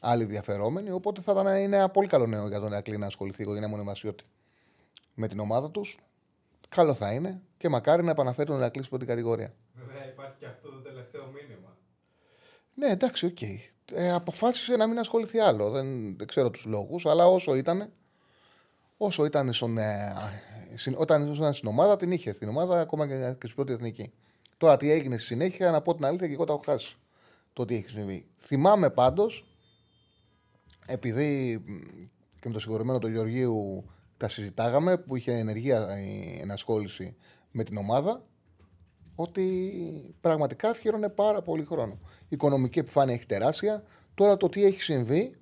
[0.00, 0.90] άλλοι ενδιαφερόμενοι.
[0.90, 3.68] Οπότε θα ήταν είναι ένα πολύ καλό νέο για τον Ηρακλή να ασχοληθεί η οικογένεια
[3.68, 4.24] Μονεμβασιώτη
[5.16, 5.98] με την ομάδα τους.
[6.68, 9.54] Καλό θα είναι και μακάρι να επαναφέρει τον Ηρακλή στην κατηγορία.
[9.74, 11.76] Βέβαια υπάρχει και αυτό το τελευταίο μήνυμα.
[12.74, 13.36] Ναι, εντάξει, OK.
[13.40, 15.70] Okay ε, αποφάσισε να μην ασχοληθεί άλλο.
[15.70, 17.92] Δεν, δεν ξέρω τους λόγους, αλλά όσο ήταν.
[18.96, 20.14] Όσο ήταν στον, ε,
[20.94, 24.12] όταν ήταν στην ομάδα, την είχε στην ομάδα ακόμα και στην πρώτη εθνική.
[24.56, 26.96] Τώρα τι έγινε στη συνέχεια, να πω την αλήθεια και εγώ τα έχω χάσει.
[27.52, 28.26] Το τι έχει συμβεί.
[28.38, 29.46] Θυμάμαι πάντως,
[30.86, 31.62] επειδή
[32.40, 33.84] και με το συγχωρημένο του Γεωργίου
[34.16, 37.16] τα συζητάγαμε, που είχε ενεργεία η ενασχόληση
[37.50, 38.24] με την ομάδα,
[39.14, 41.98] ότι πραγματικά αφιέρωνε πάρα πολύ χρόνο.
[42.20, 43.82] Η οικονομική επιφάνεια έχει τεράστια.
[44.14, 45.36] Τώρα το τι έχει συμβεί,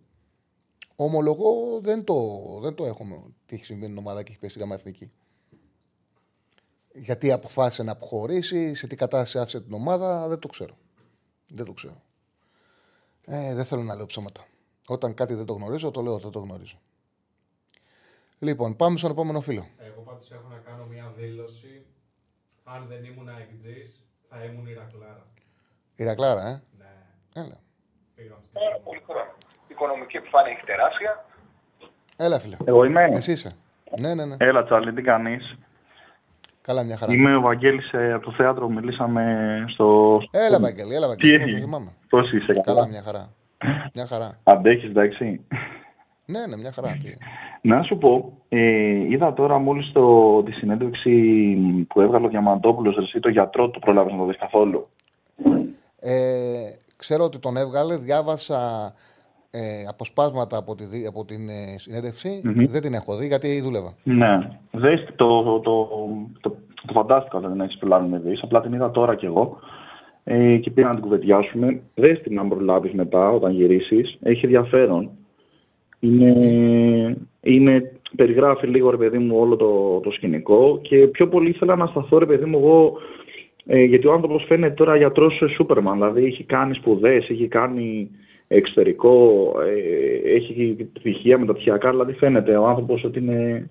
[0.97, 2.15] ομολογώ δεν το,
[2.61, 3.23] δεν το έχουμε.
[3.47, 5.13] Τι έχει συμβεί στην ομάδα και έχει πέσει η εθνική.
[6.95, 10.77] Γιατί αποφάσισε να αποχωρήσει, σε τι κατάσταση άφησε την ομάδα, δεν το ξέρω.
[11.49, 12.03] Δεν το ξέρω.
[13.25, 14.47] Ε, δεν θέλω να λέω ψέματα.
[14.87, 16.81] Όταν κάτι δεν το γνωρίζω, το λέω, δεν το γνωρίζω.
[18.39, 19.67] Λοιπόν, πάμε στον επόμενο φίλο.
[19.79, 21.87] Εγώ πάντως έχω να κάνω μια δήλωση
[22.65, 25.27] αν δεν ήμουν αεκτζής, θα ήμουν Ηρακλάρα.
[25.97, 27.43] Ηρακλάρα, ε; Ναι.
[27.43, 27.57] Έλα.
[28.53, 29.31] Πάρα πολύ χρόνο.
[29.43, 31.25] Η οικονομική επιφάνεια έχει τεράστια.
[32.17, 32.57] Έλα, φίλε.
[32.65, 33.51] Εγώ είμαι; Εσύ είσαι.
[33.99, 34.37] Ναι, ναι, ναι.
[34.39, 35.59] Έλα, Τσάρλι, τι κάνεις;
[36.61, 37.13] Καλά, μια χαρά.
[37.13, 38.69] Είμαι ο Βαγγέλης ε, από το θέατρο.
[38.69, 40.21] Μιλήσαμε στο.
[40.31, 41.69] Έλα, Βαγγέλη, έλα, Βαγγέλη.
[42.09, 43.33] Πώς είσαι, καλά; Καλά, μια χαρά.
[43.95, 44.39] Μια χαρά.
[44.43, 45.41] Αντέχεις, εντάξει;
[46.27, 46.97] Ναι, ναι, μια χαρά.
[47.61, 48.59] Να σου πω, ε,
[49.09, 49.93] είδα τώρα μόλις
[50.45, 51.57] τη συνέντευξη
[51.89, 54.89] που έβγαλε ο Διαμαντόπουλος, εσύ το γιατρό του προλάβεις να το δεις καθόλου.
[56.01, 56.15] Ε,
[56.97, 58.93] ξέρω ότι τον έβγαλε, διάβασα
[59.51, 63.95] ε, αποσπάσματα από, τη, από την ε, συνεντευξη δεν την έχω δει γιατί δούλευα.
[64.03, 64.39] Ναι,
[64.71, 65.89] δες, το, το, το,
[66.41, 66.57] το,
[66.87, 69.59] το φαντάστηκα δεν έχεις προλάβει να δεις, απλά την είδα τώρα κι εγώ
[70.25, 71.81] ε, και πήγα να την κουβεντιάσουμε.
[71.95, 75.11] Δες την αν προλάβεις μετά όταν γυρίσεις, έχει ενδιαφέρον
[76.01, 81.77] είναι, είναι, περιγράφει λίγο ρε παιδί μου όλο το, το σκηνικό και πιο πολύ ήθελα
[81.77, 82.99] να σταθώ ρε παιδί μου εγώ
[83.67, 85.95] ε, γιατί ο άνθρωπος φαίνεται τώρα γιατρός Σούπερμαν.
[85.95, 88.11] Δηλαδή έχει κάνει σπουδές, έχει κάνει
[88.49, 91.91] εξωτερικό, ε, έχει πτυχία μεταπτυχιακά.
[91.91, 93.71] Δηλαδή φαίνεται ο άνθρωπος ότι είναι.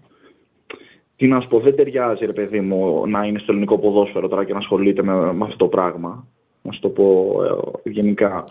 [1.15, 4.43] τι να σου πω, δεν ταιριάζει ρε παιδί μου να είναι στο ελληνικό ποδόσφαιρο τώρα
[4.43, 6.27] και να ασχολείται με, με αυτό το πράγμα.
[6.61, 7.35] Να σου το πω
[7.85, 8.43] ε, γενικά.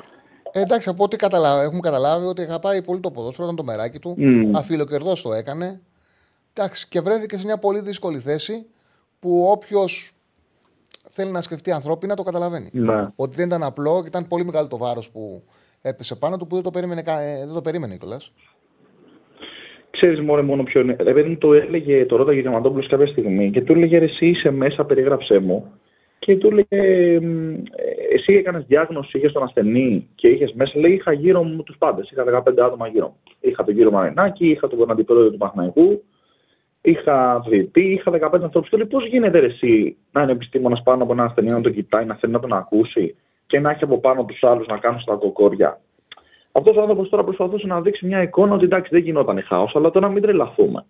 [0.53, 3.99] Ε, εντάξει, από ό,τι καταλάβει, έχουμε καταλάβει ότι πάει πολύ το ποδόσφαιρο, ήταν το μεράκι
[3.99, 4.17] του.
[4.19, 4.51] Mm.
[4.55, 5.81] Αφιλοκερδός το έκανε.
[6.55, 8.67] Εντάξει, και βρέθηκε σε μια πολύ δύσκολη θέση
[9.21, 10.13] που όποιος
[11.11, 12.71] θέλει να σκεφτεί ανθρώπινα το καταλαβαίνει.
[12.73, 13.09] Ναι.
[13.17, 15.43] Ότι δεν ήταν απλό και ήταν πολύ μεγάλο το βάρος που
[15.83, 17.99] έπεσε πάνω του που δεν το περίμενε, ε, δεν το περίμενε
[19.91, 20.97] Ξέρεις μόνο, μόνο ποιο είναι.
[20.99, 24.85] Επειδή μου το έλεγε, το ρώταγε Διαμαντόπουλος κάποια στιγμή και του έλεγε εσύ είσαι μέσα,
[24.85, 25.73] περιγράψέ μου.
[26.25, 27.19] Και του έλεγε,
[28.13, 30.79] εσύ έκανες διάγνωση, είχες τον ασθενή και είχες μέσα.
[30.79, 32.11] Λέει, είχα γύρω μου τους πάντες.
[32.11, 33.17] Είχα 15 άτομα γύρω μου.
[33.41, 36.03] Είχα τον κύριο Μαρινάκη, είχα τον αντιπρόεδρο του Παχναϊκού,
[36.81, 38.71] είχα διετή, είχα 15 ανθρώπους.
[38.71, 41.73] Του λέει, πώς γίνεται ρε, εσύ να είναι επιστήμονας πάνω από έναν ασθενή, να τον
[41.73, 43.17] κοιτάει, να θέλει να τον ακούσει
[43.47, 45.81] και να έχει από πάνω τους άλλους να κάνουν στα κοκόρια.
[46.53, 49.91] Αυτός ο άνθρωπος τώρα προσπαθούσε να δείξει μια εικόνα ότι εντάξει δεν γινόταν χάος, αλλά
[49.91, 50.85] τώρα μην τρελαθούμε.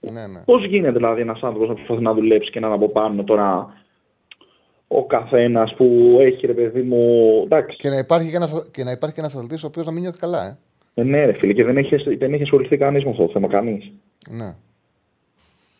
[0.00, 0.42] Ναι, ναι.
[0.44, 3.82] Πώς γίνεται δηλαδή ένας άνθρωπος να προσπαθεί να δουλέψει και να είναι από πάνω τώρα
[4.88, 7.42] ο καθένας που έχει ρε παιδί μου.
[7.44, 7.76] Εντάξει.
[7.76, 10.18] Και να υπάρχει και ένα, και να υπάρχει και ένας ο οποίος να μην νιώθει
[10.18, 10.56] καλά, ε.
[10.94, 11.02] ε.
[11.02, 13.92] ναι, ρε φίλε, και δεν έχει, δεν έχει ασχοληθεί κανείς με αυτό το θέμα, κανείς.
[14.30, 14.54] Ναι.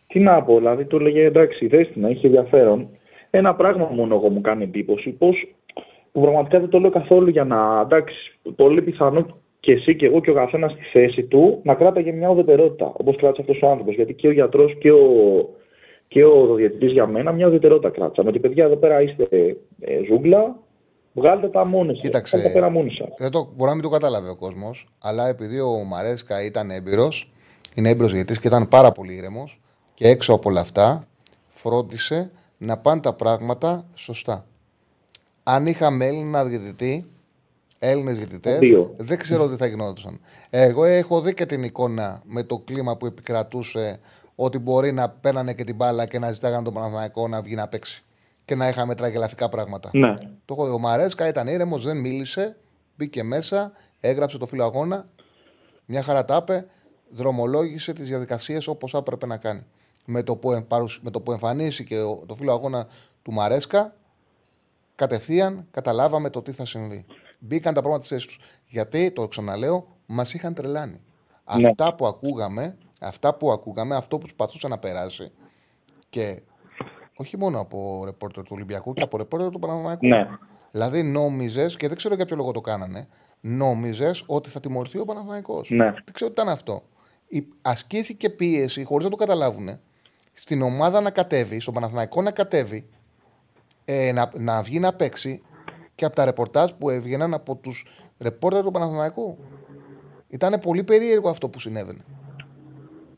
[0.07, 2.89] Τι να πω, δηλαδή του έλεγε εντάξει, δες την, έχει ενδιαφέρον.
[3.29, 5.33] Ένα πράγμα μόνο εγώ μου κάνει εντύπωση, πώ
[6.11, 7.81] που πραγματικά δεν το λέω καθόλου για να.
[7.81, 8.15] εντάξει,
[8.55, 9.25] πολύ πιθανό
[9.59, 12.93] και εσύ και εγώ και ο καθένας στη θέση του να κράταγε μια ουδετερότητα.
[12.97, 13.95] Όπως κράτησε αυτός ο άνθρωπος.
[13.95, 15.03] Γιατί και ο γιατρός και ο,
[16.07, 18.29] και ο διαιτητή για μένα μια ουδετερότητα κράτσαμε.
[18.29, 19.27] Ότι παιδιά εδώ πέρα είστε
[19.79, 20.55] ε, ζούγκλα,
[21.13, 22.01] βγάλτε τα μόνοι σας.
[22.01, 22.41] Κοίταξε.
[22.41, 23.07] Τα πέρα μόνοι σας.
[23.17, 27.31] Δεν το, μπορεί να μην το κατάλαβε ο κόσμος, αλλά επειδή ο Μαρέσκα ήταν έμπειρος,
[27.75, 29.61] είναι έμπειρος διαιτητή και ήταν πάρα πολύ ήρεμος
[29.93, 31.07] και έξω από όλα αυτά
[31.47, 34.45] φρόντισε να πάνε τα πράγματα σωστά
[35.47, 37.05] αν είχαμε Έλληνα διαιτητή,
[37.79, 38.59] Έλληνες διαιτητές,
[38.97, 40.19] δεν ξέρω τι θα γινόταν.
[40.49, 43.99] Εγώ έχω δει και την εικόνα με το κλίμα που επικρατούσε
[44.35, 47.67] ότι μπορεί να παίρνανε και την μπάλα και να ζητάγανε τον Παναθηναϊκό να βγει να
[47.67, 48.03] παίξει
[48.45, 49.89] και να είχαμε τραγελαφικά πράγματα.
[49.93, 50.13] Ναι.
[50.45, 50.71] Το έχω δει.
[50.71, 52.57] Ο Μαρέσκα ήταν ήρεμος, δεν μίλησε,
[52.95, 55.07] μπήκε μέσα, έγραψε το φύλλο αγώνα,
[55.85, 56.65] μια χαρά τάπε,
[57.09, 59.65] δρομολόγησε τις διαδικασίες όπως έπρεπε να κάνει.
[60.05, 60.65] Με το που,
[61.01, 62.87] με το που εμφανίστηκε το φύλλο αγώνα
[63.21, 63.95] του Μαρέσκα,
[64.95, 67.05] κατευθείαν καταλάβαμε το τι θα συμβεί.
[67.39, 68.39] Μπήκαν τα πράγματα στη θέση τους.
[68.67, 71.01] Γιατί, το ξαναλέω, μας είχαν τρελάνει.
[71.57, 71.67] Ναι.
[71.67, 75.31] Αυτά που ακούγαμε, αυτά που ακούγαμε, αυτό που προσπαθούσε να περάσει
[76.09, 76.41] και
[77.15, 80.07] όχι μόνο από ρεπόρτερ του Ολυμπιακού και από ρεπόρτερ του Παναμαϊκού.
[80.07, 80.27] Ναι.
[80.71, 83.07] Δηλαδή νόμιζες, και δεν ξέρω για ποιο λόγο το κάνανε,
[83.41, 85.61] νόμιζες ότι θα τιμωρηθεί ο Παναμαϊκό.
[85.67, 85.91] Ναι.
[85.91, 86.83] Δεν ξέρω τι ήταν αυτό.
[87.61, 89.79] Ασκήθηκε πίεση, χωρίς να το καταλάβουν,
[90.33, 92.89] στην ομάδα να κατέβει, στον Παναθηναϊκό να κατέβει
[93.85, 95.41] ε, να, να βγει να παίξει
[95.95, 97.85] και από τα ρεπορτάζ που έβγαιναν από τους
[98.17, 99.37] ρεπόρτερ του Παναθηναϊκού.
[100.27, 102.05] Ήταν πολύ περίεργο αυτό που συνέβαινε.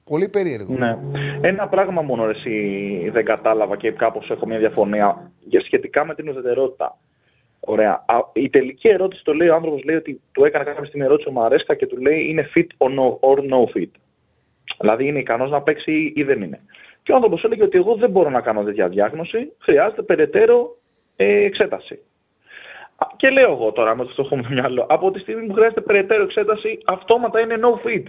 [0.08, 0.74] Πολύ περίεργο.
[0.78, 0.98] Ναι.
[1.42, 6.30] Ένα πράγμα μόνο εσύ δεν κατάλαβα και κάπως έχω μια διαφωνία για σχετικά με την
[6.30, 6.98] ουδετερότητα.
[7.60, 8.06] Ωραία.
[8.34, 11.32] Η τελική ερώτηση το λέει ο άνθρωπος λέει ότι του έκανε κάποια στιγμή ερώτηση ο
[11.32, 13.92] Μαρέσκα και του λέει είναι fit or no, or no fit.
[14.80, 16.60] Δηλαδή είναι ικανός να παίξει ή δεν είναι.
[17.04, 20.78] Και ο άνθρωπος έλεγε ότι εγώ δεν μπορώ να κάνω τέτοια διάγνωση, χρειάζεται περαιτέρω
[21.16, 22.00] ε, εξέταση.
[23.16, 26.24] Και λέω εγώ τώρα, με το στόχο μου μυαλό, από τη στιγμή που χρειάζεται περαιτέρω
[26.24, 28.04] εξέταση, αυτόματα είναι no fit.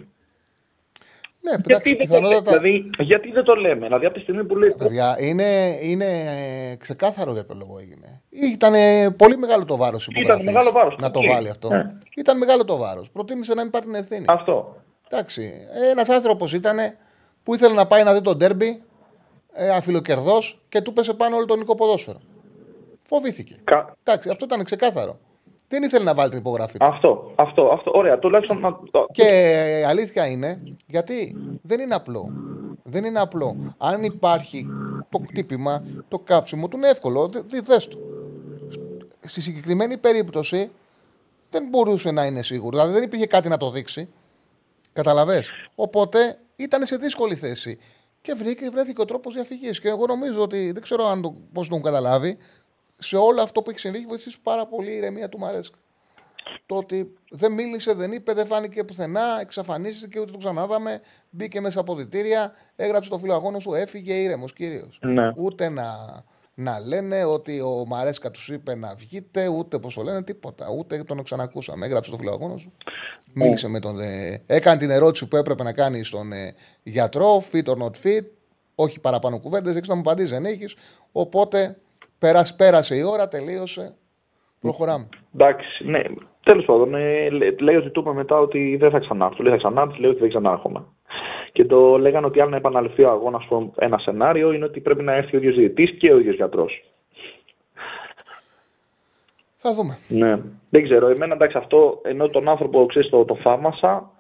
[1.51, 4.57] Ναι, γιατί, δεν το λέμε, δηλαδή, γιατί δεν το λέμε, δηλαδή από τη στιγμή που
[4.57, 4.75] λέει.
[4.79, 8.23] Παιδιά, είναι, είναι ε, ξεκάθαρο για ποιο λόγο έγινε.
[8.31, 8.73] Ήταν
[9.17, 10.97] πολύ μεγάλο το βάρος Ήταν μεγάλο βάρος.
[10.99, 11.69] Να το βάλει αυτό.
[11.69, 11.93] Ναι.
[12.17, 13.11] Ήταν μεγάλο το βάρος.
[13.11, 14.25] Προτίμησε να μην πάρει την ευθύνη.
[14.29, 14.77] Αυτό.
[15.11, 15.53] Εντάξει.
[15.91, 16.79] Ένας άνθρωπος ήταν
[17.43, 18.83] που ήθελε να πάει να δει τον τέρμπι
[19.53, 22.21] ε, αφιλοκερδός και του πέσε πάνω όλο το νικό ποδόσφαιρο.
[23.03, 23.57] Φοβήθηκε.
[23.65, 23.97] Κα...
[24.05, 25.19] Εντάξει, αυτό ήταν ξεκάθαρο.
[25.69, 26.87] Δεν ήθελε να βάλει την υπογραφή του.
[26.87, 27.91] Αυτό, αυτό, αυτό.
[27.95, 28.79] Ωραία, τουλάχιστον να.
[29.11, 32.33] Και ε, αλήθεια είναι, γιατί δεν είναι απλό.
[32.83, 33.75] Δεν είναι απλό.
[33.79, 34.67] Αν υπάρχει
[35.09, 37.31] το κτύπημα, το κάψιμο του είναι εύκολο.
[37.65, 37.99] Δες το.
[39.21, 40.71] Στη συγκεκριμένη περίπτωση
[41.51, 42.71] δεν μπορούσε να είναι σίγουρο.
[42.71, 44.09] Δηλαδή δεν υπήρχε κάτι να το δείξει.
[44.93, 47.79] Καταλαβες; Οπότε ήταν σε δύσκολη θέση
[48.21, 49.81] και βρήκε, βρέθηκε ο τρόπος διαφυγής.
[49.81, 52.39] Και εγώ νομίζω ότι δεν ξέρω αν το, πώς τον καταλάβει.
[52.99, 55.79] Σε όλο αυτό που έχει συμβεί, έχει βοηθήσει πάρα πολύ η ηρεμία του Μαρέσκα.
[56.67, 61.01] Το ότι δεν μίλησε, δεν είπε, δεν φάνηκε πουθενά, εξαφανίστηκε ούτε το ξανάδαμε.
[61.31, 64.89] Μπήκε μέσα από διτήρια, έγραψε το φιλοαγόνο σου, έφυγε ήρεμος κύριο.
[65.01, 65.33] Ναι.
[65.37, 65.87] Ούτε να,
[66.55, 70.71] να λένε ότι ο Μαρέσκα τους είπε να βγείτε, ούτε πώς το λένε, τίποτα.
[70.79, 71.87] Ούτε τον ξανακούσαμε.
[71.87, 72.73] Έγραψε το φιλοαγόνο σου.
[73.33, 74.01] Μίλησε με τον.
[74.01, 78.25] Ε, έκανε την ερώτηση που έπρεπε να κάνει στον ε, γιατρό, fit or not fit.
[78.75, 80.77] Όχι παραπάνω κουβέντες, δεν να μου απαντήσει, δεν έχεις.
[81.13, 81.77] Οπότε
[82.19, 83.95] πέρασε, πέρασε η ώρα, τελείωσε.
[84.61, 85.09] Προχωράμε.
[85.35, 86.03] Εντάξει, ναι.
[86.43, 89.43] Τέλος πάντων, ε, λέει ότι του είπα μετά ότι δεν θα ξανάρθω.
[89.43, 90.85] Λέει θα ξανάρθω, λέει ότι δεν ξανάρχομαι.
[91.53, 95.37] Και το λέγανε ότι αν επαναληφθεί ο αγώνας, ένα σενάριο είναι ότι πρέπει να έρθει
[95.37, 96.85] ο ίδιος διαιτητής και ο ίδιος γιατρός.
[99.57, 99.99] Θα δούμε.
[100.09, 100.41] Ναι.
[100.71, 101.09] Δεν ξέρω.
[101.09, 104.11] Εμένα εντάξει αυτό, ενώ τον άνθρωπο ξέρεις το, το θαύμασα,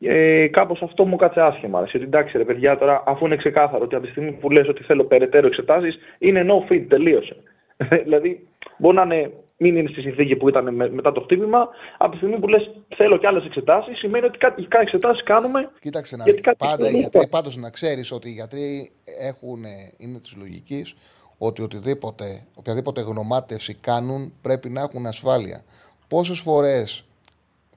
[0.00, 1.80] ε, κάπως αυτό μου κάτσε άσχημα.
[1.80, 4.82] Ότι εντάξει, ρε παιδιά, τώρα αφού είναι ξεκάθαρο ότι από τη στιγμή που λες ότι
[4.82, 7.36] θέλω περαιτέρω εξετάσεις, είναι no fit, τελείωσε.
[8.04, 11.68] δηλαδή, μπορεί να είναι, μην είναι στη συνθήκη που ήταν μετά το χτύπημα,
[11.98, 15.70] από τη στιγμή που λες θέλω και άλλες εξετάσεις, σημαίνει ότι κάτι, κάτι εξετάσεις κάνουμε.
[15.80, 16.40] Κοίταξε να δεις.
[16.58, 18.90] Πάντα οι γιατροί, πάντως να ξέρεις ότι οι γιατροί
[19.20, 19.64] έχουν,
[19.98, 20.94] είναι της λογικής
[21.38, 25.64] ότι οτιδήποτε, οποιαδήποτε γνωμάτευση κάνουν πρέπει να έχουν ασφάλεια.
[26.08, 27.04] Πόσες φορές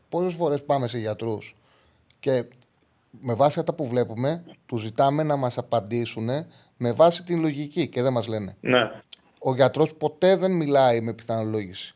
[0.09, 1.55] πόσες φορές πάμε σε γιατρούς
[2.22, 2.45] και
[3.09, 6.30] με βάση αυτά που βλέπουμε, τους ζητάμε να μας απαντήσουν
[6.78, 8.55] με βάση την λογική και δεν μας λένε.
[8.59, 8.91] Ναι.
[9.39, 11.95] Ο γιατρός ποτέ δεν μιλάει με πιθανολόγηση.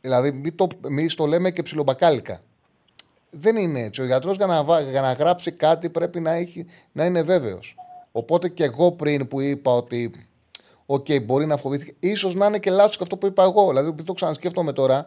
[0.00, 0.66] Δηλαδή, μην το,
[1.16, 2.40] το λέμε και ψιλομπακάλικα.
[3.30, 4.00] Δεν είναι έτσι.
[4.02, 7.76] Ο γιατρός για, να, για να γράψει κάτι πρέπει να, έχει, να είναι βέβαιος.
[8.12, 10.28] Οπότε και εγώ πριν που είπα ότι
[10.86, 12.16] OK, okay, μπορεί να φοβήθηκε.
[12.16, 13.68] Ίσως να είναι και λάθος και αυτό που είπα εγώ.
[13.68, 15.06] Δηλαδή, που το ξανασκέφτομαι τώρα,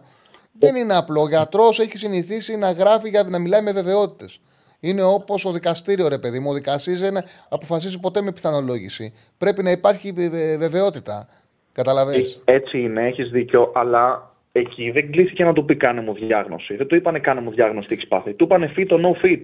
[0.60, 1.22] δεν είναι απλό.
[1.22, 4.40] Ο γιατρός έχει συνηθίσει να γράφει για να μιλάει με βεβαιότητες.
[4.80, 6.50] Είναι όπως το δικαστήριο, ρε παιδί μου.
[6.50, 7.18] Ο δικαστής δεν
[7.50, 9.14] αποφασίζει ποτέ με πιθανολόγηση.
[9.38, 10.12] Πρέπει να υπάρχει
[10.58, 11.28] βεβαιότητα.
[11.72, 12.42] Καταλαβαίνεις.
[12.46, 16.76] Ε, έτσι είναι, έχεις δίκιο, αλλά εκεί δεν κλήθηκε να του πει κάνε μου διάγνωση.
[16.76, 18.34] Δεν του είπανε κάνε μου διάγνωση τι έχεις πάθει.
[18.34, 19.42] Του είπανε fit or no fit.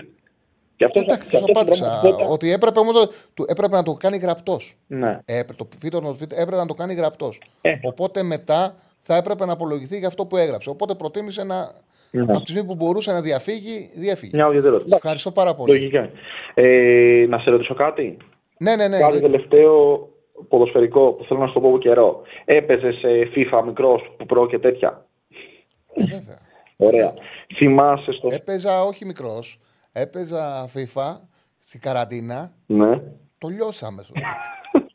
[0.76, 2.01] Και αυτό θα απάντησα.
[2.30, 3.09] Ότι έπρεπε, όμως,
[3.47, 4.76] έπρεπε να το κάνει γραπτός.
[4.88, 5.20] Ναι.
[5.26, 7.41] Έπρεπε, το φίτο έπρεπε να το κάνει γραπτός.
[7.61, 7.76] Ε.
[7.82, 8.76] Οπότε μετά
[9.06, 10.70] θα έπρεπε να απολογηθεί για αυτό που έγραψε.
[10.70, 11.72] Οπότε προτίμησε να.
[12.12, 12.22] Ναι.
[12.22, 14.32] Από τη στιγμή που μπορούσε να διαφύγει, διαφύγει.
[14.36, 14.49] Μια
[14.93, 15.72] Ευχαριστώ πάρα πολύ.
[15.72, 16.10] Λογικά.
[16.54, 18.18] Ε, να σε ρωτήσω κάτι;
[18.58, 18.99] Ναι, ναι, ναι.
[18.99, 20.08] Κάτι τελευταίο
[20.47, 22.22] ποδοσφαιρικό που θέλω να σου το πω από καιρό.
[22.45, 25.06] Έπαιζε σε FIFA μικρός που προ και τέτοια;
[25.93, 26.39] Ε, βέβαια.
[26.78, 27.14] Ωραία.
[27.56, 28.30] Θυμάσαι στο.
[28.32, 29.60] Έπαιζα όχι μικρός.
[29.91, 31.18] Έπαιζα FIFA
[31.60, 32.51] στην καραντίνα.
[32.66, 33.01] Ναι.
[33.38, 34.06] Το λιώσαμε.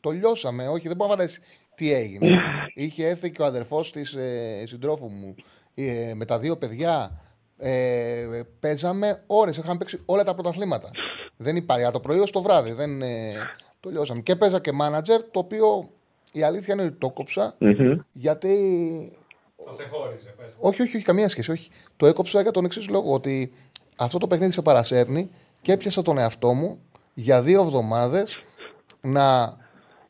[0.01, 0.67] το λιώσαμε.
[0.67, 1.41] Όχι, δεν μπορώ να φανταστεί
[1.79, 2.27] τι έγινε;
[2.73, 5.35] Είχε έρθει και ο αδερφός της ε, συντρόφου μου
[5.75, 7.21] ε, με τα δύο παιδιά.
[7.57, 9.57] Ε, παίζαμε ώρες.
[9.57, 10.91] Είχαμε παίξει όλα τα πρωταθλήματα.
[11.37, 11.91] Δεν υπάρχει.
[11.91, 12.71] το πρωί ω το βράδυ.
[12.71, 13.33] Δεν, ε,
[13.79, 14.21] το λιώσαμε.
[14.21, 15.89] Και παίζα και μάνατζερ, το οποίο
[16.31, 17.55] η αλήθεια είναι ότι το κοψα
[18.11, 18.57] γιατί.
[19.65, 20.55] Θα σε χώριζε, πες.
[20.59, 21.51] Όχι, όχι, όχι, καμία σχέση.
[21.51, 21.69] Όχι.
[21.97, 23.13] Το έκοψα για τον εξής λόγο.
[23.13, 23.51] Ότι
[23.95, 25.29] αυτό το παιχνίδι σε παρασέρνει
[25.61, 26.79] και έπιασα τον εαυτό μου
[27.13, 28.43] για δύο εβδομάδες
[29.01, 29.57] να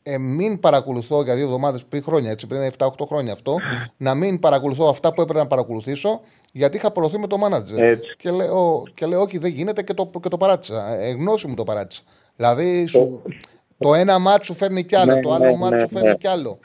[0.02, 3.56] ε, μην παρακολουθώ για δύο εβδομάδες πριν χρόνια, έτσι πριν 7-8 χρόνια αυτό,
[3.96, 6.20] να μην παρακολουθώ αυτά που έπρεπε να παρακολουθήσω,
[6.52, 7.98] γιατί είχα προωθεί με το μάνατζερ.
[8.16, 10.94] Και λέω, και λέω, Όχι, δεν γίνεται και το, και το παράτησα.
[11.00, 12.02] Ε, γνώση μου το παράτησα.
[12.36, 13.22] Δηλαδή, σου,
[13.78, 16.14] το ένα μάτσο φέρνει κι άλλο, ναι, το άλλο ναι, μάτσο ναι, φέρνει ναι.
[16.14, 16.58] κι άλλο.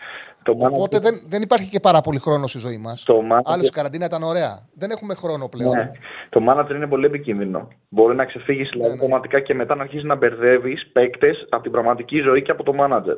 [0.46, 3.06] Το Οπότε δεν, δεν υπάρχει και πάρα πολύ χρόνος στη ζωή μας.
[3.44, 4.68] Άλλος η καραντίνα ήταν ωραία.
[4.74, 5.76] Δεν έχουμε χρόνο πλέον.
[5.76, 5.92] Ναι.
[6.30, 7.68] Το manager είναι πολύ επικίνδυνο.
[7.90, 9.18] Μπορεί να ξεφύγεις ναι, δηλαδή, ναι.
[9.32, 9.40] ναι.
[9.42, 13.18] και μετά να αρχίσεις να μπερδεύεις παίκτες από την πραγματική ζωή και από το manager.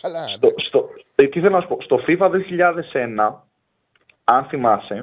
[0.00, 0.26] Καλά.
[0.28, 1.78] Στο, στο, ε, τι θέλω να σου πω.
[1.80, 3.34] Στο FIFA 2001,
[4.24, 5.02] αν θυμάσαι,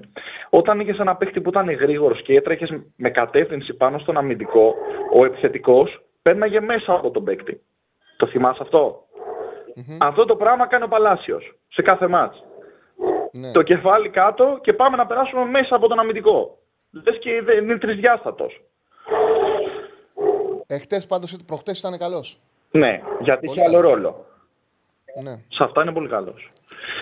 [0.49, 4.76] όταν είχες ένα παίκτη που ήταν γρήγορος και έτρεχες με κατεύθυνση πάνω στον αμυντικό,
[5.14, 7.62] ο επιθετικός πέρναγε μέσα από τον παίκτη.
[8.18, 9.04] Το θυμάσαι αυτό;
[9.76, 9.98] Mm-hmm.
[10.00, 12.44] Αυτό το πράγμα κάνει ο Παλάσιος σε κάθε μάτς.
[13.32, 13.52] Ναι.
[13.52, 16.58] Το κεφάλι κάτω και πάμε να περάσουμε μέσα από τον αμυντικό.
[16.92, 18.62] Λες και δεν είναι τρισδιάστατος.
[20.68, 22.40] Εχθές πάντως, προχτές ήταν καλός.
[22.72, 24.26] Ναι, γιατί είχε άλλο ρόλο.
[25.24, 25.32] Ναι.
[25.32, 26.52] Σε αυτά είναι πολύ καλός.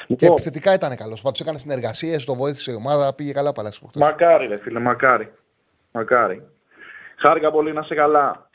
[0.07, 1.21] Και λοιπόν, επιθετικά ήταν καλός.
[1.21, 5.33] Πάντως έκανε συνεργασίες, το βοήθησε η ομάδα, πήγε καλά παλά Μακάρι, ρε φίλε, μακάρι.
[5.91, 6.47] Μακάρι.
[7.17, 8.49] Χάρηκα πολύ να είσαι καλά.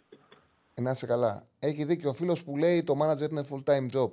[0.80, 1.48] Να είσαι καλά.
[1.58, 4.10] Έχει δίκιο ο φίλος που λέει το manager είναι full time job.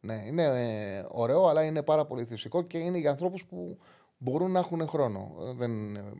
[0.00, 3.78] Ναι, είναι ε, ωραίο, αλλά είναι πάρα πολύ εθιστικό και είναι για ανθρώπους που
[4.18, 5.34] μπορούν να έχουν χρόνο.
[5.56, 6.12] Δεν, ε,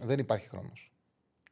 [0.00, 0.92] δεν υπάρχει χρόνος.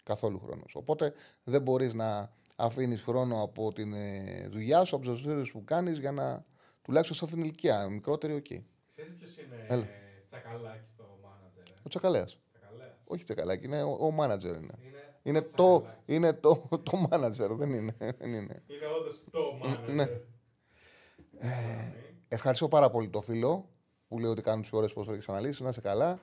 [0.02, 0.74] Καθόλου χρόνος.
[0.74, 1.12] Οπότε
[1.44, 5.98] δεν μπορείς να αφήνεις χρόνο από τη ε, δουλειά σου, από τις δραστηριότητες που κάνεις
[5.98, 6.44] για να
[6.82, 7.88] τουλάχιστον σε αυτήν την ηλικία.
[7.88, 8.46] Μικρότερη, OK.
[8.48, 8.62] Okay.
[8.90, 9.88] Ξέρεις ποιος είναι Έλα.
[10.26, 11.68] τσακαλάκι στο manager.
[11.68, 12.38] Ε; Ο τσακαλέας.
[13.04, 14.74] Όχι τσακαλάκι, είναι ο, ο manager είναι.
[14.86, 17.96] είναι είναι το, είναι το, το manager, δεν είναι.
[17.98, 18.62] Δεν είναι.
[18.66, 19.92] είναι όντω το manager.
[19.94, 20.02] Ναι.
[21.38, 21.48] Ε,
[22.28, 23.68] ευχαριστώ πάρα πολύ το φίλο
[24.08, 25.62] που λέει ότι κάνουν τις ωραίες ποδοσφαιρικέ αναλύσει.
[25.62, 26.18] Να είσαι καλά.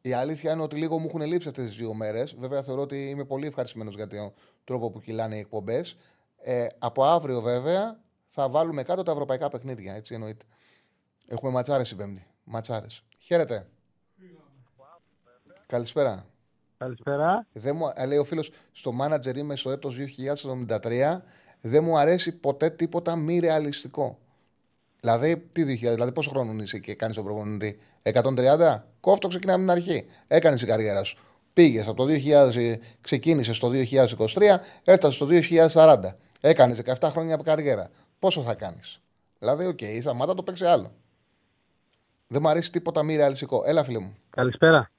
[0.00, 2.34] Η αλήθεια είναι ότι λίγο μου έχουν λείψει αυτές τις δύο μέρες.
[2.38, 4.32] Βέβαια, θεωρώ ότι είμαι πολύ ευχαριστημένος για τον
[4.64, 5.96] τρόπο που κυλάνε οι εκπομπές.
[6.36, 9.94] Ε, από αύριο, βέβαια, θα βάλουμε κάτω τα ευρωπαϊκά παιχνίδια.
[9.94, 10.44] Έτσι εννοείται.
[11.26, 12.26] Έχουμε ματσάρες η Πέμπτη.
[12.44, 13.04] Ματσάρες.
[13.18, 13.68] Χαίρετε.
[15.66, 16.29] Καλησπέρα.
[16.80, 17.46] Καλησπέρα.
[17.52, 21.22] Δεν μου, λέει ο φίλος, στο manager είμαι στο έτος 2073.
[21.60, 24.18] Δεν μου αρέσει ποτέ τίποτα μη ρεαλιστικό.
[25.00, 28.84] Δηλαδή, τι 2000, δηλαδή πόσο χρόνο είσαι και κάνεις τον προπονητή, 130.
[29.00, 30.06] Κόφτο ξεκινάμε από την αρχή.
[30.26, 31.18] Έκανες την καριέρα σου.
[31.52, 36.16] Πήγες από το 2000, ξεκίνησες το 2023, έφτασες στο 2040.
[36.40, 37.90] Έκανες 17 χρόνια από καριέρα.
[38.18, 39.00] Πόσο θα κάνεις;
[39.38, 40.92] Δηλαδή, OK, okay, η Σαμάτα το παίξει άλλο.
[42.26, 43.62] Δεν μου αρέσει τίποτα μη ρεαλιστικό.
[43.66, 44.16] Έλα, φίλε μου.
[44.30, 44.90] Καλησπέρα.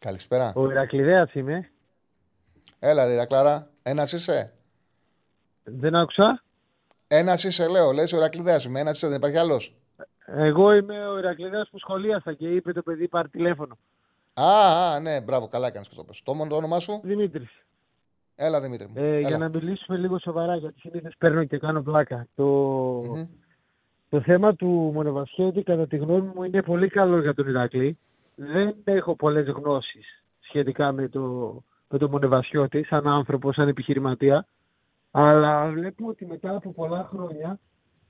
[0.00, 0.52] Καλησπέρα.
[0.54, 1.70] Ο Ηρακλειδέας είμαι.
[2.78, 3.68] Έλα, ρε Ηρακλάρα.
[3.82, 4.52] Ένας είσαι;
[5.64, 6.42] Δεν άκουσα.
[7.08, 7.92] Ένας είσαι, λέω.
[7.92, 8.80] Λες ο Ηρακλειδέας είμαι.
[8.80, 9.74] Ένας είσαι, δεν υπάρχει άλλος;
[10.26, 13.78] Εγώ είμαι ο Ηρακλειδέας που σχολίασα και είπε το παιδί πάρει τηλέφωνο.
[14.34, 16.20] Α, α ναι, μπράβο, καλά έκανες και το πες.
[16.24, 17.64] Το, το όνομά σου; Δημήτρης.
[18.36, 18.86] Έλα, Δημήτρη.
[18.86, 18.92] Μου.
[18.96, 19.28] Ε, Έλα.
[19.28, 22.26] Για να μιλήσουμε λίγο σοβαρά, γιατί συνήθως παίρνω και κάνω πλάκα.
[22.34, 23.26] Το, mm-hmm.
[24.08, 27.98] το θέμα του Μονεβασιώτη, κατά τη γνώμη μου, είναι πολύ καλό για τον Ηρακλή.
[28.42, 31.54] Δεν έχω πολλές γνώσεις σχετικά με το,
[31.88, 34.46] με τον Μονεβασιώτη, σαν άνθρωπος, σαν επιχειρηματία.
[35.10, 37.58] Αλλά βλέπουμε ότι μετά από πολλά χρόνια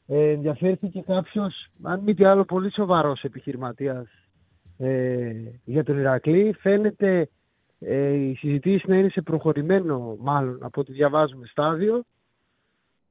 [0.07, 4.09] ε, ενδιαφέρθηκε κάποιος, αν μη τι άλλο, πολύ σοβαρός επιχειρηματίας
[4.79, 5.33] ε,
[5.65, 6.53] για τον Ηρακλή.
[6.59, 7.29] Φαίνεται
[7.79, 12.05] ε, οι συζητήσει να είναι σε προχωρημένο, μάλλον από ό,τι διαβάζουμε, στάδιο.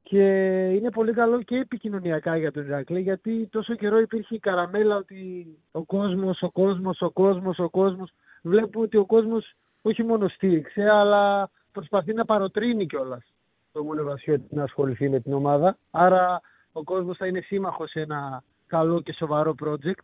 [0.10, 0.24] Και
[0.70, 5.47] είναι πολύ καλό και επικοινωνιακά για τον Ηρακλή, γιατί τόσο καιρό υπήρχε η καραμέλα ότι
[5.72, 8.12] ο κόσμος, ο κόσμος, ο κόσμος, ο κόσμος.
[8.41, 13.34] Βλέπουμε ότι ο κόσμος όχι μόνο στήριξε, αλλά προσπαθεί να παροτρύνει κιόλας
[13.72, 15.78] το Μονεβασιώτη να ασχοληθεί με την ομάδα.
[15.91, 16.41] Άρα
[16.72, 20.03] ο κόσμος θα είναι σύμμαχος σε ένα καλό και σοβαρό project.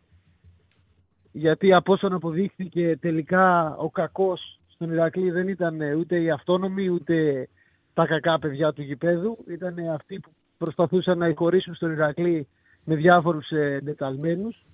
[1.31, 7.47] Γιατί από όσον αποδείχθηκε τελικά ο κακός στον Ηρακλή δεν ήταν ούτε οι αυτόνομοι ούτε
[7.95, 9.37] τα κακά παιδιά του γηπέδου.
[9.47, 12.47] Ήταν αυτοί που προσπαθούσαν να εικορίσουν στον Ηρακλή
[12.83, 14.65] με διάφορους εντεταλμένους.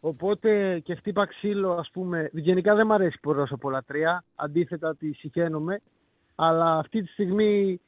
[0.00, 3.18] Οπότε και χτύπα ξύλο, ας πούμε, γενικά δεν μου αρέσει
[3.60, 5.80] πολλά τρία, αντίθετα τη συχαίνομαι,
[6.34, 7.80] αλλά αυτή τη στιγμή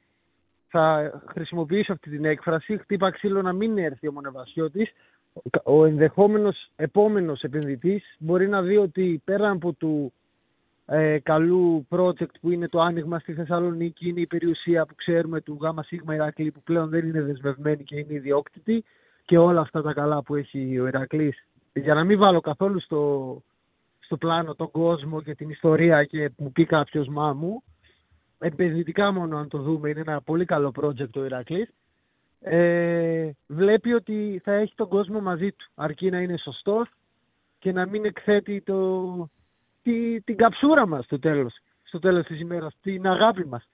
[0.69, 4.93] θα χρησιμοποιήσω αυτή την έκφραση, χτύπα ξύλο να μην έρθει ο Μονεβασιώτης.
[5.65, 10.13] Ο ενδεχόμενος επόμενος επενδυτής μπορεί να δει ότι πέραν από του
[10.87, 15.59] ε, καλού project που είναι το άνοιγμα στη Θεσσαλονίκη, είναι η περιουσία που ξέρουμε του
[15.61, 18.85] ΓΑΜΑ ΣΥΓΜΑ Ηρακλή που πλέον δεν είναι δεσμευμένη και είναι ιδιόκτητη
[19.25, 21.47] και όλα αυτά τα καλά που έχει ο Ηρακλής.
[21.73, 23.43] Για να μην βάλω καθόλου στο,
[23.99, 27.63] στο πλάνο τον κόσμο και την ιστορία και μου πει κάποιος μα μου,
[28.39, 31.69] επενδυτικά μόνο αν το δούμε, είναι ένα πολύ καλό project ο Ηρακλής,
[32.41, 36.89] ε, βλέπει ότι θα έχει τον κόσμο μαζί του, αρκεί να είναι σωστός
[37.59, 39.31] και να μην εκθέτει το,
[39.83, 43.69] τη, την καψούρα μας στο τέλος, στο τέλος της ημέρας, την αγάπη μας.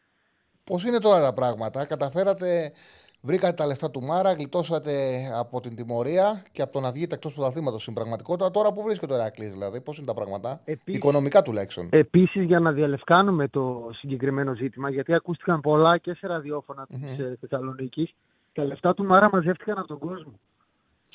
[0.64, 2.72] Πώς είναι τώρα τα πράγματα, καταφέρατε
[3.20, 4.92] Βρήκατε τα λεφτά του Μάρα, γλιτώσατε
[5.38, 8.50] από την τιμωρία και από το να βγείτε εκτός πρωταθλήματο στην πραγματικότητα.
[8.50, 11.88] Τώρα που βρίσκεται ο Ερακλή, δηλαδή, πώς είναι τα πράγματα, επίσης, οικονομικά τουλάχιστον.
[11.90, 17.16] Επίσης, για να διαλευκάνουμε το συγκεκριμένο ζήτημα, γιατί ακούστηκαν πολλά και σε ραδιόφωνα mm-hmm.
[17.16, 18.14] τη ε, Θεσσαλονίκης,
[18.52, 20.32] τα λεφτά του Μάρα μαζεύτηκαν από τον κόσμο.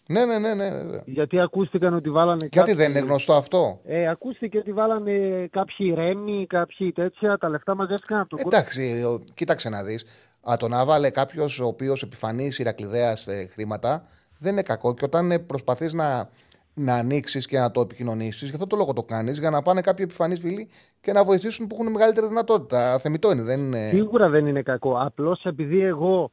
[0.08, 0.70] Ναι, ναι, ναι, ναι.
[0.70, 1.02] Βέβαια.
[1.06, 2.48] Γιατί ακούστηκαν ότι βάλανε.
[2.52, 2.74] Γιατί κάποιοι...
[2.74, 7.38] δεν είναι γνωστό αυτό; Ε, ακούστηκε ότι βάλανε κάποιοι ρέμοι, κάποιοι τέτοια.
[7.38, 8.52] Τα λεφτά μαζεύτηκαν από τον κόσμο.
[8.58, 10.06] Εντάξει, κοίταξε να δεις.
[10.52, 14.04] Α, το να βάλε κάποιος ο οποίος επιφανεί Ηρακλειδέας χρήματα
[14.40, 14.94] δεν είναι κακό.
[14.94, 16.30] Και όταν προσπαθείς να,
[16.74, 19.82] να ανοίξεις και να το επικοινωνήσεις, γι' αυτό το λόγο το κάνεις, για να πάνε
[19.82, 20.70] κάποιοι επιφανείς φίλοι
[21.02, 22.98] και να βοηθήσουν που έχουν μεγαλύτερη δυνατότητα.
[22.98, 23.90] Θεμητό είναι, δεν είναι.
[23.90, 24.98] Σίγουρα δεν είναι κακό.
[25.00, 26.32] Απλώς επειδή εγώ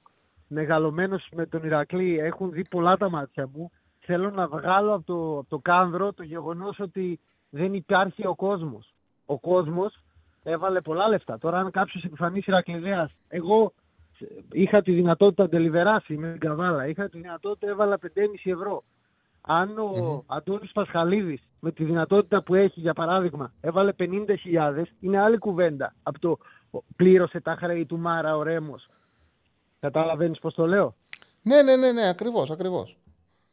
[0.51, 3.71] μεγαλωμένος με τον Ηρακλή έχουν δει πολλά τα μάτια μου,
[4.01, 7.21] θέλω να βγάλω από το, από το κάνδρο το γεγονός ότι
[7.51, 8.95] δεν υπάρχει ο κόσμος.
[9.27, 10.01] Ο κόσμος
[10.43, 11.39] έβαλε πολλά λεφτά.
[11.39, 13.73] Τώρα, αν κάποιος επιφανείς Ηρακλειδέας, εγώ
[14.53, 18.09] είχα τη δυνατότητα τελειβεράσει με την καβάλα, είχα τη δυνατότητα έβαλα 5,5
[18.45, 18.83] ευρώ.
[19.41, 20.37] Αν ο mm-hmm.
[20.37, 26.19] Αντώνης Πασχαλίδης με τη δυνατότητα που έχει για παράδειγμα έβαλε 50.000 είναι άλλη κουβέντα από
[26.19, 26.39] το
[26.97, 28.89] πλήρωσε τα χρέη του Μάρα ο Ρέμος.
[29.81, 30.95] Καταλαβαίνεις πώς το λέω;
[31.43, 32.99] Ναι, ναι, ναι, ναι, ακριβώς, ακριβώς.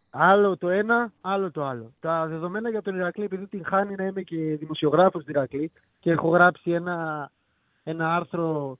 [0.09, 1.93] Άλλο το ένα, άλλο το άλλο.
[1.99, 6.11] Τα δεδομένα για τον Ηρακλή, επειδή την χάνει να είμαι και δημοσιογράφος του Ηρακλή και
[6.11, 7.29] έχω γράψει ένα,
[7.83, 8.77] ένα άρθρο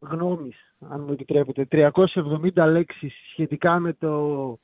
[0.00, 0.56] γνώμης,
[0.88, 4.58] αν μου επιτρέπετε, 370 λέξεις σχετικά με, το,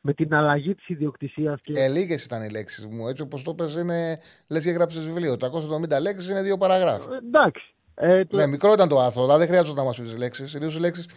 [0.00, 1.60] με την αλλαγή της ιδιοκτησίας.
[1.60, 1.72] Και...
[1.76, 3.08] Ε, λίγες ήταν οι λέξεις μου.
[3.08, 4.18] Έτσι όπως το πες είναι,
[4.48, 5.32] λες και γράψεις βιβλίο.
[5.34, 7.12] 370 λέξεις είναι δύο παραγράφοι.
[7.12, 7.74] Ε, εντάξει.
[7.98, 8.36] Ε, το...
[8.36, 10.50] Ναι, μικρό ήταν το άρθρο, δηλαδή δεν χρειάζεται να μας πεις τις λέξεις.
[10.50, 11.08] Συνήθω οι λέξεις,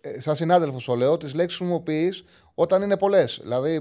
[0.00, 2.12] ε, σαν συνάδελφο το λέω, τις λέξεις χρησιμοποιεί
[2.54, 3.40] όταν είναι πολλές.
[3.42, 3.80] Δηλαδή,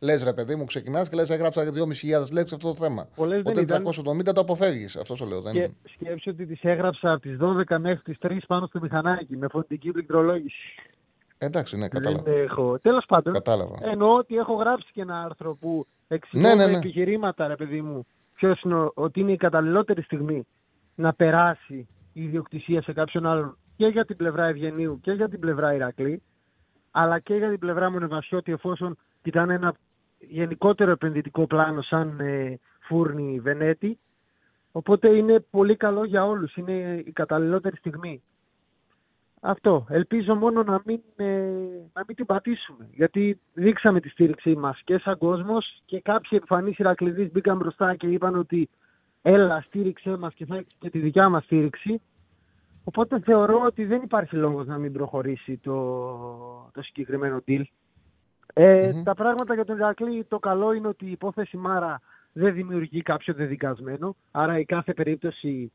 [0.00, 3.08] λες ρε παιδί μου, ξεκινάς και λες, έγραψα 2.500 λέξεις αυτό το θέμα.
[3.14, 3.86] Πολλές όταν ήταν...
[3.86, 4.96] 370 το αποφεύγεις.
[4.96, 5.40] Αυτό το λέω.
[5.40, 5.52] Δεν...
[5.52, 9.46] Και σκέψω ότι τις έγραψα από τις 12 μέχρι τις 3 πάνω στο μηχανάκι με
[9.50, 10.74] φωνητική πληκτρολόγηση.
[11.38, 12.30] Εντάξει, ναι, κατάλαβα.
[12.30, 12.78] Έχω...
[12.78, 13.76] Τέλος πάντων, κατάλαβα.
[13.80, 16.76] εννοώ ότι έχω γράψει και ένα άρθρο που εξηγεί ναι, ναι, ναι.
[16.76, 20.46] επιχειρήματα, ρε παιδί μου, ποιος είναι, ότι είναι η καταλληλότερη στιγμή
[21.02, 25.40] να περάσει η ιδιοκτησία σε κάποιον άλλον και για την πλευρά Ευγενίου και για την
[25.40, 26.22] πλευρά Ηρακλή,
[26.90, 29.74] αλλά και για την πλευρά Μονεβασιώτη εφόσον κοιτάνε ένα
[30.18, 33.98] γενικότερο επενδυτικό πλάνο σαν ε, φούρνη Βενέτη.
[34.72, 36.56] Οπότε είναι πολύ καλό για όλους.
[36.56, 38.22] Είναι η καταλληλότερη στιγμή.
[39.40, 39.86] Αυτό.
[39.88, 41.24] Ελπίζω μόνο να μην, ε,
[41.92, 42.88] να μην την πατήσουμε.
[42.92, 48.06] Γιατί δείξαμε τη στήριξή μας και σαν κόσμος και κάποιοι εμφανείς Ηρακλειδείς μπήκαν μπροστά και
[48.06, 48.68] είπαν ότι
[49.22, 52.00] έλα στήριξέ μας και θα έχεις και τη δικιά μας στήριξη.
[52.84, 57.62] Οπότε θεωρώ ότι δεν υπάρχει λόγος να μην προχωρήσει το, το συγκεκριμένο deal.
[58.54, 62.00] Ε, Τα πράγματα για τον Ηρακλή το καλό είναι ότι η υπόθεση Μάρα
[62.32, 64.16] δεν δημιουργεί κάποιο δεδικασμένο.
[64.30, 65.72] Άρα η κάθε περίπτωση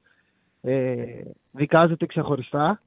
[0.62, 1.22] ε,
[1.52, 2.82] δικάζεται ξεχωριστά.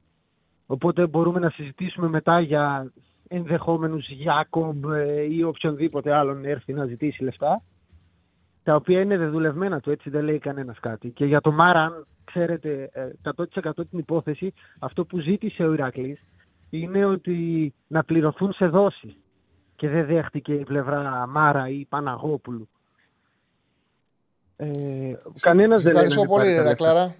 [0.66, 2.93] Οπότε μπορούμε να συζητήσουμε μετά για
[3.28, 7.62] ενδεχόμενους Γιάκομπ ε, ή οποιονδήποτε άλλον έρθει να ζητήσει λεφτά.
[8.62, 11.11] Τα οποία είναι δεδουλευμένα του, έτσι δεν λέει κανένας κάτι.
[11.11, 12.91] Και για το Μάρα, αν ξέρετε
[13.37, 16.20] 100% ε, την υπόθεση, αυτό που ζήτησε ο Ηρακλής
[16.70, 19.16] είναι ότι να πληρωθούν σε δόσεις.
[19.77, 22.69] Και δεν δέχτηκε η πλευρά Μάρα ή Παναγόπουλου.
[24.57, 24.66] Ε,
[25.41, 27.15] Κανένας δεν Ευχαριστώ πολύ, Ρε Κλάρα.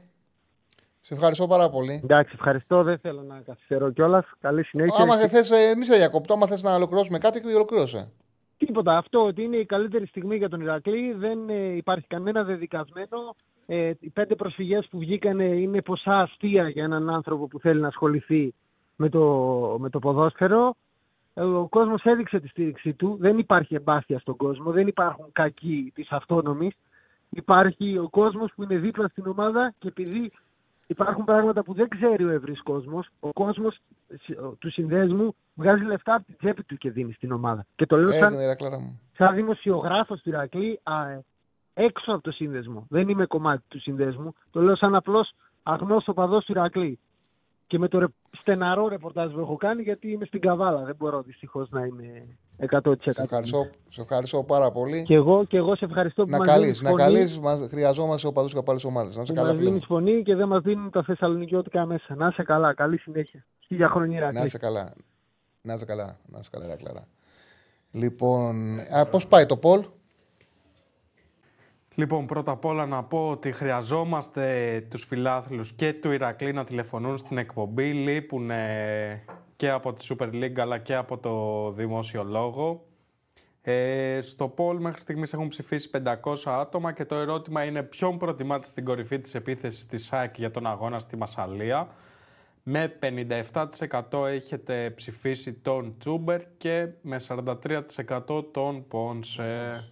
[1.01, 2.01] Σε ευχαριστώ πάρα πολύ.
[2.05, 2.83] Εντάξει, ευχαριστώ.
[2.83, 4.27] Δεν θέλω να καθυστερώ κιόλας.
[4.41, 5.03] Καλή συνέχεια.
[5.03, 6.35] Άμα δεν θε, εμεί θα διακοπτώ.
[6.35, 8.12] Άμα θες να ολοκληρώσουμε κάτι, και ολοκλήρωσε.
[8.66, 8.97] Τίποτα.
[8.97, 11.12] Αυτό ότι είναι η καλύτερη στιγμή για τον Ηρακλή.
[11.12, 13.35] Δεν ε, υπάρχει κανένα δεδικασμένο.
[13.66, 17.89] Ε, οι πέντε προσφυγές που βγήκαν είναι ποσά αστεία για έναν άνθρωπο που θέλει να
[17.89, 18.55] ασχοληθεί
[18.97, 19.24] με το,
[19.78, 20.74] με το ποδόσφαιρο.
[21.35, 23.16] Ε, ο κόσμος έδειξε τη στήριξή του.
[23.20, 24.70] Δεν υπάρχει εμπάθεια στον κόσμο.
[24.70, 26.74] Δεν υπάρχουν κακοί της αυτόνομης
[27.31, 30.32] υπάρχει ο κόσμος που είναι δίπλα στην ομάδα και επειδή
[30.91, 33.79] υπάρχουν πράγματα που δεν ξέρει ο ευρύς κόσμος, ο κόσμος
[34.59, 37.67] του συνδέσμου βγάζει λεφτά από την τσέπη του και δίνει στην ομάδα.
[37.75, 38.35] Και το λέω σαν,
[39.17, 40.81] σαν δημοσιογράφος του Ηρακλή
[41.75, 42.87] έξω από το σύνδεσμο.
[42.89, 44.35] Δεν είμαι κομμάτι του συνδέσμου.
[44.51, 46.99] Το λέω σαν απλός αγνός οπαδός του Ηρακλή
[47.67, 50.85] και με το στεναρό ρεπορτάζ που έχω κάνει γιατί είμαι στην Καβάλα.
[50.85, 52.27] Δεν μπορώ δυστυχώς να είμαι
[52.61, 52.95] 100%.
[52.99, 55.03] Σε ευχαριστώ, σε ευχαριστώ πάρα πολύ.
[55.03, 58.70] Και εγώ, και εγώ σε ευχαριστώ που να καλείς, Να καλείς, χρειαζόμαστε οπαδού και από
[58.70, 59.12] άλλε ομάδε.
[59.19, 62.15] Να σε καλά, Μας δίνεις φωνή και δεν μας δίνουν τα θεσσαλονικιώτικα μέσα.
[62.15, 63.47] Να σε καλά, καλή συνέχεια.
[63.66, 64.93] Χίλια χρόνια Να σε καλά.
[65.62, 67.07] Να σε καλά, να σε καλά, Κλάρα.
[67.91, 68.78] Λοιπόν,
[69.11, 69.85] πώς πάει το Πολ.
[72.01, 77.16] Λοιπόν, πρώτα απ' όλα να πω ότι χρειαζόμαστε τους φιλάθλους και του Ηρακλή να τηλεφωνούν
[77.16, 77.93] στην εκπομπή.
[77.93, 78.51] Λείπουν
[79.56, 82.85] και από τη Super League αλλά και από το δημόσιο λόγο.
[83.62, 88.66] Ε, στο Πολ μέχρι στιγμής έχουν ψηφίσει 500 άτομα και το ερώτημα είναι ποιον προτιμάτε
[88.66, 91.89] στην κορυφή της επίθεσης της ΣΑΕΚ για τον αγώνα στη Μασαλία.
[92.62, 92.98] Με
[94.10, 99.85] 57% έχετε ψηφίσει τον Τσούμπερ και με 43% τον Πόνσε.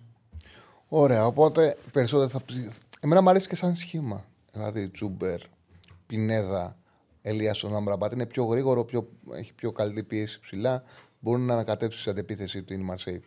[0.88, 2.42] Ωραία, οπότε περισσότερο θα
[3.00, 4.24] Εμένα μου αρέσει και σαν σχήμα.
[4.52, 5.40] Δηλαδή Τζούμπερ,
[6.06, 6.76] Πινέδα,
[7.22, 8.12] Ελίασον Αμραμπάτ.
[8.12, 10.82] Είναι πιο γρήγορο, πιο, έχει πιο καλή πίεση ψηλά.
[11.20, 13.22] Μπορεί να ανακατέψει σε αντεπίθεση του Μαρσέη.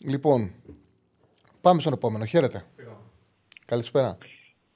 [0.00, 0.52] Λοιπόν,
[1.60, 2.24] πάμε στον επόμενο.
[2.24, 2.64] Χαίρετε.
[3.66, 4.18] Καλησπέρα.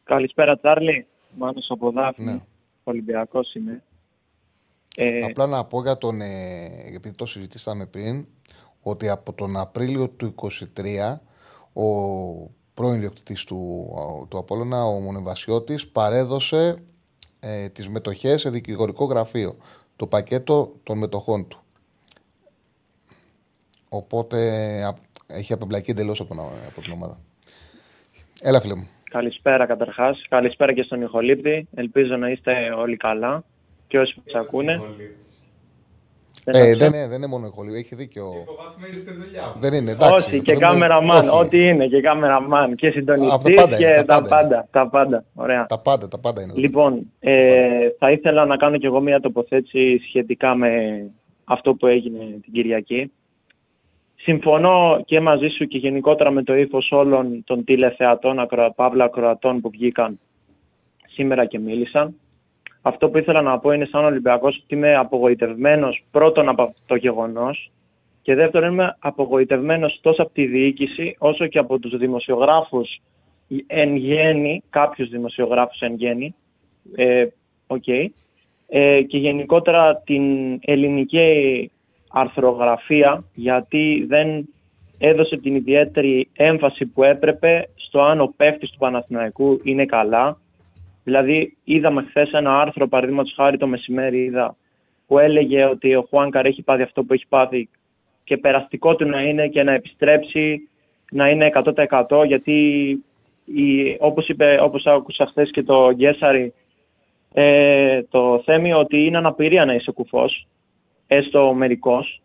[0.05, 1.07] Καλησπέρα, Τσάρλι.
[1.37, 2.25] Μάνος από Δάφνη.
[2.25, 2.41] Ναι.
[2.85, 3.83] Ολυμπιακός είμαι.
[4.97, 5.23] Ε...
[5.23, 6.65] Απλά να πω για τον, ε,
[6.95, 8.27] επειδή το συζητήσαμε πριν,
[8.83, 10.35] ότι από τον Απρίλιο του
[10.77, 11.21] 2023
[11.73, 11.85] ο
[12.75, 13.89] πρώην διοκτητή του,
[14.29, 16.83] του Απόλλωνα, ο Μονεβασιώτης, παρέδωσε
[17.41, 19.57] ε, τις μετοχές σε δικηγορικό γραφείο,
[19.97, 21.59] το πακέτο των μετοχών του.
[23.89, 24.39] Οπότε
[25.27, 27.19] έχει απεμπλακεί εντελώς από, από την ομάδα.
[28.41, 28.89] Έλα φίλε μου.
[29.11, 30.27] Καλησπέρα καταρχάς.
[30.29, 31.69] Καλησπέρα και στον Ιχολήπτη.
[31.75, 33.45] Ελπίζω να είστε όλοι καλά
[33.89, 34.81] και όσοι μας ακούνε.
[36.45, 38.25] Ε, δεν, είναι, δεν είναι μόνο εχολή, έχει δίκιο.
[38.43, 39.55] Υποβαθμίζει τη δουλειά.
[39.59, 40.29] Δεν είναι, εντάξει.
[40.29, 41.29] Όχι, και κάμεραμαν.
[41.29, 42.75] Ό,τι είναι, και κάμεραμαν.
[42.75, 45.25] Και συντονιστής και τα πάντα, τα πάντα.
[45.35, 45.67] Ωραία.
[45.67, 46.53] Τα πάντα, τα πάντα είναι.
[46.57, 50.71] Λοιπόν, ε, θα ήθελα να κάνω κι εγώ μια τοποθέτηση σχετικά με
[51.45, 53.13] αυτό που έγινε την Κυριακή.
[54.17, 59.71] Συμφωνώ και μαζί σου και γενικότερα με το ύφος όλων των τηλεθεατών, παύλα ακροατών που
[59.71, 60.19] βγήκαν
[61.07, 62.15] σήμερα και μίλησαν.
[62.83, 67.71] Αυτό που ήθελα να πω είναι σαν Ολυμπιακός ότι είμαι απογοητευμένος πρώτον από το γεγονός
[68.23, 73.01] και δεύτερον είμαι απογοητευμένος τόσο από τη διοίκηση όσο και από τους δημοσιογράφους
[73.67, 76.35] εν γέννη, κάποιους δημοσιογράφους εν γέννη,
[76.97, 77.27] ε,
[77.67, 78.07] okay,
[78.69, 81.71] ε, και γενικότερα την ελληνική
[82.09, 84.49] αρθρογραφία γιατί δεν
[84.99, 90.40] έδωσε την ιδιαίτερη έμφαση που έπρεπε στο αν ο παίχτης του Παναθηναϊκού είναι καλά
[91.05, 94.57] Δηλαδή, είδαμε χθες ένα άρθρο, παραδείγματος χάρη το μεσημέρι, είδα,
[95.07, 97.69] που έλεγε ότι ο Χουάνκαρ έχει πάθει αυτό που έχει πάθει
[98.25, 100.69] και περαστικό του να είναι και να επιστρέψει
[101.13, 101.51] να είναι
[102.09, 102.53] 100% γιατί
[103.45, 106.53] η, όπως, είπε, όπως άκουσα χθες και το Γκέσαρη
[107.33, 110.47] ε, το θέμα ότι είναι αναπηρία να είσαι κουφός
[111.07, 112.21] έστω μερικός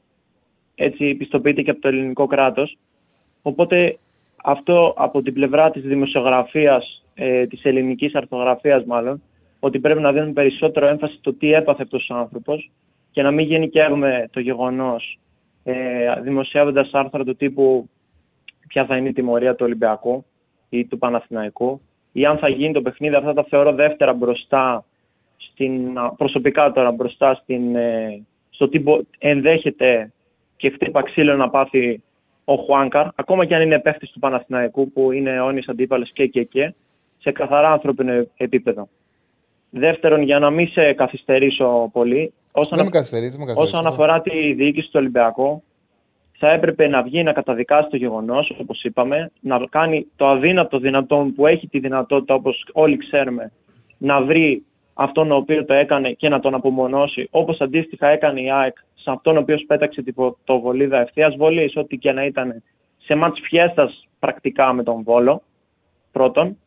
[0.75, 2.77] έτσι πιστοποιείται και από το ελληνικό κράτος.
[3.41, 3.97] Οπότε
[4.43, 9.21] αυτό από την πλευρά της δημοσιογραφίας, ε, της ελληνικής αρθογραφίας μάλλον,
[9.59, 12.71] ότι πρέπει να δίνουμε περισσότερο έμφαση στο τι έπαθε αυτός ο άνθρωπος
[13.11, 15.19] και να μην γενικεύουμε το γεγονός
[15.63, 15.73] ε,
[16.21, 17.89] δημοσιεύοντας άρθρα του τύπου
[18.67, 20.25] ποια θα είναι η τιμωρία του Ολυμπιακού
[20.69, 21.81] ή του Παναθηναϊκού
[22.11, 24.85] ή αν θα γίνει το παιχνίδι, αυτά τα θεωρώ δεύτερα μπροστά,
[25.37, 28.83] στην, προσωπικά τώρα μπροστά στην, ε, στο τι
[29.17, 30.11] ενδέχεται
[30.55, 32.01] και χτύπα ξύλο να πάθει
[32.45, 36.43] ο Χουάνκαρ, ακόμα και αν είναι παίχτη του Παναθηναϊκού που είναι αιώνιος αντίπαλος και, και,
[36.43, 36.73] και,
[37.25, 38.87] σε καθαρά ανθρώπινο επίπεδο.
[39.69, 42.89] Δεύτερον, για να μην σε καθυστερήσω πολύ, όσον, δεν
[43.37, 45.63] με όσον αφορά τη διοίκηση του Ολυμπιακού,
[46.37, 51.33] θα έπρεπε να βγει να καταδικάσει το γεγονός, όπως είπαμε, να κάνει το αδύνατο δυνατόν
[51.33, 53.51] που έχει τη δυνατότητα, όπως όλοι ξέρουμε,
[53.97, 58.51] να βρει αυτόν ο οποίος το έκανε και να τον απομονώσει, όπως αντίστοιχα έκανε η
[58.51, 62.63] ΑΕΚ σε αυτόν ο οποίος πέταξε την πρωτοβολίδα ευθείας βολής, ό,τι και να ήταν
[62.97, 65.41] σε μάτς φιέστας πρακτικά με τον Βόλο.
[66.11, 66.57] Πρώτον.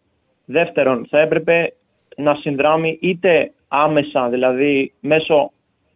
[0.50, 1.72] Δεύτερον, θα έπρεπε
[2.16, 5.52] να συνδράμει είτε άμεσα, δηλαδή μέσω,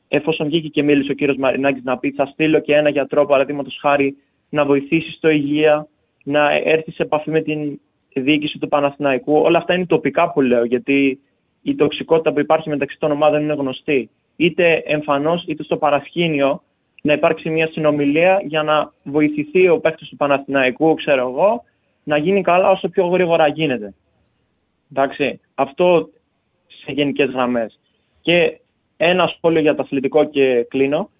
[0.08, 3.78] εφόσον βγήκε και μίλησε ο κύριος Μαρινάκης να πει, θα στείλω και ένα γιατρό, παραδείγματος
[3.80, 4.16] χάρη,
[4.48, 5.86] να βοηθήσει στο υγεία,
[6.24, 7.80] να έρθει σε επαφή με την
[8.14, 9.36] διοίκηση του Παναθηναϊκού.
[9.36, 11.20] Όλα αυτά είναι τοπικά που λέω, γιατί
[11.62, 14.10] η τοξικότητα που υπάρχει μεταξύ των ομάδων είναι γνωστή.
[14.36, 16.62] Είτε εμφανώς είτε στο παρασκήνιο
[17.02, 21.64] να υπάρξει μια συνομιλία για να βοηθηθεί ο παίκτης του Παναθηναϊκού, ξέρω εγώ,
[22.04, 23.94] να γίνει καλά όσο πιο γρήγορα γίνεται.
[24.94, 26.08] Εντάξει, αυτό
[26.66, 27.78] σε γενικές γραμμές.
[28.20, 28.60] Και
[28.96, 31.10] ένα σχόλιο για το αθλητικό και κλείνω.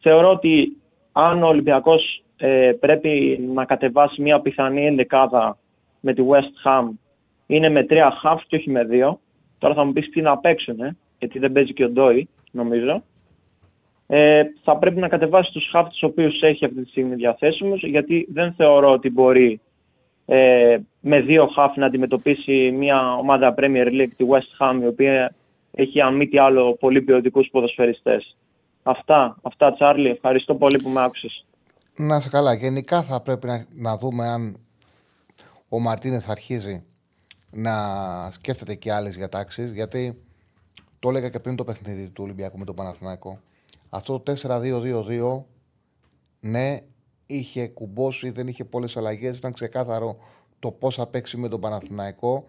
[0.00, 0.76] Θεωρώ ότι
[1.12, 5.58] αν ο Ολυμπιακός ε, πρέπει να κατεβάσει μια πιθανή ενδεκάδα
[6.00, 6.88] με τη West Ham,
[7.46, 9.20] είναι με τρία χαφ και όχι με δύο.
[9.58, 13.02] Τώρα θα μου πεις τι να παίξουν, ε, γιατί δεν παίζει και ο Ντόι, νομίζω.
[14.06, 18.28] Ε, θα πρέπει να κατεβάσει τους χαφ τους οποίους έχει αυτή τη στιγμή διαθέσιμους, γιατί
[18.32, 19.60] δεν θεωρώ ότι μπορεί
[20.34, 25.34] ε, με δύο χαφ να αντιμετωπίσει μια ομάδα Premier League, τη West Ham, η οποία
[25.72, 28.36] έχει αν μη τι άλλο πολύ ποιοτικούς ποδοσφαιριστές.
[28.82, 31.44] Αυτά, αυτά Τσάρλι, ευχαριστώ πολύ που με άκουσες.
[31.96, 32.54] Να σε καλά.
[32.54, 34.56] Γενικά θα πρέπει να, να δούμε αν
[35.68, 36.84] ο Μαρτίνεθ αρχίζει
[37.50, 37.72] να
[38.30, 39.72] σκέφτεται και άλλες διατάξεις.
[39.72, 40.22] Γιατί
[40.98, 43.38] το έλεγα και πριν το παιχνίδι του Ολυμπιακού με τον Παναθηναϊκό.
[43.90, 45.44] Αυτό το 4-2-2-2,
[46.40, 46.78] ναι,
[47.36, 49.36] είχε κουμπώσει, δεν είχε πολλές αλλαγές.
[49.36, 50.16] Ήταν ξεκάθαρο
[50.58, 52.46] το πώς θα παίξει με τον Παναθηναϊκό.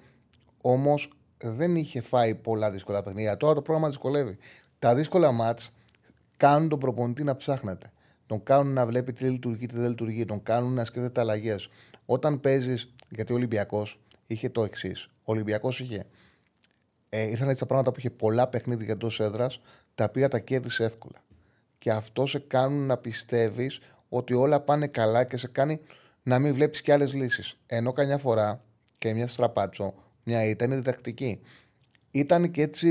[0.61, 1.09] Όμως
[1.43, 3.37] δεν είχε φάει πολλά δύσκολα παιχνίδια.
[3.37, 4.37] Τώρα το πρόγραμμα δυσκολεύει.
[4.79, 5.71] Τα δύσκολα μάτς
[6.37, 7.91] κάνουν τον προπονητή να ψάχνεται.
[8.25, 10.25] Τον κάνουν να βλέπει τι λειτουργεί, τι δεν λειτουργεί.
[10.25, 11.69] Τον κάνουν να σκέφτεται αλλαγές.
[12.05, 15.09] Όταν παίζεις, γιατί ο Ολυμπιακός είχε το εξής.
[15.23, 16.05] Ο Ολυμπιακός είχε.
[17.09, 19.59] Ε, ήρθαν έτσι τα πράγματα που είχε πολλά παιχνίδια εντός έδρας,
[19.95, 21.23] τα οποία τα κέρδισε εύκολα.
[21.77, 23.79] Και αυτό σε κάνουν να πιστεύεις
[24.15, 25.79] ότι όλα πάνε καλά και σε κάνει
[26.23, 27.57] να μην βλέπεις και άλλες λύσεις.
[27.65, 28.63] Ενώ καμιά φορά
[28.97, 31.41] και μια στραπάτσο, μια ήταν διδακτική.
[32.11, 32.89] Ήταν και έτσι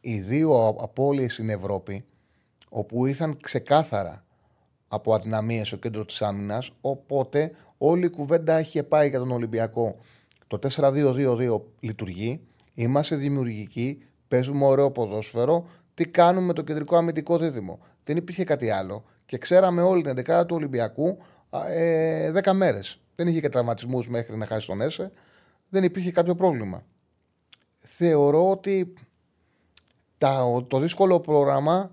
[0.00, 2.04] οι δύο απώλειες στην Ευρώπη,
[2.68, 4.24] όπου ήρθαν ξεκάθαρα
[4.88, 6.70] από αδυναμίες στο κέντρο της άμυνας.
[6.80, 9.96] Οπότε όλη η κουβέντα είχε πάει για τον Ολυμπιακό.
[10.46, 12.40] Το 4-2-2-2 λειτουργεί.
[12.74, 14.02] Είμαστε δημιουργικοί.
[14.28, 15.68] Παίζουμε ωραίο ποδόσφαιρο.
[15.94, 17.78] Τι κάνουμε με το κεντρικό αμυντικό δίδυμο.
[18.04, 21.18] Δεν υπήρχε κάτι άλλο και ξέραμε όλη την 11 του Ολυμπιακού
[21.68, 23.00] ε, 10 μέρες.
[23.16, 25.12] Δεν είχε και τραυματισμού μέχρι να χάσει τον Έσε.
[25.68, 26.84] Δεν υπήρχε κάποιο πρόβλημα.
[27.80, 28.94] Θεωρώ ότι
[30.18, 31.90] τα, το δύσκολο πρόγραμμα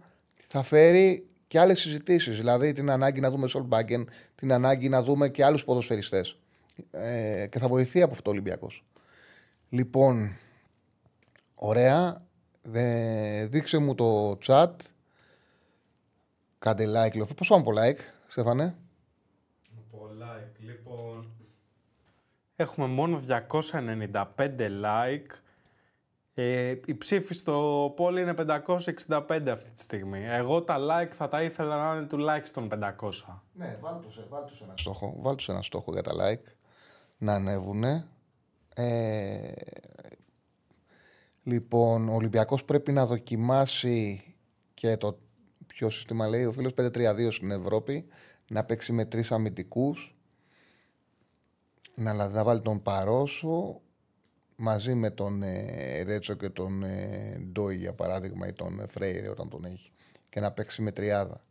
[0.48, 2.38] θα φέρει και άλλες συζητήσεις.
[2.38, 6.38] Δηλαδή την ανάγκη να δούμε Σολμπάγκεν, την ανάγκη να δούμε και άλλους ποδοσφαιριστές.
[6.92, 8.84] Ε, και θα βοηθεί από αυτό ο Ολυμπιακός.
[9.70, 10.36] Λοιπόν,
[11.56, 12.22] ωραία.
[13.48, 14.72] δείξε μου το chat.
[16.68, 17.28] Κάντε like, λέω.
[17.36, 18.76] Πώς πάμε από like, Στέφανε;
[19.78, 21.32] Από like, λοιπόν...
[22.56, 24.24] Έχουμε μόνο 295
[24.84, 25.36] like.
[26.34, 30.26] Ε, η ψήφη στο πόλι είναι 565 αυτή τη στιγμή.
[30.26, 33.10] Εγώ τα like θα τα ήθελα να είναι τουλάχιστον 500.
[33.54, 35.16] Ναι, βάλτε τους, ένα στόχο.
[35.18, 36.52] Βάλτε ένα στόχο για τα like.
[37.18, 38.08] Να ανέβουνε.
[38.76, 39.52] Ε,
[41.44, 44.22] λοιπόν, ο Ολυμπιακός πρέπει να δοκιμάσει
[44.74, 45.18] και το
[45.78, 48.06] ποιο σύστημα λέει ο φίλος 5-3-2 στην Ευρώπη,
[48.48, 50.16] να παίξει με τρεις αμυντικούς,
[51.96, 53.82] να, να βάλει τον Παρόσο
[54.56, 59.30] μαζί με τον ε, Ρέτσο και τον ε, Ντόι για παράδειγμα ή τον ε, Φρέιρε
[59.30, 59.92] όταν τον έχει
[60.30, 61.42] και να παίξει με τριάδα.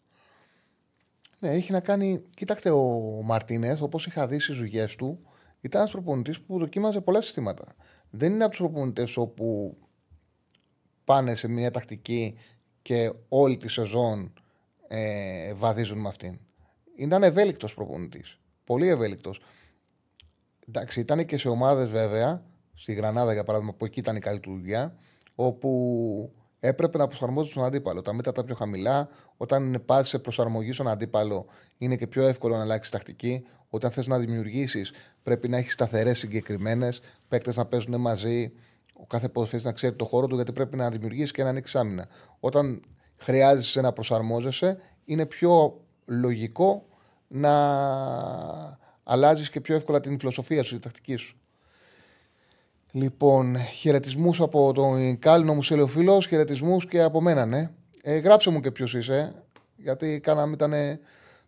[1.38, 2.22] Ναι, έχει να κάνει.
[2.34, 5.18] Κοίταξτε, ο Μαρτίνες, όπως είχα δει στις ζουγέ του,
[5.60, 7.64] ήταν ένας προπονητής που δοκίμαζε πολλά συστήματα.
[8.10, 9.76] Δεν είναι από τους προπονητές όπου
[11.04, 12.34] πάνε σε μια τακτική
[12.86, 14.32] και όλη τη σεζόν
[14.88, 16.38] ε, βαδίζουν με αυτήν.
[16.96, 18.38] Ήταν ευέλικτος προπονητής.
[18.64, 19.40] Πολύ ευέλικτος.
[20.68, 22.42] Εντάξει, ήταν και σε ομάδες βέβαια,
[22.74, 24.96] στη Γρανάδα για παράδειγμα, που εκεί ήταν η καλή του δουλειά,
[25.34, 28.02] όπου έπρεπε να προσαρμόζει τον αντίπαλο.
[28.02, 31.46] Τα μέτρα τα πιο χαμηλά, όταν πα σε προσαρμογή στον αντίπαλο,
[31.78, 33.46] είναι και πιο εύκολο να αλλάξεις τακτική.
[33.68, 34.92] Όταν θες να δημιουργήσεις,
[35.22, 38.52] πρέπει να έχεις σταθερές συγκεκριμένες, παίκτες να παίζουν μαζί,
[39.00, 41.78] ο κάθε ποδοσφαίρι να ξέρει το χώρο του, γιατί πρέπει να δημιουργήσει και να ανοίξει
[41.78, 42.08] άμυνα.
[42.40, 42.82] Όταν
[43.16, 46.86] χρειάζεσαι να προσαρμόζεσαι, είναι πιο λογικό
[47.28, 47.50] να
[49.02, 51.40] αλλάζεις και πιο εύκολα την φιλοσοφία σου, τη τακτική σου.
[52.90, 57.70] Λοιπόν, χαιρετισμούς από τον Κάλινο μου σε φίλος, χαιρετισμούς και από μένα, ναι.
[58.02, 59.42] Ε, γράψε μου και ποιος είσαι,
[59.76, 61.00] γιατί κάναμε, ήτανε,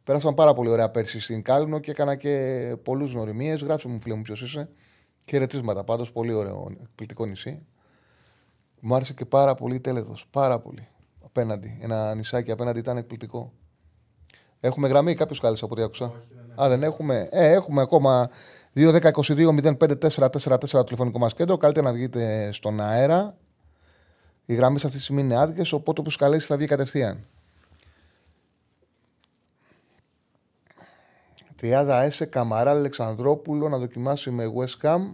[0.04, 3.62] πέρασαν πάρα πολύ ωραία πέρσι στην Κάλινο και έκανα και πολλούς γνωριμίες.
[3.62, 4.68] Γράψε μου, φίλε μου, ποιος είσαι.
[5.28, 7.66] Χαιρετίσματα πάντως, πολύ ωραίο, εκπληκτικό νησί.
[8.80, 10.14] Μου άρεσε και πάρα πολύ τέλεδο.
[10.30, 10.88] Πάρα πολύ.
[11.24, 11.78] Απέναντι.
[11.82, 13.52] Ένα νησάκι απέναντι ήταν εκπληκτικό.
[14.60, 16.12] Έχουμε γραμμή, κάποιος κάλεσε από ό,τι άκουσα.
[16.56, 17.28] δεν Α, δεν έχουμε.
[17.30, 18.30] Ε, έχουμε ακόμα
[18.74, 21.56] 2-10-22-05-4-4-4 το τηλεφωνικό μας κέντρο.
[21.56, 23.36] Καλύτερα να βγείτε στον αέρα.
[24.44, 27.26] Οι γραμμέ αυτή τη στιγμή είναι άδειε, οπότε όπω καλέσει θα βγει κατευθείαν.
[31.62, 35.12] 30 έσε Καμαρά Αλεξανδρόπουλο να δοκιμάσει με West Ham.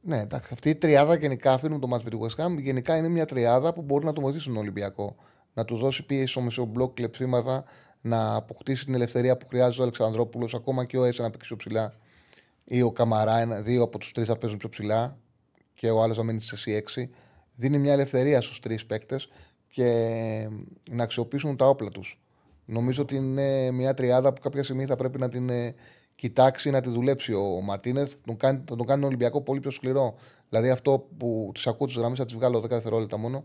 [0.00, 2.58] Ναι, εντάξει, αυτή η τριάδα γενικά αφήνουμε το μάτι με τη West Ham.
[2.58, 5.16] Γενικά είναι μια τριάδα που μπορεί να το βοηθήσει τον Ολυμπιακό.
[5.54, 7.64] Να του δώσει πίεση στο μεσομπλοκ κλεψίματα,
[8.00, 11.56] να αποκτήσει την ελευθερία που χρειάζεται ο Αλεξανδρόπουλος, ακόμα και ο Έσε να παίξει πιο
[11.56, 11.94] ψηλά.
[12.64, 15.16] Ή ο Καμαρά, ένα, δύο από τους τρεις θα παίζουν πιο ψηλά
[15.74, 17.08] και ο άλλος να μείνει σε C6.
[17.54, 19.28] Δίνει μια ελευθερία στους τρεις παίκτες
[19.68, 19.88] και
[20.90, 22.20] να αξιοποιήσουν τα όπλα τους.
[22.66, 25.74] Νομίζω ότι είναι μια τριάδα που κάποια στιγμή θα πρέπει να την ε,
[26.14, 28.12] κοιτάξει, να τη δουλέψει ο Μαρτίνεθ.
[28.26, 30.14] Τον κάνει, τον κάνει τον Ολυμπιακό πολύ πιο σκληρό.
[30.48, 33.44] Δηλαδή αυτό που τις ακούω τις γραμμές, θα τις βγάλω 10 δευτερόλεπτα μόνο.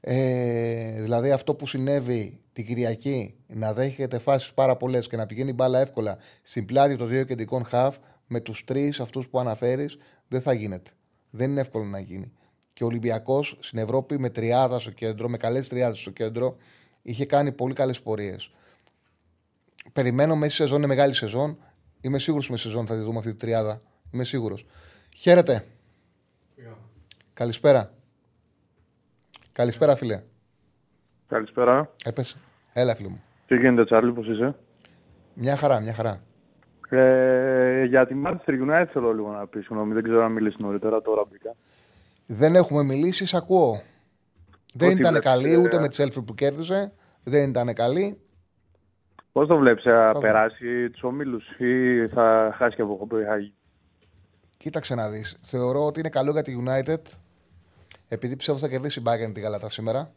[0.00, 5.52] Ε, δηλαδή αυτό που συνέβη την Κυριακή να δέχεται φάσεις πάρα πολλές και να πηγαίνει
[5.52, 7.96] μπάλα εύκολα στην πλάτη των δύο κεντρικών χαφ
[8.26, 9.96] με τους τρεις αυτούς που αναφέρεις
[10.28, 10.90] δεν θα γίνεται.
[11.30, 12.32] Δεν είναι εύκολο να γίνει.
[12.72, 16.56] Και ο Ολυμπιακός στην Ευρώπη με τριάδα στο κέντρο, με καλές τριάδες στο κέντρο,
[17.02, 18.52] είχε κάνει πολύ καλές πορείες.
[19.92, 21.58] Περιμένω μέσα σεζόν, είναι μεγάλη σεζόν.
[22.00, 23.80] Είμαι σίγουρος με σεζόν θα τη δούμε αυτή τη τριάδα.
[24.12, 24.66] Είμαι σίγουρος.
[25.16, 25.64] Χαίρετε.
[27.34, 27.92] Καλησπέρα.
[29.52, 30.22] Καλησπέρα, φίλε.
[31.28, 31.90] Καλησπέρα.
[32.04, 32.36] Έπεσε.
[32.72, 33.22] Έλα, φίλε μου.
[33.46, 34.54] Τι γίνεται, Τσάρλι, πώς είσαι;
[35.34, 36.22] Μια χαρά, μια χαρά.
[36.88, 39.66] Ε, για τη Manchester United θέλω λίγο να πεις.
[39.66, 41.54] Συγγνώμη, δεν ξέρω αν μιλήσεις νωρίτερα, τώρα μπήκα.
[42.26, 43.82] Δεν έχουμε μιλήσει, σ' ακούω.
[44.72, 46.92] Δεν ήταν καλή ούτε με τη Σέλφρι που κέρδισε.
[47.22, 48.20] Δεν ήταν καλή.
[49.32, 53.52] Πώς το βλέπεις, θα περάσει τους ομίλους ή θα χάσει και από Κοπενχάγη.
[54.56, 55.38] Κοίταξε να δεις.
[55.40, 57.00] Θεωρώ ότι είναι καλό για τη United
[58.12, 60.12] επειδή πιστεύω θα κερδίσει η Bayern τη Γαλατά σήμερα.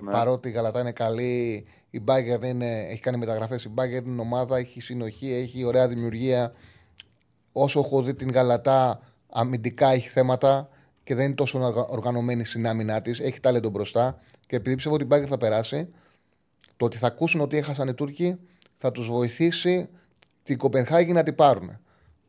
[0.00, 0.10] Ναι.
[0.10, 3.64] Παρότι η Γαλατά είναι καλή, η Bayern είναι, έχει κάνει μεταγραφές.
[3.64, 6.52] Η Bayern είναι ομάδα, έχει συνοχή, έχει ωραία δημιουργία.
[7.52, 9.00] Όσο έχω δει την Γαλατά,
[9.30, 10.68] αμυντικά έχει θέματα
[11.08, 13.20] και δεν είναι τόσο οργανωμένη στην άμυνά της.
[13.20, 14.18] Έχει ταλέντο μπροστά.
[14.46, 15.88] Και επειδή πιστεύω ότι η Bayern θα περάσει,
[16.76, 18.38] το ότι θα ακούσουν ότι έχασαν οι Τούρκοι
[18.76, 19.88] θα τους βοηθήσει
[20.42, 21.78] την Κοπενχάγη να την πάρουν.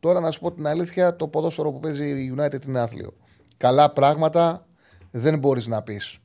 [0.00, 3.16] Τώρα να σου πω την αλήθεια, το ποδόσφαιρο που παίζει η United είναι άθλιο.
[3.56, 4.66] Καλά πράγματα
[5.10, 6.18] δεν μπορείς να πεις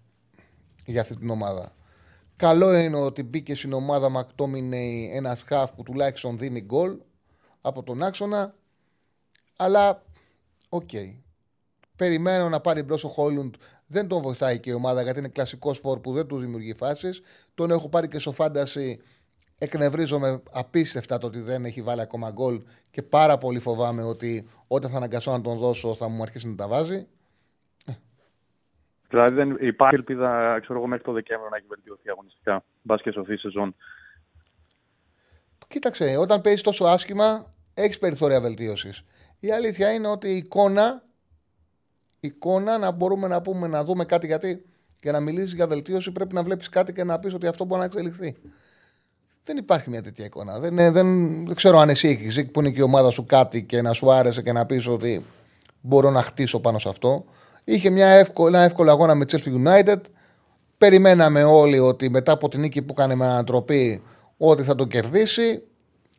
[0.85, 1.75] για αυτή την ομάδα.
[2.35, 6.97] Καλό είναι ότι μπήκε στην ομάδα Μακτόμινεϊ ένας χαφ που τουλάχιστον δίνει γκολ
[7.61, 8.55] από τον άξονα.
[9.55, 10.03] Αλλά
[10.69, 10.89] OK.
[10.91, 11.24] Okay.
[11.95, 13.55] Περιμένω να πάρει μπρος ο Χόιλουντ.
[13.87, 17.21] Δεν τον βοηθάει και η ομάδα γιατί είναι κλασικός φορ που δεν του δημιουργεί φάσεις.
[17.55, 19.01] Τον έχω πάρει και στο φάνταση.
[19.57, 22.61] Εκνευρίζομαι απίστευτα το ότι δεν έχει βάλει ακόμα γκολ
[22.91, 26.55] και πάρα πολύ φοβάμαι ότι όταν θα αναγκαστώ να τον δώσω θα μου αρχίσει να
[26.55, 27.07] τα βάζει.
[29.09, 32.63] Δηλαδή δεν υπάρχει ελπίδα ξέρω εγώ, μέχρι το Δεκέμβριο να έχει βελτιωθεί αγωνιστικά.
[32.81, 33.75] Μπας και σωθεί σεζόν.
[35.67, 39.03] Κοίταξε, όταν παίζεις τόσο άσχημα, έχεις περιθώρια βελτίωσης.
[39.39, 41.14] Η αλήθεια είναι ότι η εικόνα, η
[42.25, 44.65] εικόνα να μπορούμε να πούμε να δούμε κάτι γιατί
[45.01, 47.79] για να μιλήσεις για βελτίωση πρέπει να βλέπεις κάτι και να πεις ότι αυτό μπορεί
[47.79, 48.35] να εξελιχθεί.
[49.43, 50.59] Δεν υπάρχει μια τέτοια εικόνα.
[50.59, 50.93] Δεν, δεν,
[51.45, 54.11] δεν ξέρω αν εσύ έχεις που είναι και η ομάδα σου κάτι και να σου
[54.11, 55.25] άρεσε και να πεις ότι
[55.81, 57.25] μπορώ να χτίσω πάνω σε αυτό.
[57.63, 60.01] Είχε μια εύκολο, ένα εύκολο αγώνα με Chelsea United.
[60.77, 64.03] Περιμέναμε όλοι ότι μετά από την νίκη που έκανε με ανατροπή
[64.37, 65.63] ότι θα τον κερδίσει.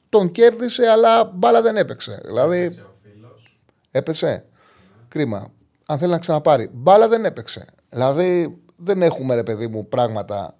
[0.09, 2.21] Τον κέρδισε, αλλά μπάλα δεν έπαιξε.
[2.25, 2.59] Δηλαδή.
[2.59, 2.85] Έπεσε.
[3.91, 4.45] έπεσε.
[5.09, 5.51] Κρίμα.
[5.87, 6.71] Αν θέλει να ξαναπάρει.
[6.73, 7.65] Μπάλα δεν έπαιξε.
[7.89, 10.57] Δηλαδή δεν έχουμε ρε παιδί μου πράγματα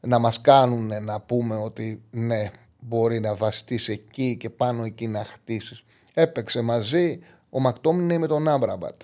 [0.00, 2.50] να μας κάνουν να πούμε ότι ναι
[2.80, 5.84] μπορεί να βαστείς εκεί και πάνω εκεί να χτίσεις.
[6.14, 9.02] Έπαιξε μαζί ο Μακτόμινε με τον Άμπραμπατ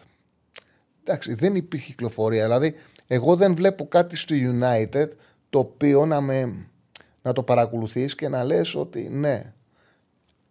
[1.11, 2.43] εντάξει, δεν υπήρχε κυκλοφορία.
[2.43, 2.75] Δηλαδή,
[3.07, 5.09] εγώ δεν βλέπω κάτι στο United
[5.51, 6.67] το οποίο να, με,
[7.23, 9.53] να το παρακολουθείς και να λες ότι ναι,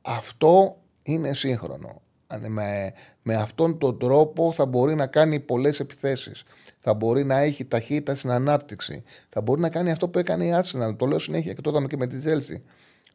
[0.02, 2.02] αυτό είναι σύγχρονο.
[2.38, 6.44] Με, με αυτόν τον τρόπο θα μπορεί να κάνει πολλές επιθέσεις.
[6.80, 9.04] Θα μπορεί να έχει ταχύτητα στην ανάπτυξη.
[9.30, 10.96] Θα μπορεί να κάνει αυτό που έκανε η Arsenal.
[10.98, 12.62] Το λέω συνέχεια και το είδαμε και με τη Chelsea.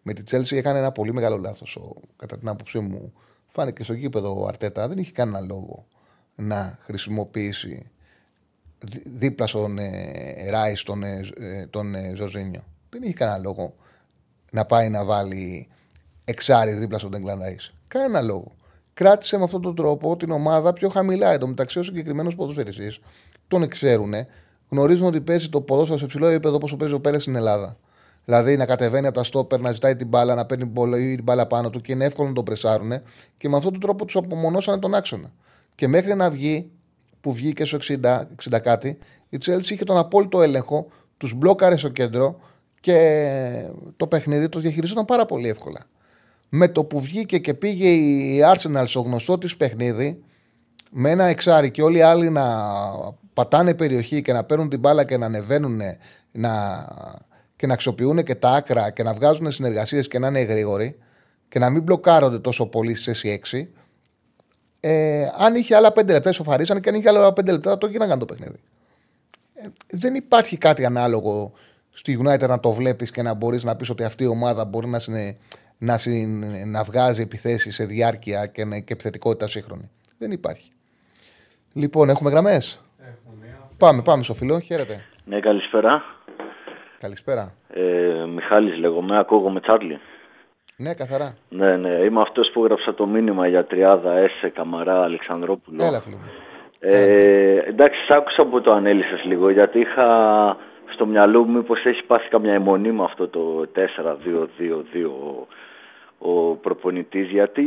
[0.03, 1.79] Με τη Chelsea έκανε ένα πολύ μεγάλο λάθος
[2.17, 3.13] κατά την άποψή μου.
[3.47, 4.89] Φάνηκε στο γήπεδο ο Αρτέτα.
[4.89, 5.87] Δεν είχε κανένα λόγο
[6.35, 7.91] να χρησιμοποιήσει
[9.05, 12.65] δίπλα στον ε, Ράι, τον, ε, ε, τον ε, Ζωζίνιο.
[12.91, 13.75] Δεν είχε κανένα λόγο
[14.53, 15.69] να πάει να βάλει
[16.25, 17.57] εξάρι δίπλα στον Ντεγκλάν Ράι.
[17.89, 18.55] Κανένα λόγο.
[18.95, 21.33] Κράτησε με αυτόν τον τρόπο την ομάδα πιο χαμηλά.
[21.33, 23.01] Εν τω μεταξύ, ο συγκεκριμένος ποδοσφαιριστής
[23.49, 24.15] τον ξέρουν,
[24.69, 27.77] γνωρίζουν ότι παίζει το ποδόσφαιρο σε ψηλό επίπεδο όπως παίζει ο Πέλες στην Ελλάδα.
[28.25, 30.73] Δηλαδή να κατεβαίνει από τα στόπερ, να ζητάει την μπάλα, να παίρνει
[31.15, 32.93] την μπάλα πάνω του και είναι εύκολο να τον πρεσάρουν
[33.37, 35.33] και με αυτόν τον τρόπο τους απομονώσανε τον άξονα.
[35.75, 36.71] Και μέχρι να βγει,
[37.21, 38.99] που βγήκε στο 60, 60 κάτι,
[39.29, 42.41] η Chelsea είχε τον απόλυτο έλεγχο, τους μπλόκαρε στο κέντρο
[42.81, 45.81] και το παιχνίδι το διαχειριζόταν πάρα πολύ εύκολα.
[46.57, 50.23] Με το που βγήκε και πήγε η Arsenal στο γνωστό της παιχνίδι,
[50.91, 52.45] με ένα εξάρι και όλοι οι άλλοι να
[53.33, 55.81] πατάνε περιοχή και να παίρνουν την μπάλα και να ανεβαίνουν
[56.33, 56.87] να,
[57.57, 60.99] και να αξιοποιούν και τα άκρα και να βγάζουν συνεργασίες και να είναι γρήγοροι
[61.49, 63.67] και να μην μπλοκάρονται τόσο πολύ σε 6
[64.81, 68.19] ε, αν είχε άλλα πέντε λεπτά, σοφαρίσαν και αν είχε άλλα πέντε λεπτά, το γίναγαν
[68.19, 68.61] το παιχνίδι.
[69.55, 71.53] Ε, δεν υπάρχει κάτι ανάλογο
[71.91, 74.89] στη United να το βλέπεις και να μπορείς να πεις ότι αυτή η ομάδα μπορεί
[74.89, 75.37] να, συνε,
[75.85, 79.91] να, συν, να βγάζει επιθέσεις σε διάρκεια και, και επιθετικότητα σύγχρονη.
[80.19, 80.71] Δεν υπάρχει.
[81.73, 82.81] Λοιπόν, έχουμε γραμμές;
[83.79, 84.59] Πάμε, πάμε στο φιλό.
[84.59, 85.05] Χαίρετε.
[85.25, 86.03] Ναι, καλησπέρα.
[86.99, 87.55] Καλησπέρα.
[87.75, 89.99] Ε, Μιχάλης λέγομαι, ακούγομαι Τσάρλι.
[90.77, 91.35] Ναι, καθαρά.
[91.49, 91.89] Ναι, ναι.
[91.89, 95.85] Είμαι αυτός που έγραψα το μήνυμα για τριάδα Έσε Καμαρά Αλεξανδρόπουλο.
[95.85, 96.17] Έλα, φίλε.
[96.79, 100.07] Ε, εντάξει, σ' άκουσα που το ανέλησες λίγο γιατί είχα
[100.93, 103.87] στο μυαλό μου μήπως έχει πάθει καμιά αιμονή με αυτό το 4-2-2-2
[106.65, 107.31] ο, ο προπονητής.
[107.31, 107.67] Γιατί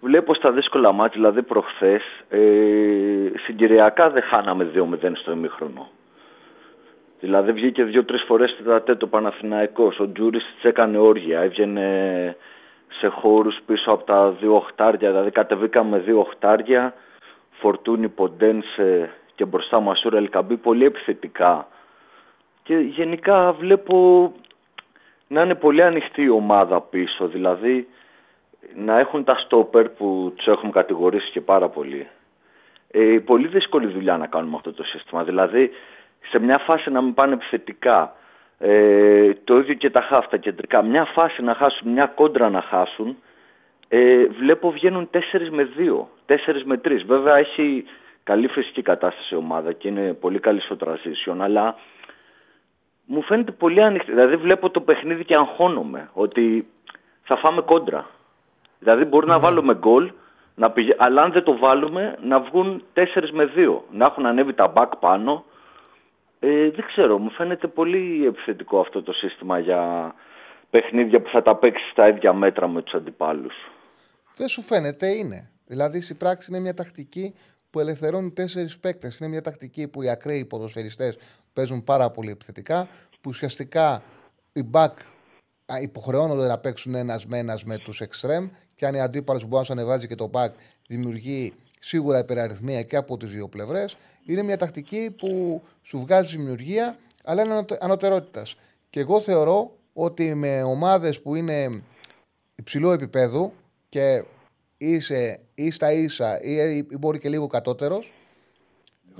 [0.00, 2.38] βλέπω στα δύσκολα μάτια, δηλαδή προχθές, ε,
[3.44, 5.88] συγκυριακά δεν χάναμε 2-0 στο ημίχρονο.
[7.20, 9.98] Δηλαδή βγήκε δύο-τρεις φορές στη το Παναθηναϊκός.
[9.98, 11.40] Ο Τζούρις της έκανε όργια.
[11.40, 12.36] Έβγαινε
[12.88, 15.10] σε χώρους πίσω από τα δύο οχτάρια.
[15.10, 16.94] Δηλαδή κατεβήκαμε δύο οχτάρια.
[17.50, 21.68] Φορτούνι Ποντένσε και μπροστά μας Σούρα Ελκαμπή πολύ επιθετικά.
[22.62, 24.32] Και γενικά βλέπω
[25.32, 27.26] να είναι πολύ ανοιχτή η ομάδα πίσω.
[27.26, 27.88] Δηλαδή
[28.74, 32.08] να έχουν τα στόπερ που τους έχουμε κατηγορήσει και πάρα πολύ.
[32.90, 35.24] Ε, πολύ δύσκολη δουλειά να κάνουμε αυτό το σύστημα.
[35.24, 35.70] Δηλαδή
[36.30, 38.14] σε μια φάση να μην πάνε επιθετικά.
[38.58, 40.82] Ε, το ίδιο και τα χάφτα κεντρικά.
[40.82, 43.16] Μια φάση να χάσουν, μια κόντρα να χάσουν.
[43.88, 45.18] Ε, βλέπω βγαίνουν 4
[45.50, 47.04] με 2, 4 με 3.
[47.06, 47.84] Βέβαια έχει
[48.24, 51.76] καλή φυσική κατάσταση η ομάδα και είναι πολύ καλή στο transition, αλλά
[53.04, 54.10] μου φαίνεται πολύ ανοιχτή.
[54.10, 56.66] Δηλαδή βλέπω το παιχνίδι και αγχώνομαι ότι
[57.22, 58.08] θα φάμε κόντρα.
[58.78, 59.40] Δηλαδή μπορεί να ναι.
[59.40, 60.12] βάλουμε γκολ,
[60.54, 63.78] να αλλά αν δεν το βάλουμε να βγουν 4 με 2.
[63.90, 65.44] Να έχουν ανέβει τα back πάνω,
[66.40, 70.14] ε, δεν ξέρω, μου φαίνεται πολύ επιθετικό αυτό το σύστημα για
[70.70, 73.54] παιχνίδια που θα τα παίξεις στα ίδια μέτρα με τους αντιπάλους.
[74.36, 75.50] Δεν σου φαίνεται, είναι.
[75.66, 77.34] Δηλαδή, στην πράξη είναι μια τακτική
[77.70, 79.16] που ελευθερώνει τέσσερις παίκτες.
[79.16, 81.18] Είναι μια τακτική που οι ακραίοι ποδοσφαιριστές
[81.52, 84.02] παίζουν πάρα πολύ επιθετικά, που ουσιαστικά
[84.52, 84.92] οι back
[85.80, 89.64] υποχρεώνονται να παίξουν ένας με ένας με τους εξτρέμ και αν η αντίπαλο μπορεί να
[89.64, 90.50] σου ανεβάζει και το back,
[90.86, 93.96] δημιουργεί σίγουρα υπεραριθμία και από τις δύο πλευρές.
[94.26, 98.56] Είναι μια τακτική που σου βγάζει δημιουργία, αλλά είναι ανωτερότητας.
[98.90, 101.82] Και εγώ θεωρώ ότι με ομάδες που είναι
[102.54, 103.52] υψηλού επίπεδου
[103.88, 104.24] και
[104.76, 108.21] είσαι ή στα ίσα ή μπορεί και λίγο κατώτερος, ναι.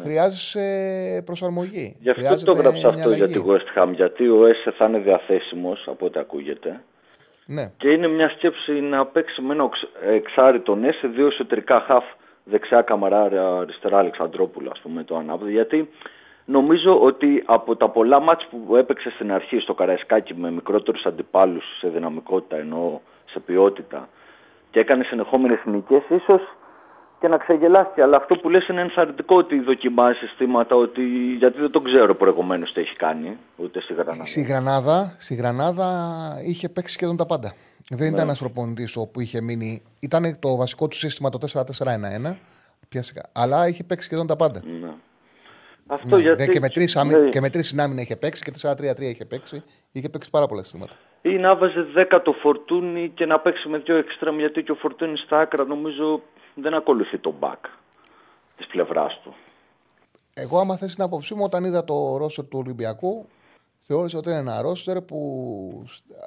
[0.01, 1.97] Χρειάζεσαι προσαρμογή.
[2.01, 5.85] Γι' αυτό το έγραψα αυτό για τη West Ham, γιατί ο Έσε θα είναι διαθέσιμος
[5.87, 6.83] από ό,τι ακούγεται.
[7.47, 7.73] Ναι.
[7.77, 9.69] Και είναι μια σκέψη να παίξει με ένα
[10.13, 12.05] εξάρι τον Έσε, δύο εσωτερικά χαφ
[12.45, 13.21] δεξιά Καμαρά,
[13.61, 15.51] αριστερά Αλεξανδρόπουλο, ας πούμε, το ανάποδο.
[15.51, 15.89] Γιατί
[16.45, 21.65] νομίζω ότι από τα πολλά μάτς που έπαιξε στην αρχή στο Καραϊσκάκι με μικρότερους αντιπάλους
[21.79, 23.01] σε δυναμικότητα ενώ
[23.31, 24.09] σε ποιότητα
[24.71, 26.57] και έκανε συνεχόμενες εθνικέ, ίσως
[27.23, 28.01] και να ξεγελάσει.
[28.01, 31.03] Αλλά αυτό που λες είναι ενθαρρυντικό ότι δοκιμάζει συστήματα, ότι...
[31.39, 34.25] γιατί δεν το ξέρω προηγουμένως τι έχει κάνει, ούτε στη Γρανάδα.
[34.25, 35.89] Στη Γρανάδα, στη Γρανάδα
[36.47, 37.53] είχε παίξει σχεδόν τα πάντα.
[37.91, 38.31] Δεν ήταν ναι.
[38.31, 39.83] ένα προπονητή όπου είχε μείνει.
[40.01, 42.37] Ήταν το βασικό του σύστημα το 4-4-1-1.
[43.33, 44.63] Αλλά είχε παίξει σχεδόν τα πάντα.
[44.65, 44.93] Ναι.
[45.87, 46.23] Αυτό ναι.
[46.23, 46.49] γιατί...
[46.49, 46.95] Και με τρεις
[47.55, 47.63] ναι.
[47.63, 49.63] συνάμυνα είχε παίξει και 4-3-3 είχε παίξει.
[49.93, 50.93] Είχε παίξει πάρα πολλά συστήματα.
[51.23, 54.75] Ή να βάζει 10 το φορτούνι και να παίξει με δύο εξτρέμ γιατί και ο
[54.75, 56.23] φορτούνι στα άκρα νομίζω
[56.55, 57.69] δεν ακολουθεί τον back
[58.57, 59.35] της πλευράς του.
[60.35, 63.27] Εγώ, άμα θες την άποψή μου, όταν είδα το Ρώσο του Ολυμπιακού,
[63.79, 65.85] θεώρησε ότι είναι ένα ρόστερ που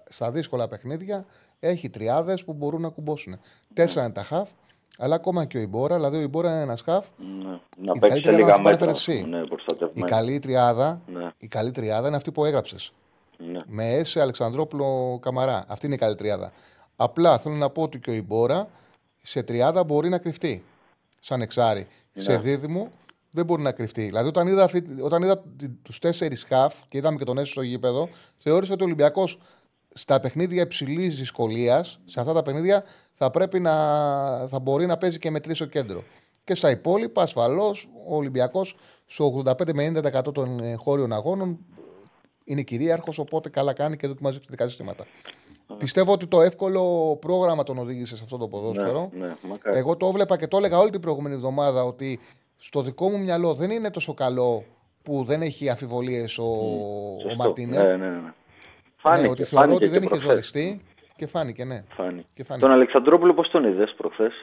[0.09, 1.25] στα δύσκολα παιχνίδια
[1.59, 3.39] έχει τριάδες που μπορούν να κουμπώσουν.
[3.73, 4.49] Τέσσερα είναι τα χαφ,
[4.97, 7.07] αλλά ακόμα και ο Ιμπόρα, δηλαδή ο Ιμπόρα είναι ένας χαφ.
[7.17, 7.59] Ναι.
[7.77, 8.91] Να παίξει λίγα μέτρα.
[9.27, 9.43] Ναι,
[9.93, 11.29] η, καλή τριάδα, ναι.
[11.37, 12.91] η καλή τριάδα είναι αυτή που έγραψες.
[13.37, 13.61] Ναι.
[13.65, 15.65] Με Έσε, Αλεξανδρόπουλο, Καμαρά.
[15.67, 16.51] Αυτή είναι η καλή τριάδα.
[16.95, 18.67] Απλά θέλω να πω ότι και ο Ιμπόρα
[19.25, 20.63] σε τριάδα μπορεί να κρυφτεί.
[21.19, 21.87] Σαν εξάρι.
[22.13, 22.23] Ναι.
[22.23, 22.91] Σε δίδυμο
[23.31, 24.03] δεν μπορεί να κρυφτεί.
[24.05, 24.69] Δηλαδή, όταν είδα,
[25.01, 25.43] όταν είδα
[25.81, 29.39] τους τέσσερις χαφ και είδαμε και τον Έσο στο γήπεδο, θεώρησα ότι ο Ολυμπιακός
[29.93, 33.73] στα παιχνίδια υψηλής δυσκολίας, σε αυτά τα παιχνίδια, θα πρέπει να
[34.47, 36.03] θα μπορεί να παίζει και με τρίσο κέντρο.
[36.43, 38.75] Και στα υπόλοιπα, ασφαλώς, ο Ολυμπιακός
[39.05, 41.57] στο 85 με 90% των ε, χώριων αγώνων
[42.43, 45.05] είναι κυρίαρχος, οπότε καλά κάνει και δοκιμάζει δικά συστήματα.
[45.77, 49.09] Πιστεύω ότι το εύκολο πρόγραμμα τον οδήγησε σε αυτό το ποδόσφαιρο.
[49.13, 49.33] Ναι, ναι,
[49.63, 52.19] Εγώ το έβλεπα και το έλεγα όλη την προηγούμενη εβδομάδα ότι
[52.57, 54.63] στο δικό μου μυαλό δεν είναι τόσο καλό
[55.03, 57.77] που δεν έχει αμφιβολίες ο, mm, ο Μαρτίνε.
[57.77, 58.33] Ναι, ναι, ναι.
[58.95, 60.81] Φάνηκε, ναι, ότι θεωρώ ότι δεν είχε ζοριστεί
[61.15, 61.83] και φάνηκε, ναι.
[61.89, 62.27] Φάνηκε.
[62.33, 62.65] Και φάνηκε.
[62.65, 64.33] Τον Αλεξανδρόπουλο πώς τον είδες προχθές;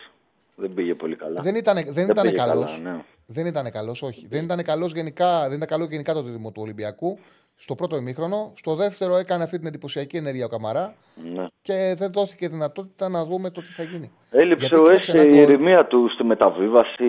[0.56, 1.42] Δεν πήγε πολύ καλά.
[1.42, 2.80] Δεν ήταν, δεν, δεν ήταν καλός.
[2.82, 3.04] Ναι.
[3.26, 4.26] Δεν ήταν καλός, όχι.
[4.30, 7.18] Δεν ήταν καλός γενικά, δεν ήταν καλό γενικά το δίδυμο του Ολυμπιακού
[7.56, 8.52] στο πρώτο ημίχρονο.
[8.56, 10.94] Στο δεύτερο έκανε αυτή την εντυπωσιακή ενέργεια ο Καμαρά
[11.34, 11.46] ναι.
[11.62, 14.10] και δεν δόθηκε δυνατότητα να δούμε το τι θα γίνει.
[14.30, 17.04] Έλειψε ο Έσε η ηρεμία του στη μεταβίβαση,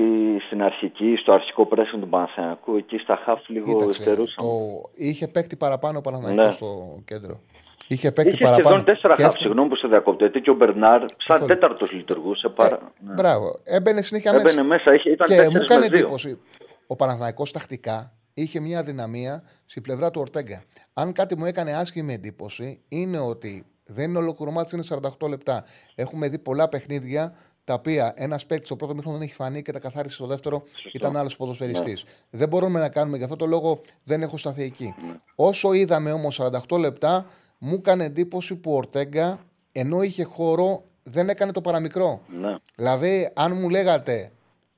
[0.46, 2.76] στην αρχική, στο αρχικό πρέσβη του Παναθηναϊκού.
[2.76, 4.46] Εκεί στα χάφ λίγο υστερούσαν.
[4.46, 4.82] Το...
[4.94, 6.52] Είχε παίκτη παραπάνω ο Παναθηναϊκός ναι.
[6.52, 7.40] στο κέντρο.
[7.88, 8.64] Είχε παίκτη Είχε παραπάνω.
[8.64, 10.24] σχεδόν τέσσερα χάφ, συγγνώμη που σε διακόπτω.
[10.24, 12.50] Γιατί και ο Μπερνάρ, σαν τέταρτος λειτουργούσε.
[12.50, 12.76] Παρα...
[12.76, 13.14] Ε, ναι.
[13.14, 13.60] Μπράβο.
[13.64, 14.90] Έμπαινε συνέχεια Έμπαινε μέσα.
[14.92, 15.10] μέσα.
[15.10, 16.40] Ήταν και μου κάνει εντύπωση.
[16.88, 20.64] Ο Παναθηναϊκός τακτικά είχε μια δυναμία στην πλευρά του Ορτέγκα.
[20.94, 24.84] Αν κάτι μου έκανε άσχημη εντύπωση, είναι ότι δεν είναι ολοκληρωμάτι, είναι
[25.20, 25.64] 48 λεπτά.
[25.96, 29.72] Έχουμε δει πολλά παιχνίδια τα οποία ένας παίκτης στο πρώτο μήχρονο δεν έχει φανεί και
[29.72, 32.04] τα καθάρισε στο δεύτερο, ήταν άλλος ποδοσφαιριστής.
[32.04, 32.10] Ναι.
[32.30, 34.96] Δεν μπορούμε να κάνουμε γι' αυτό το λόγο δεν έχω σταθεί εκεί.
[35.08, 35.14] Ναι.
[35.36, 37.26] Όσο είδαμε όμως 48 λεπτά,
[37.58, 39.40] μου έκανε εντύπωση που ο Ορτέγκα,
[39.72, 42.22] ενώ είχε χώρο, δεν έκανε το παραμικρό.
[42.28, 42.56] Ναι.
[42.76, 44.32] Δηλαδή, αν μου λέγατε,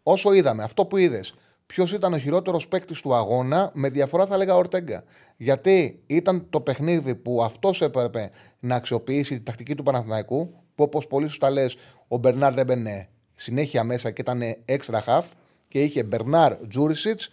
[0.03, 1.34] όσο είδαμε, αυτό που είδες,
[1.66, 5.04] ποιος ήταν ο χειρότερος παίκτης του αγώνα, με διαφορά θα έλεγα Ορτέγκα.
[5.38, 11.08] Γιατί ήταν το παιχνίδι που αυτός έπρεπε να αξιοποιήσει τη τακτική του Παναθηναϊκού, που όπως
[11.08, 11.78] πολύ σωστά λες,
[12.08, 15.32] ο Μπερνάρ έμπαινε συνέχεια μέσα και ήταν έξτρα χαφ
[15.68, 17.30] και είχε Μπερνάρ Τζούρισιτς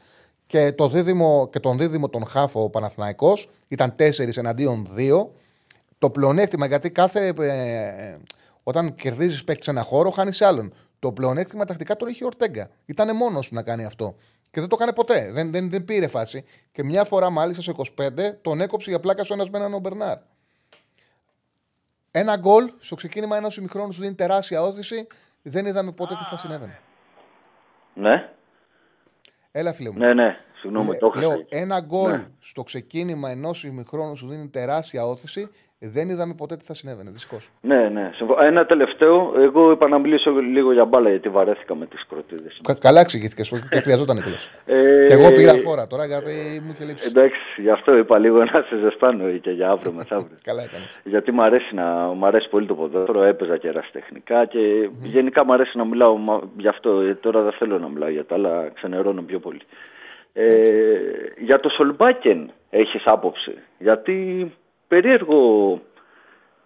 [0.47, 5.27] και, το δίδυμο, και τον δίδυμο τον χάφο ο Παναθηναϊκός ήταν 4 εναντίον 2.
[5.99, 7.27] Το πλεονέκτημα γιατί κάθε.
[7.39, 8.17] Ε,
[8.63, 10.73] όταν κερδίζεις παίκτης σε ένα χώρο, χάνεις άλλον.
[11.03, 12.71] Το πλεονέκτημα τακτικά το είχε ο Ορτέγκα.
[12.85, 14.17] Ήταν μόνος του να κάνει αυτό.
[14.51, 15.33] Και δεν το έκανε ποτέ.
[15.33, 16.45] Δεν, δεν, δεν πήρε φάση.
[16.73, 18.11] Και μια φορά μάλιστα στο 25
[18.43, 20.19] τον έκοψε για πλάκα στο ένας με έναν ο Μπερνάρ.
[22.11, 25.07] Ένα γκολ στο ξεκίνημα ενός ημιχρόνου σου δίνει τεράστια όθηση.
[25.43, 26.81] Δεν είδαμε ποτέ τι θα συνέβαινε.
[27.95, 28.31] Ναι.
[29.53, 29.99] Έλα, φίλε μου.
[29.99, 30.37] Ναι, ναι.
[30.63, 32.27] Συγγνώμη, το Λέω, ένα γκολ ναι.
[32.39, 35.49] στο ξεκίνημα ενός ημιχρόνου σου δίνει τεράστια όθηση.
[35.85, 37.51] Δεν είδαμε ποτέ τι θα συνέβαινε, δυστυχώς.
[37.61, 38.11] Ναι, ναι.
[38.41, 39.33] Ένα τελευταίο.
[39.37, 42.61] Εγώ είπα να μιλήσω λίγο για μπάλα γιατί βαρέθηκα με τις κροτίδες.
[42.63, 44.37] Κα, καλά εξηγήθηκες και χρειαζόταν κιόλα.
[44.67, 47.07] Ε, και εγώ πήγα φόρα τώρα γιατί μου είχε λείψει.
[47.07, 50.39] Εντάξει, γι' αυτό είπα λίγο να σε ζεστάνω και για αύριο μεθαύριο.
[50.49, 50.85] καλά έκανε.
[51.05, 54.59] Γιατί μου αρέσει, να, μου αρέσει πολύ το ποδόσφαιρο, έπαιζα και ερασιτεχνικά και
[54.89, 54.91] mm.
[55.03, 56.17] γενικά μου αρέσει να μιλάω
[56.57, 57.01] γι' αυτό.
[57.01, 59.61] Ε, τώρα δεν θέλω να μιλάω για τα άλλα, ξενερώνω πιο πολύ.
[60.33, 60.99] Ε,
[61.39, 64.53] για το Σολμπάκεν έχεις άποψη; Γιατί
[64.89, 65.81] περίεργο,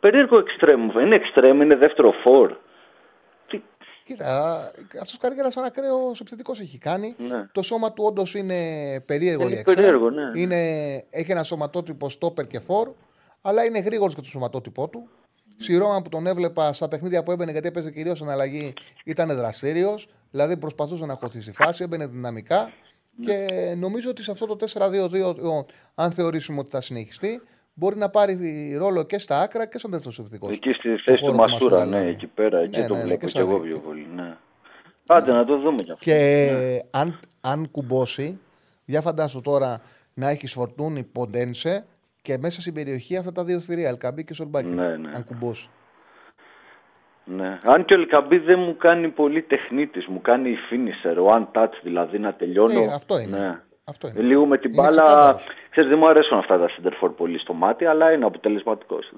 [0.00, 0.90] περίεργο εξτρέμ.
[0.90, 2.56] Είναι εξτρέμ, είναι δεύτερο φόρ.
[4.04, 4.56] Κοίτα,
[5.00, 7.14] αυτός καριέρας σαν ακραίος επιθετικός έχει κάνει.
[7.18, 7.48] Ναι.
[7.52, 8.54] Το σώμα του όντως είναι
[9.06, 9.48] περίεργο.
[9.48, 10.30] Είναι περίεργο, ναι.
[10.34, 10.56] Είναι,
[11.10, 12.92] έχει ένα σωματότυπο στόπερ και φόρ,
[13.42, 15.08] αλλά είναι γρήγορος και το σωματότυπό του.
[15.60, 16.02] Mm.
[16.02, 18.72] που τον έβλεπα στα παιχνίδια που έμπαινε, γιατί έπαιζε κυρίως αλλαγή,
[19.04, 20.08] ήταν δραστήριος.
[20.30, 22.72] Δηλαδή προσπαθούσε να χωθεί φάση, έμπαινε δυναμικά.
[23.16, 23.34] Ναι.
[23.34, 25.64] Και νομίζω ότι σε αυτό το 4-2-2,
[25.94, 27.42] αν θεωρήσουμε ότι θα συνεχιστεί,
[27.74, 30.50] μπορεί να πάρει ρόλο και στα άκρα και στον δεύτερο επιθετικό.
[30.52, 33.38] Εκεί στη θέση του Μασούρα, ναι, εκεί πέρα, εκεί ναι, το ναι, βλέπω ναι, και,
[33.38, 34.06] εγώ πιο πολύ.
[34.14, 34.36] Ναι.
[35.06, 36.04] Άντε να το δούμε κι αυτό.
[36.04, 36.78] Και ναι.
[36.90, 38.38] αν, αν κουμπώσει,
[38.84, 39.80] για φαντάσου τώρα
[40.14, 41.86] να έχεις φορτούνι ποντένσε
[42.22, 44.68] και μέσα στην περιοχή αυτά τα δύο θηρία, Αλκαμπή και Σορμπάκη.
[44.68, 45.12] Ναι, ναι.
[45.14, 45.68] Αν κουμπώσει.
[47.28, 47.60] Ναι.
[47.62, 51.72] Αν και ο Ελκαμπή δεν μου κάνει πολύ τεχνίτη, μου κάνει η finisher, one touch
[51.82, 52.80] δηλαδή να τελειώνω.
[52.80, 53.38] Ναι, αυτό είναι.
[53.38, 53.60] Ναι.
[53.84, 54.20] Αυτό είναι.
[54.20, 55.40] Λίγο με την είναι μπάλα.
[55.70, 59.12] Ξέρετε, δεν μου αρέσουν αυτά τα center πολύ στο μάτι, αλλά είναι αποτελεσματικός.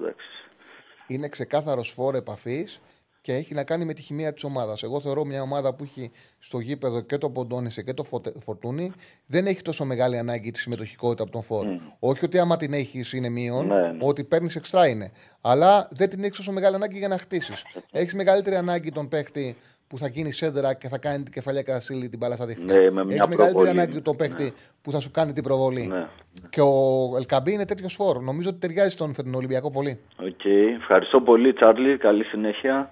[1.07, 2.81] Είναι ξεκάθαρος φόρο επαφής
[3.21, 4.83] και έχει να κάνει με τη χημεία της ομάδας.
[4.83, 8.03] Εγώ θεωρώ μια ομάδα που έχει στο γήπεδο και το Ποντόνισε και το
[8.39, 8.91] Φορτούνι
[9.25, 11.69] δεν έχει τόσο μεγάλη ανάγκη τη συμμετοχικότητα από τον φορ.
[11.69, 11.95] Μμ.
[11.99, 13.97] Όχι ότι άμα την έχεις είναι μείον, ναι, ναι.
[14.01, 15.11] ότι παίρνεις έξτρα είναι.
[15.41, 17.63] Αλλά δεν την έχεις τόσο μεγάλη ανάγκη για να χτίσεις.
[17.91, 19.55] Έχεις μεγαλύτερη ανάγκη τον παίχτη
[19.87, 22.65] που θα γίνει σέντρα και θα κάνει την κεφαλιά να στείλει την μπάλα στα δίχτυα.
[22.65, 24.49] Ναι, με Έχεις μεγαλύτερη ανάγκη τον παίχτη ναι.
[24.81, 25.87] που θα σου κάνει την προβολή.
[25.87, 26.07] Ναι.
[26.49, 28.19] Και ο Ελκαμπή είναι τέτοιος φορ.
[28.19, 29.99] Νομίζω ότι ταιριάζει στον φετινό Ολυμπιακό πολύ.
[30.19, 30.27] OK.
[30.27, 30.75] Okay.
[30.79, 31.97] Ευχαριστώ πολύ, Τσάρλι.
[31.97, 32.91] Καλή συνέχεια.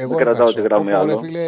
[0.00, 1.18] Εγώ δεν κρατάω τη γραμμή άλλο.
[1.18, 1.40] φίλε,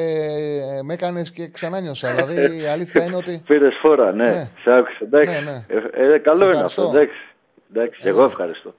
[0.83, 2.15] με έκανες και ξανά νιώσα.
[2.15, 3.43] δηλαδή η αλήθεια είναι ότι.
[3.47, 4.25] Πήρες φόρα, ναι.
[4.31, 4.51] ναι.
[4.63, 4.99] Σε άκουσα.
[5.05, 5.33] Εντάξει.
[5.33, 5.65] Ναι, ναι.
[5.93, 6.83] Ε, ε, καλό είναι αυτό.
[6.83, 7.19] Εντάξει.
[7.71, 8.01] Εντάξει.
[8.05, 8.75] Εγώ ευχαριστώ.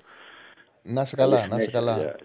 [0.81, 2.15] Να σε καλά, να σε καλά.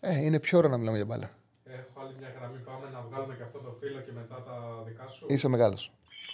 [0.00, 1.30] Ε, είναι πιο ώρα να μιλάμε για μπάλα.
[1.64, 2.58] Έχω άλλη μια γραμμή.
[2.64, 5.26] Πάμε να βγάλουμε και αυτό το φίλο και μετά τα δικά σου.
[5.28, 5.92] Είσαι μεγάλος.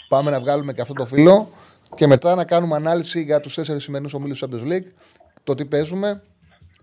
[0.09, 1.51] Πάμε να βγάλουμε και αυτό το φίλο
[1.95, 4.87] και μετά να κάνουμε ανάλυση για τους τέσσερις σημερινούς ομίλους Champions League.
[5.45, 6.23] Το τι παίζουμε,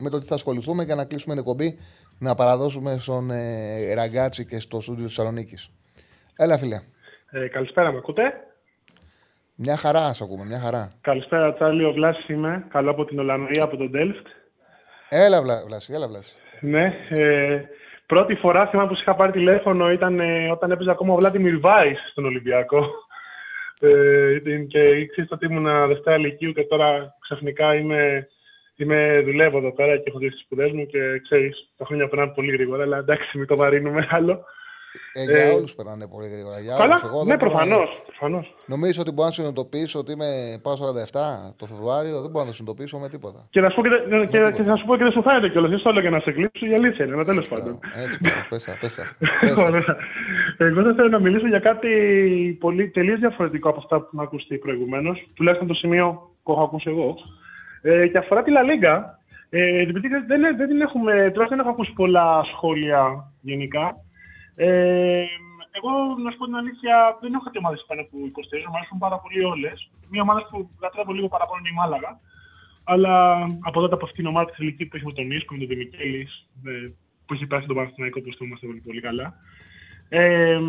[0.01, 1.77] με το τι θα ασχοληθούμε και να κλείσουμε την εκπομπή
[2.19, 5.71] να παραδώσουμε στον ε, Ραγκάτσι και στο στούντιο της Θεσσαλονίκης.
[6.37, 6.81] Έλα, φίλε.
[7.31, 8.33] Ε, καλησπέρα, με ακούτε;
[9.55, 10.91] Μια χαρά, σε ακούμε, μια χαρά.
[11.01, 11.85] Καλησπέρα, Τσάρλι.
[11.85, 12.65] Ο Βλάσης είμαι.
[12.69, 14.27] Καλό από την Ολλανδία, από το Ντελφτ.
[15.09, 16.35] Έλα, Βλάση, έλα, Βλάση.
[16.59, 16.93] Ναι.
[17.09, 17.61] Ε,
[18.05, 21.93] πρώτη φορά θυμάμαι που είχα πάρει τηλέφωνο ήταν ε, όταν έπαιζε ακόμα ο Βλάντιμιρ Βάις
[22.11, 22.85] στον Ολυμπιακό.
[23.79, 28.27] Ε, και ήξερες ότι ήμουν Δευτέρα Λυκείου και τώρα ξαφνικά είμαι
[28.75, 32.31] Είμαι, δουλεύω εδώ πέρα και έχω δει τι σπουδές μου και ξέρεις, τα χρόνια περνάνε
[32.35, 32.83] πολύ γρήγορα.
[32.83, 34.45] Αλλά εντάξει, μην το βαρύνουμε άλλο.
[35.13, 36.59] Ε, για ε, όλους περνάνε πολύ γρήγορα.
[36.59, 37.27] Για καλά, όλους.
[37.27, 37.89] ναι, προφανώς.
[38.05, 38.55] Προφανώς.
[38.65, 40.77] Νομίζω ότι μπορώ να συνειδητοποιήσω ότι είμαι πάω 47
[41.57, 43.47] το Φεβρουάριο, δεν μπορώ να το συνειδητοποιήσω με τίποτα.
[43.49, 43.89] Και να σου πω και,
[44.29, 45.69] και, και, θα σου πω και δεν σου φαίνεται κιόλας.
[45.69, 47.79] Δεν στο λέω για να σε κλείσω, η αλήθεια είναι, τέλος πάντων.
[48.05, 48.19] Έτσι,
[48.49, 49.03] πέσα, πέσα.
[50.57, 51.89] Εγώ θα θέλω να μιλήσω για κάτι
[52.59, 56.89] πολύ τελείως διαφορετικό από αυτά που μου ακουστεί προηγουμένως, τουλάχιστον το σημείο που έχω ακούσει
[56.89, 57.15] εγώ.
[57.81, 61.93] Ε, και αφορά τη Λα Λίγκα, ε, δεν, δεν, δεν έχουμε, τουλάχιστον δεν έχω ακούσει
[61.93, 63.95] πολλά σχόλια γενικά.
[64.55, 65.25] Ε,
[65.71, 65.91] εγώ,
[66.23, 69.17] να σου πω την αλήθεια, δεν έχω κάτι ομάδες πάνω από 24, μου αρέσουν πάρα
[69.23, 69.89] πολύ όλες.
[70.09, 72.19] Μία ομάδα που λατρεύω λίγο παραπάνω είναι η Μάλαγα.
[72.83, 73.15] Αλλά
[73.67, 75.67] από τότε από αυτήν την ομάδα της ελληνικής που έχει με τον Ίσκο, με τον
[75.67, 76.27] Δημικέλη,
[76.65, 76.87] ε,
[77.25, 79.27] που έχει περάσει τον Παναθηναϊκό, που το είμαστε πολύ, πολύ καλά.
[80.09, 80.59] Ε,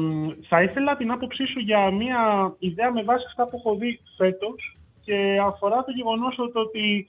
[0.49, 2.21] θα ήθελα την άποψή σου για μια
[2.59, 7.09] ιδέα με βάση αυτά που έχω δει φέτος και αφορά το γεγονός ότι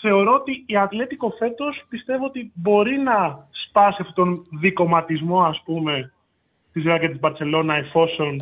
[0.00, 6.12] θεωρώ ότι η Ατλέτικο φέτος πιστεύω ότι μπορεί να σπάσει αυτόν τον δικοματισμό, ας πούμε,
[6.72, 8.36] της Ρεάλ και της Μπαρσελόνα εφόσον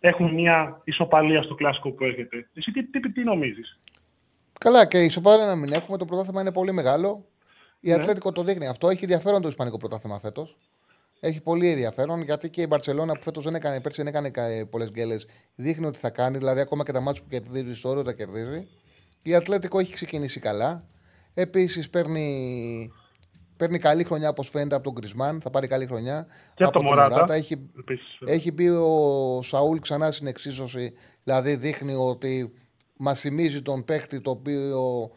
[0.00, 2.48] έχουν μια ισοπαλία στο κλασικό που έρχεται.
[2.54, 3.78] Εσύ τι, τι, τι νομίζεις;
[4.58, 5.96] Καλά, και η ισοπαλία να μην έχουμε.
[5.96, 7.24] Το πρωτάθλημα είναι πολύ μεγάλο.
[7.80, 7.94] Η ναι.
[7.94, 8.88] Ατλέτικο το δείχνει αυτό.
[8.88, 10.56] Έχει ενδιαφέρον το Ισπανικό πρωτάθλημα φέτος.
[11.20, 14.90] Έχει πολύ ενδιαφέρον γιατί και η Μπαρσελόνα που φέτος δεν έκανε, πέρσι δεν έκανε πολλές
[14.90, 16.38] γκέλες, δείχνει ότι θα κάνει.
[16.38, 18.68] Δηλαδή, ακόμα και τα μάτια που κερδίζει στο τα κερδίζει.
[19.22, 20.84] Η Ατλέτικο έχει ξεκινήσει καλά.
[21.34, 22.90] Επίσης παίρνει,
[23.56, 25.40] παίρνει καλή χρονιά όπως φαίνεται από τον Κρισμάν.
[25.40, 26.26] Θα πάρει καλή χρονιά.
[26.54, 27.34] Και από τον Μωράτα.
[27.34, 27.70] Έχει,
[28.26, 30.92] έχει μπει ο Σαούλ ξανά στην εξίσωση.
[31.24, 32.52] Δηλαδή δείχνει ότι
[32.96, 35.10] μας θυμίζει τον παίχτη το οποίο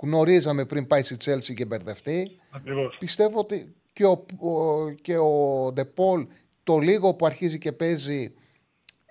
[0.00, 2.30] γνωρίζαμε πριν πάει στη Τσέλση και μπερδευτεί.
[2.50, 2.96] Ακριβώς.
[2.98, 6.26] Πιστεύω ότι και ο, ο, και ο Ντεπόλ
[6.64, 8.34] το λίγο που αρχίζει και παίζει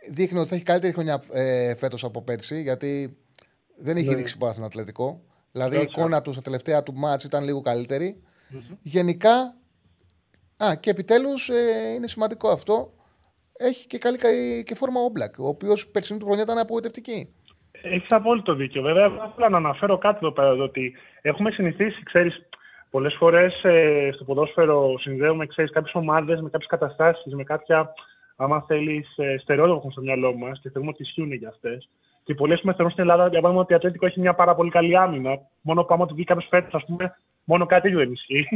[0.10, 3.18] δείχνει ότι θα έχει καλύτερη χρονιά ε, φέτος από πέρσι γιατί
[3.78, 4.16] δεν έχει ναι.
[4.16, 5.22] δείξει πάρα στον Ατλετικό.
[5.52, 7.62] Δηλαδή η εικόνα του στα τελευταία του μάτς ήταν λίγο
[8.82, 9.56] Γενικά,
[10.64, 12.94] α, και επιτέλους ε, είναι σημαντικό αυτό,
[13.58, 14.18] έχει και καλή
[14.66, 17.34] και φόρμα ο Μπλακ, ο οποίος περσινή του χρονιά ήταν απογοητευτική.
[17.82, 18.82] Έχεις απόλυτο δίκιο.
[18.82, 22.48] Βέβαια, θα ήθελα να αναφέρω κάτι εδώ πέρα, ότι έχουμε συνηθίσει, ξέρεις,
[22.94, 27.94] Πολλές φορές ε, στο ποδόσφαιρο συνδέουμε κάποιες ομάδες με κάποιες καταστάσεις, με κάποια,
[28.36, 31.90] άμα θέλεις, ε, στερεότυπα που στο μυαλό μας και θεωρούμε ότι ισχύουν για αυτές.
[32.24, 34.70] Και πολλές φορές θεωρούν στην Ελλάδα, για παράδειγμα, ότι η Ατλέτικο έχει μια πάρα πολύ
[34.70, 35.40] καλή άμυνα.
[35.62, 38.48] Μόνο πάμε ότι βγει κάποιος φέτος, ας πούμε, μόνο κάτι τέτοιο δεν ισχύει.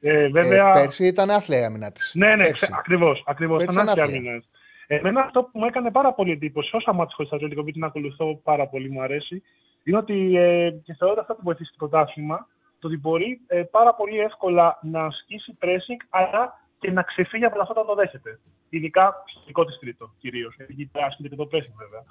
[0.00, 0.68] Ε, βέβαια...
[0.68, 2.12] ε, πέρσι ήταν άθλια η άμυνα της.
[2.14, 3.22] Ναι, ναι, ακριβώς.
[3.26, 4.48] Ακριβώς, ήταν άθλια άμυνας.
[4.86, 8.40] Εμένα αυτό που μου έκανε πάρα πολύ εντύπωση, όσα μάτια χωρίς Ατλέτικο, που την ακολουθώ
[8.44, 9.42] πάρα πολύ, μου αρέσει,
[9.84, 12.46] είναι ότι ε, και θεωρώ ότι αυτό που βοηθήσει το πρωτάθλημα
[12.80, 17.60] το ότι μπορεί ε, πάρα πολύ εύκολα να ασκήσει pressing, αλλά και να ξεφύγει από
[17.60, 18.40] αυτό όταν το δέχεται.
[18.68, 20.56] Ειδικά στο δικό της τρίτο κυρίως.
[20.68, 22.02] Γιατί άσχεται και το pressing βέβαια.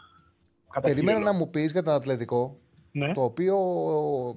[0.81, 2.57] Περιμένω να μου πεις για τον Ατλετικό.
[2.91, 3.13] Ναι.
[3.13, 3.55] Το οποίο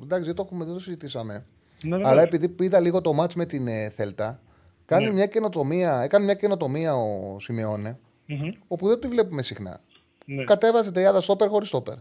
[0.03, 1.47] εντάξει δεν το έχουμε, δεν το συζητήσαμε.
[1.83, 4.41] Ναι, αλλά επειδή είδα λίγο το μάτς με την ε, Θέλτα,
[4.85, 5.13] κάνει ναι.
[5.13, 7.99] μια καινοτομία, έκανε μια καινοτομία ο σιμεωνε
[8.29, 8.53] mm-hmm.
[8.69, 9.81] όπου δεν τη βλέπουμε συχνά.
[10.25, 10.45] Ναι.
[10.45, 11.95] Κατέβασε τριάδα στόπερ χωρίς στόπερ.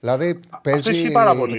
[0.00, 1.10] Δηλαδή παίζει.
[1.10, 1.58] πάρα πολύ.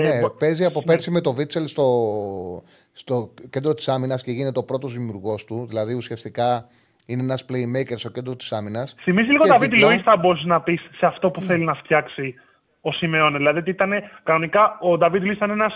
[0.00, 0.08] Ναι.
[0.08, 0.84] Ε, ναι, παίζει από ναι.
[0.84, 2.62] πέρσι με το Βίτσελ στο,
[2.92, 5.66] στο κέντρο της άμυνας και γίνεται ο πρώτος δημιουργός του.
[5.68, 6.66] Δηλαδή ουσιαστικά
[7.06, 8.94] είναι ένας playmaker στο κέντρο της άμυνας.
[9.02, 12.34] Θυμίζει λίγο τα βίντεο Λουί, θα μπορούσε να πεις σε αυτό που θέλει να φτιάξει
[12.80, 13.36] ο Σιμεώνε.
[13.36, 13.90] Δηλαδή ότι ήταν
[14.22, 15.74] κανονικά ο Νταβίτ Λουί ήταν ένας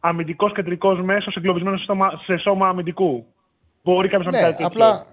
[0.00, 1.88] αμυντικός κεντρικός μέσος εγκλωβισμένος
[2.24, 3.26] σε σώμα αμυντικού.
[3.82, 5.06] Μπορεί κάποιος ναι, να πει απλά,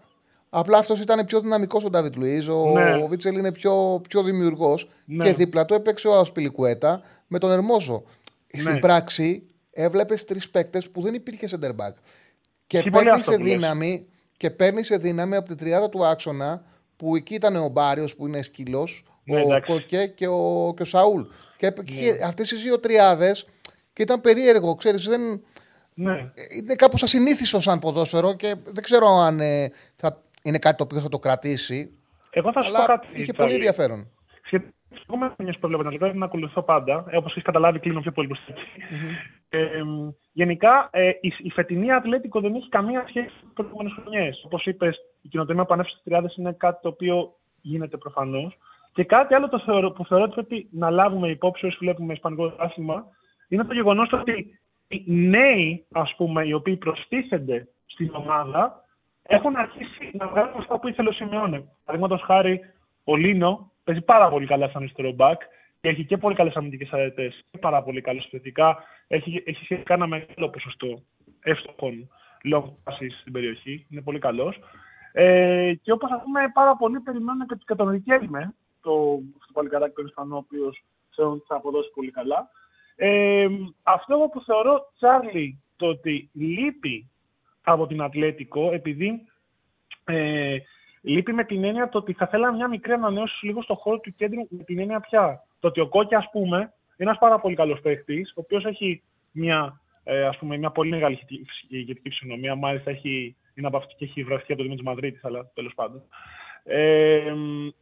[0.53, 2.47] Απλά αυτός ήταν πιο δυναμικός ο Ντάβιτ Λουίζ.
[2.49, 3.03] Ο, ναι.
[3.03, 4.87] ο Βίτσελ είναι πιο, πιο δημιουργός.
[5.05, 5.23] Ναι.
[5.23, 8.03] Και δίπλα του έπαιξε ο Ασπιλικουέτα με τον Ερμόζο.
[8.53, 8.61] Ναι.
[8.61, 11.93] Στην πράξη έβλεπες τρεις παίκτες που δεν υπήρχε center back.
[12.67, 14.07] Και παίρνει σε δύναμη
[14.37, 16.65] και παίρνει σε δύναμη από την τριάδα του άξονα
[16.95, 20.85] που εκεί ήταν ο Μπάριος που είναι σκύλος, ναι, ο Κόκκε και ο, και ο
[20.85, 21.21] Σαούλ.
[21.57, 22.25] Και, ναι.
[22.25, 23.47] αυτές οι δύο τριάδες
[23.93, 25.21] και ήταν περίεργο, ξέρεις, δεν.
[25.93, 26.31] Ναι.
[26.57, 30.99] Είναι κάπως ασυνήθιστο σαν ποδόσφαιρο και δεν ξέρω αν ε, θα είναι κάτι το οποίο
[30.99, 31.91] θα το κρατήσει.
[32.29, 33.07] Εγώ θα σου πω κάτι.
[33.13, 34.11] Είχε πολύ ενδιαφέρον.
[35.13, 37.05] Εγώ με μια προβληματικά να ακολουθώ πάντα.
[37.13, 38.53] Όπως έχεις καταλάβει, κλείνω πιο πολύ μπροστά
[39.53, 39.81] ε,
[40.31, 44.41] γενικά, ε, η, η φετινή Ατλέτικο δεν έχει καμία σχέση με τις προηγούμενες χρονιές.
[44.45, 48.57] Όπως είπες, η κοινοτομία πανέφερε στις τριάδες είναι κάτι το οποίο γίνεται προφανώς.
[48.93, 52.53] Και κάτι άλλο το θεωρώ, που θεωρώ ότι πρέπει να λάβουμε υπόψη όσοι βλέπουμε Ισπανικό
[52.57, 53.05] άθλημα
[53.47, 58.83] είναι το γεγονός ότι οι νέοι, ας πούμε, οι οποίοι προστίθενται στην ομάδα,
[59.23, 61.63] έχουν αρχίσει να βγάλουν αυτά που ήθελε ο Σιμεώνε.
[61.85, 62.59] Παραδείγματος χάρη,
[63.03, 65.41] ο Λίνο παίζει πάρα πολύ καλά σαν αριστερό μπακ
[65.81, 68.83] και έχει και πολύ καλές αμυντικές αρετές και πάρα πολύ καλές θετικά.
[69.07, 71.03] Έχει, έχει σχετικά ένα μεγάλο ποσοστό
[71.39, 72.09] εύστοχων
[72.51, 73.85] long passes στην περιοχή.
[73.89, 74.59] Είναι πολύ καλός.
[75.11, 80.05] Ε, και όπως θα πούμε, πάρα πολύ περιμένουν και τον Ρικέλμε, το, το παλικαράκι του
[80.05, 80.83] Ισπανό, ο οποίος
[81.15, 82.49] θεωρούν ότι θα αποδώσει πολύ καλά.
[82.95, 83.47] Ε,
[83.83, 87.09] αυτό που θεωρώ, Τσάρλι, το ότι λείπει
[87.63, 89.25] από την Ατλέτικο, επειδή
[90.05, 90.57] ε,
[91.01, 94.13] λείπει με την έννοια το ότι θα θέλαμε μια μικρή ανανέωση λίγο στο χώρο του
[94.15, 95.43] κέντρου, με την έννοια πια.
[95.59, 96.71] Το ότι ο Κόκκι, ας πούμε, είναι
[97.09, 101.19] ένας πάρα πολύ καλός παίχτη, ο οποίος έχει μια, ε, ας πούμε, μια πολύ μεγάλη
[101.67, 102.55] ηγετική φυσιονομία.
[102.55, 105.73] Μάλιστα έχει, είναι από αυτή και έχει βρεθεί από το Δήμο τη Μαδρίτη, αλλά τέλος
[105.73, 106.01] πάντων.
[106.63, 107.33] Ε,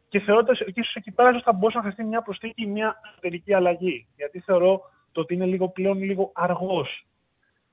[0.08, 3.54] και θεωρώ ότι ίσω εκεί πέρα θα μπορούσε να χρειαστεί μια προσθήκη ή μια εσωτερική
[3.54, 4.06] αλλαγή.
[4.16, 4.80] Γιατί θεωρώ
[5.12, 7.04] το ότι είναι λίγο πλέον λίγο αργός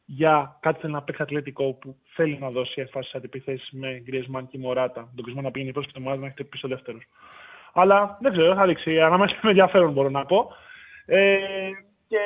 [0.10, 5.02] για κάτι να παίξει αθλητικό που θέλει να δώσει έμφαση αντιπιθέσεις με Γκριεσμάν και Μωράτα.
[5.02, 7.04] Τον Γκριεσμάν να πήγαινε πρώτο και το Μωράτα να έχετε πίσω δεύτερος.
[7.74, 9.02] Αλλά δεν ξέρω, θα δείξει.
[9.02, 10.52] Ανάμεσα με ενδιαφέρον μπορώ να πω.
[11.06, 11.38] Ε,
[12.08, 12.18] και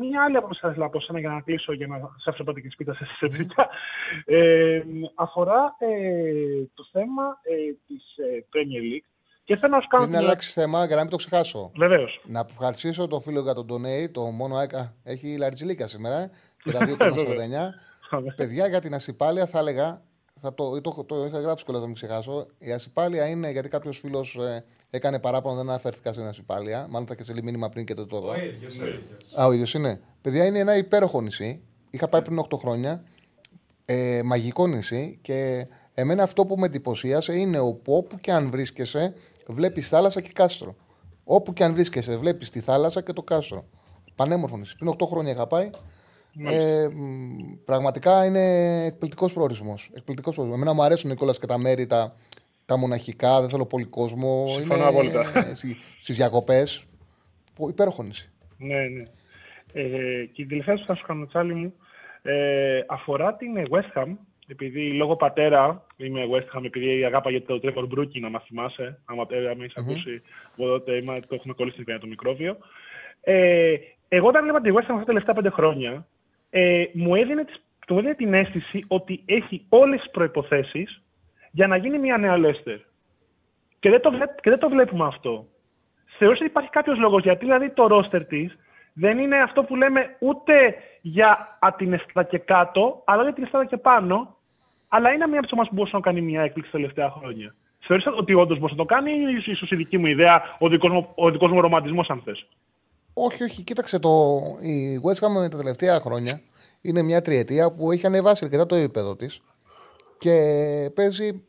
[0.00, 2.70] μία άλλη από σα να πω σένα για να κλείσω, για να σας έφερε και
[2.70, 3.68] σπίτι σε συζητήτα,
[4.24, 4.82] ε,
[5.14, 7.54] αφορά ε, το θέμα ε,
[7.86, 9.08] της ε, Premier League.
[9.44, 10.04] Και θέλω να σου κάνω.
[10.04, 11.70] Πριν αλλάξει θέμα, για να μην το ξεχάσω.
[11.76, 12.20] Βεβαίως.
[12.24, 14.94] Να ευχαριστήσω τον φίλο για τον Ντονέι, το μόνο ΑΕΚΑ.
[15.02, 16.30] Έχει λαριτζιλίκα σήμερα
[16.62, 16.78] και τα
[18.18, 18.34] 2,49.
[18.36, 20.02] Παιδιά για την ασυπάλεια θα έλεγα.
[20.40, 22.46] Θα το, το, το, είχα γράψει κιόλας να μην ξεχάσω.
[22.58, 26.86] Η ασυπάλεια είναι γιατί κάποιος φίλος ε, έκανε παράπονο, δεν αναφέρθηκα στην ασυπάλεια.
[26.90, 28.32] Μάλλον θα και σε μήνυμα πριν και το τώρα.
[28.32, 28.74] Ο ίδιος.
[29.40, 30.00] Α, ο ίδιος είναι.
[30.20, 31.62] Παιδιά είναι ένα υπέροχο νησί.
[31.90, 33.04] Είχα πάει πριν 8 χρόνια.
[33.84, 39.14] Ε, μαγικό νησί και εμένα αυτό που με εντυπωσίασε είναι όπου και αν βρίσκεσαι
[39.46, 40.76] βλέπεις θάλασσα και κάστρο.
[41.24, 43.64] Όπου και αν βρίσκεσαι, βλέπεις τη θάλασσα και το κάστρο.
[44.14, 44.76] Πανέμορφο νησί.
[44.76, 45.70] Πριν 8 χρόνια είχα πάει.
[46.46, 46.88] Ε,
[47.64, 49.90] πραγματικά είναι εκπληκτικός προορισμός.
[49.94, 50.62] Εκπληκτικός προορισμός.
[50.62, 52.14] Εμένα μου αρέσουν κιόλα και τα μέρη τα,
[52.66, 54.46] τα μοναχικά, δεν θέλω πολύ κόσμο.
[54.58, 55.32] Συμφωνώ απόλυτα.
[56.00, 56.84] Στις διακοπές.
[57.68, 58.30] Υπέροχο νησί.
[58.58, 59.02] Ναι, ναι.
[59.72, 61.74] Ε, και η τελευταία που θα σου κάνω, τσάλι μου,
[62.22, 64.16] ε, αφορά την West Ham
[64.48, 68.44] επειδή λόγω πατέρα είμαι West Ham, επειδή η αγάπα για το Trevor Brookie, να μας
[68.44, 69.82] θυμάσαι, άμα με έχει mm-hmm.
[69.82, 70.22] ακούσει
[70.52, 72.56] από τότε, το έχουμε κολλήσει στην το μικρόβιο.
[73.20, 73.74] Ε,
[74.08, 76.06] εγώ όταν βλέπα τη West Ham αυτά τα τελευταία πέντε χρόνια,
[76.50, 77.44] ε, μου έδινε,
[77.88, 80.86] μου έδινε την αίσθηση ότι έχει όλες τις προποθέσει
[81.50, 82.78] για να γίνει μια νέα Leicester.
[83.80, 84.10] Και δεν το,
[84.40, 85.46] και δεν το βλέπουμε αυτό.
[86.18, 88.56] Θεωρώ ότι υπάρχει κάποιος λόγος γιατί δηλαδή το ρόστερ της
[88.94, 93.64] δεν είναι αυτό που λέμε ούτε για την αισθητά και κάτω, αλλά για την αισθητά
[93.64, 94.36] και πάνω.
[94.88, 97.54] Αλλά είναι μία από τις ομάδες που μπορούσε να κάνει μια έκπληξη τα τελευταία χρόνια.
[97.78, 100.92] Θεωρείς ότι όντως μπορεί να το κάνει, ή ίσως η δική μου ιδέα, ο δικός
[100.92, 102.46] μου, ο δικός μου ρομαντισμός, αν θες;
[103.14, 103.62] Όχι, όχι.
[103.62, 104.40] Κοίταξε, το...
[104.60, 106.40] η West Ham τα τελευταία χρόνια
[106.80, 109.42] είναι μια τριετία που έχει ανεβάσει αρκετά το επίπεδο της
[110.18, 111.44] και παίζει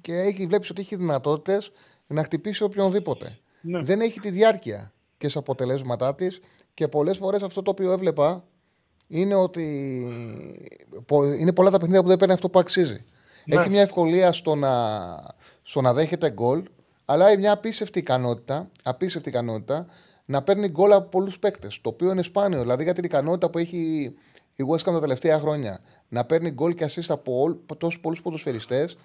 [0.00, 1.72] και έχει βλέπεις ότι έχει δυνατότητες
[2.06, 3.38] να χτυπήσει οποιονδήποτε.
[3.60, 3.80] Ναι.
[3.82, 4.91] Δεν έχει τη διάρκεια
[5.22, 6.40] και σε αποτελέσματά της.
[6.74, 8.44] Και πολλές φορές αυτό το οποίο έβλεπα
[9.06, 9.64] είναι ότι
[11.38, 13.04] είναι πολλά τα παιχνίδια που δεν παίρνει αυτό που αξίζει.
[13.44, 13.56] Ναι.
[13.56, 14.70] Έχει μια ευκολία στο να,
[15.62, 16.62] στο να δέχεται γκολ,
[17.04, 19.86] αλλά έχει μια απίστευτη ικανότητα, απίστευτη ικανότητα
[20.24, 21.80] να παίρνει γκολ από πολλούς παίκτες.
[21.80, 22.60] Το οποίο είναι σπάνιο.
[22.60, 24.14] Δηλαδή για την ικανότητα που έχει
[24.54, 25.78] η West Ham τα τελευταία χρόνια
[26.08, 28.96] να παίρνει γκολ και assist από τόσους πολλούς ποδοσφαιριστές,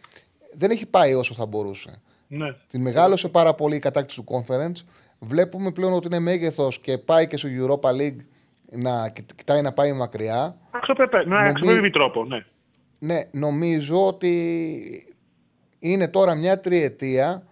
[0.54, 2.02] δεν έχει πάει όσο θα μπορούσε.
[2.28, 2.54] Ναι.
[2.68, 4.84] Την μεγάλωσε πάρα πολύ η κατάκτηση του conference.
[5.20, 8.18] Βλέπουμε πλέον ότι είναι μέγεθος και πάει και στο Europa League
[8.72, 10.58] να κοιτάει να πάει μακριά.
[10.72, 12.46] Αξιοπρεπέ, με αξιοπρεπή τρόπο, ναι.
[13.00, 15.16] Ναι, νομίζω ότι
[15.80, 17.48] είναι τώρα μια τριετία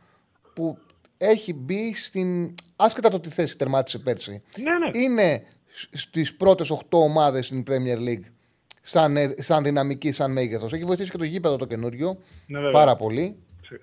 [0.53, 0.77] που
[1.17, 2.55] έχει μπει στην.
[2.75, 4.41] άσχετα το τι θέση τερμάτισε πέρσι.
[4.57, 4.99] Ναι, ναι.
[4.99, 5.43] Είναι
[5.91, 8.29] στις πρώτες 8 ομάδες στην Premier League
[8.81, 10.73] σαν, σαν δυναμική, σαν μέγεθος.
[10.73, 12.17] Έχει βοηθήσει και το γήπεδο το καινούριο
[12.47, 13.35] ναι, πάρα πολύ.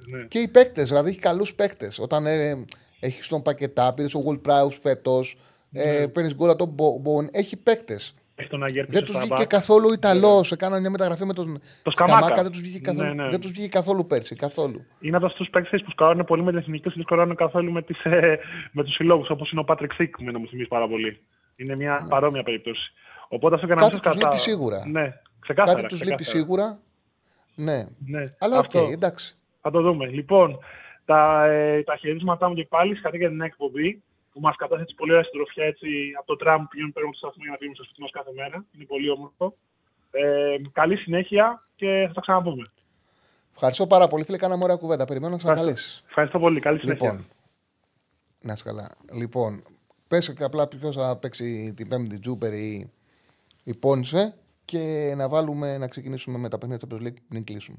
[0.06, 0.24] Ναι.
[0.24, 1.98] Και οι παίκτες, δηλαδή έχει καλούς παίκτες.
[1.98, 2.64] Όταν ε,
[3.02, 5.36] έχει τον Πακετά, πήρε ο World Prowse φέτος.
[5.72, 5.96] Ε, ναι.
[5.96, 7.28] Ε, Παίρνεις γκολ από τον Μπον.
[7.32, 8.14] Έχει παίκτες.
[8.88, 10.52] δεν τους βγήκε καθόλου ο Ιταλός.
[10.52, 12.42] Έκανα μια μεταγραφή με τον το Σκαμάκα.
[12.42, 13.14] Δεν τους βγήκε, καθόλου...
[13.14, 13.30] ναι, ναι.
[13.30, 14.34] Δεν τους βγήκε καθόλου πέρσι.
[14.34, 14.84] Καθόλου.
[15.00, 17.72] Είναι από αυτούς τους παίκτες που σκοράρουν πολύ με την εθνική και δεν σκοράρουν καθόλου
[17.72, 18.38] με, τις, ε,
[18.72, 19.30] με τους συλλόγους.
[19.30, 21.20] Όπως είναι ο Πάτρικ Σίκ, που με θυμίζει πάρα πολύ.
[21.56, 22.08] Είναι μια ναι.
[22.08, 22.92] παρόμοια περίπτωση.
[23.28, 24.86] Οπότε αυτό και να μην σας λείπει σίγουρα.
[24.86, 25.80] Ναι, ξεκάθαρα.
[25.80, 26.78] Κάτι τους λείπει σίγουρα.
[27.54, 27.86] Ναι.
[28.06, 28.24] ναι.
[28.38, 29.36] Αλλά οκ, okay, εντάξει.
[29.60, 30.06] Θα το δούμε.
[30.06, 30.58] Λοιπόν,
[31.04, 34.02] τα, ε, τα χαιρετίσματά μου και πάλι συγχαρητήρια για την εκπομπή
[34.32, 35.88] που μας κρατάτε πολύ ωραία συντροφιά έτσι,
[36.18, 38.32] από το τραμ που πηγαίνουν πέρα το σταθμό για να φύγουμε στο σπίτι μα κάθε
[38.34, 38.64] μέρα.
[38.74, 39.56] Είναι πολύ όμορφο.
[40.10, 42.64] Ε, καλή συνέχεια και θα τα ξαναπούμε.
[43.54, 44.36] Ευχαριστώ πάρα πολύ, φίλε.
[44.36, 45.04] Κάναμε ωραία κουβέντα.
[45.04, 46.04] Περιμένω να ξανακαλέσεις.
[46.08, 46.60] Ευχαριστώ πολύ.
[46.60, 47.10] Καλή συνέχεια.
[47.10, 47.26] Λοιπόν,
[48.40, 48.90] να είσαι καλά.
[49.12, 49.62] Λοιπόν,
[50.08, 52.90] πες και απλά ποιος θα παίξει την πέμπτη Τζούπερ ή
[53.64, 54.34] η Πόνσε
[54.64, 57.78] και να βάλουμε να ξεκινήσουμε με τα παιχνίδια του League πριν κλείσουμε.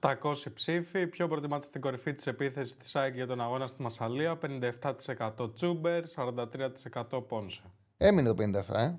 [0.00, 4.38] 800 ψήφοι, πιο προτιμάτε στην κορυφή της επίθεσης της ΑΕΚ για τον αγώνα στη Μασαλία,
[4.38, 7.62] 57% Τσούμπερ, 43% Πόνσε.
[7.96, 8.94] Έμεινε το 57, ε; Ναι,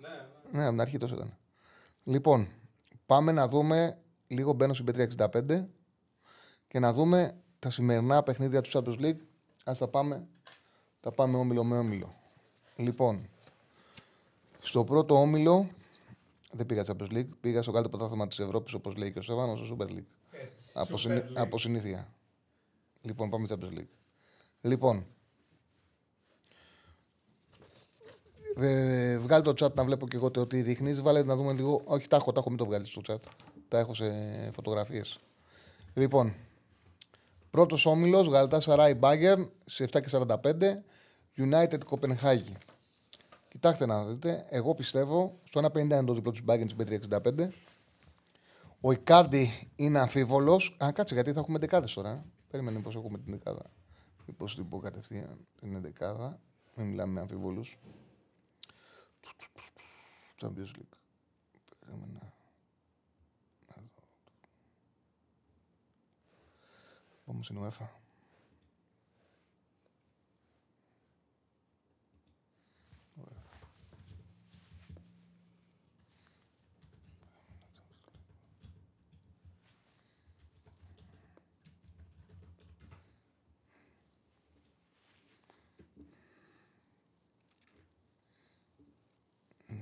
[0.00, 0.58] ναι.
[0.58, 1.36] Ναι, από την αρχή τόσο ήταν.
[2.04, 2.48] Λοιπόν,
[3.06, 5.64] πάμε να δούμε, λίγο μπαίνω στην Πέτρια 65
[6.68, 9.20] και να δούμε τα σημερινά παιχνίδια του Champions League.
[9.64, 10.26] Ας τα πάμε,
[11.00, 12.14] τα πάμε όμιλο με όμιλο.
[12.76, 13.28] Λοιπόν,
[14.60, 15.68] στο πρώτο όμιλο
[16.52, 19.56] δεν πήγα Champions League, πήγα στο καλύτερο πρωτάθλημα της Ευρώπης, όπως λέει και ο Σεβάνο,
[19.56, 20.04] στο Super League.
[20.74, 21.22] Από, συνή...
[21.34, 22.08] από συνήθεια.
[23.00, 23.88] Λοιπόν, πάμε Champions League.
[24.60, 25.06] Λοιπόν,
[28.56, 31.00] ε, βγάλει το chat να βλέπω και εγώ το ότι δείχνεις.
[31.00, 31.80] Βάλε να δούμε λίγο.
[31.84, 33.18] Όχι, τα έχω, τα έχω, μην το βγάλεις στο chat.
[33.68, 34.12] Τα έχω σε
[34.54, 35.20] φωτογραφίες.
[35.94, 36.34] Λοιπόν,
[37.50, 40.82] πρώτος όμιλος, Γαλτά Σαράι Μπάγκερν σε 7 και 45.
[41.36, 42.56] United Κοπενχάγη.
[43.48, 47.48] Κοιτάξτε να δείτε, εγώ πιστεύω στο 1,50 είναι το διπλό του Μπάγκερν στην 65.
[48.86, 50.76] Ο Ικάρντι είναι αμφίβολος.
[50.84, 52.10] Α, κάτσε γιατί θα έχουμε δεκάδες τώρα.
[52.10, 52.24] Ε.
[52.50, 53.70] Περίμενε πώ έχουμε την δεκάδα.
[54.26, 56.40] Μήπως την πω κατευθείαν την δεκάδα.
[56.74, 57.64] Μην μιλάμε με αμφίβολου.
[60.40, 60.96] Champions League.
[61.80, 62.32] Περίμενε.
[67.24, 68.03] Πάμε στην UEFA.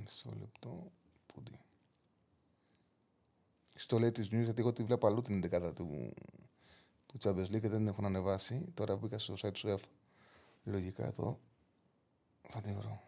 [0.03, 0.91] Μισό λεπτό.
[1.33, 1.59] Πούντι.
[3.75, 6.13] Στο λέει της News, γιατί εγώ τη βλέπω αλλού την 11 του,
[7.05, 8.65] του Champions League και δεν την έχουν ανεβάσει.
[8.73, 9.83] Τώρα μπήκα στο site του ΕΦ.
[10.63, 11.39] Λογικά εδώ
[12.49, 13.01] θα την βρω.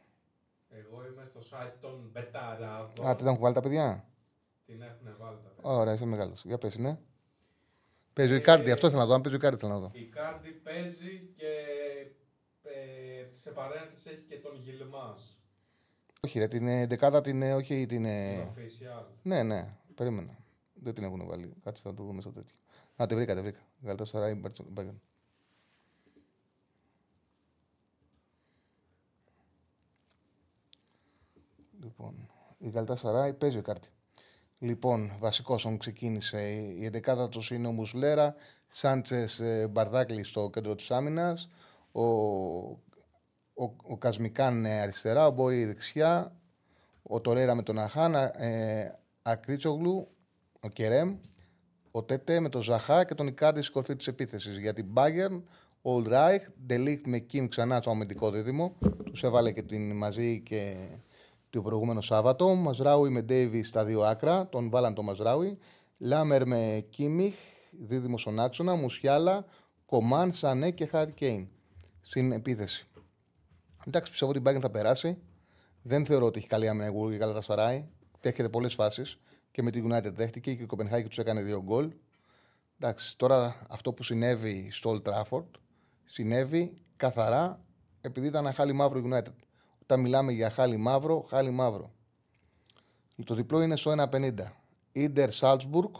[0.70, 3.08] Εγώ είμαι στο site των Μπεταράδων.
[3.08, 4.08] Α, την έχουν βάλει τα παιδιά;
[4.66, 5.72] Την έχουν βάλει τα παιδιά.
[5.72, 6.46] Ωραία, είσαι μεγάλος.
[6.46, 7.00] Για πες, ναι.
[8.14, 9.14] Παίζει ο Ικάρντι, αυτό θέλω να δω.
[9.14, 9.92] Αν παίζει ο Ικάρντι θέλω να δω.
[9.94, 11.52] Η Ικάρντι παίζει και
[12.64, 15.22] ε, σε παρένθεση έχει και τον Γιλμάζ.
[16.26, 17.42] Όχι, ρε, την δεκάδα την.
[17.42, 18.06] Όχι, την.
[19.22, 20.38] Ναι, ναι, περίμενα.
[20.74, 21.54] Δεν την έχουν βάλει.
[21.64, 22.56] Κάτσε θα το δούμε στο τέτοιο.
[22.96, 23.60] Να, τη βρήκα, τη βρήκα.
[23.82, 25.02] Γαλατά Σαράι, Μπάγκεν.
[31.82, 33.90] Λοιπόν, η Γαλατά Σαράι παίζει ο κάρτη.
[34.60, 38.36] Λοιπόν, βασικός όσον ξεκίνησε η εντεκάδα τους είναι ο Μουσλέρα,
[38.68, 41.50] Σάντσες ε, Μπαρδάκλη στο κέντρο της άμυνας,
[41.92, 42.04] ο
[43.56, 46.36] ο, ο Κασμικάν αριστερά, ο Μπόι δεξιά,
[47.04, 50.08] ο Τορέρα με τον Αχάνα, ε, Ακρίτσογλου,
[50.60, 51.16] ο Κερέμ,
[51.92, 54.58] ο Τετέ με τον Ζαχά και τον Ικάρντι στην κορφή της επίθεσης.
[54.58, 55.42] Για την Bayern,
[55.82, 58.76] ο Ολράιχ, Ντελίχτ με Κιμ ξανά στο αμυντικό δίδυμο.
[59.04, 60.76] Τους έβαλε και την μαζί και
[61.50, 62.56] το προηγούμενο Σάββατο.
[62.56, 65.58] Μαζράουι με Ντέιβι στα δύο άκρα, τον βάλαν το Μαζράουι.
[65.98, 67.36] Λάμερ με Κίμιχ,
[67.72, 68.76] δίδυμο στον άξονα.
[68.76, 69.46] Μουσιάλα,
[69.86, 71.48] Κομάν, Σανέ και Χάρι Κέιν
[72.02, 72.88] στην επίθεση.
[73.88, 75.18] Εντάξει, πιστεύω ότι η Bayern θα περάσει.
[75.82, 77.86] Δεν θεωρώ ότι έχει καλή άμυνα η καλά Σαράι.
[78.22, 79.20] Δέχεται πολλές φάσεις
[79.52, 81.92] και με την United δέχτηκε και η Κοπενχάγη τους έκανε δύο γκολ.
[82.80, 85.46] Εντάξει, τώρα αυτό που συνέβη στο Old Trafford
[86.06, 87.60] συνέβη καθαρά
[88.02, 89.34] επειδή ήταν χάλι μαύρο United.
[89.82, 91.92] Όταν μιλάμε για χάλι μαύρο, χάλι μαύρο.
[93.26, 94.32] Το διπλό είναι στο 1,50.
[94.92, 95.94] Ιντερ Σάλτσμπουργκ.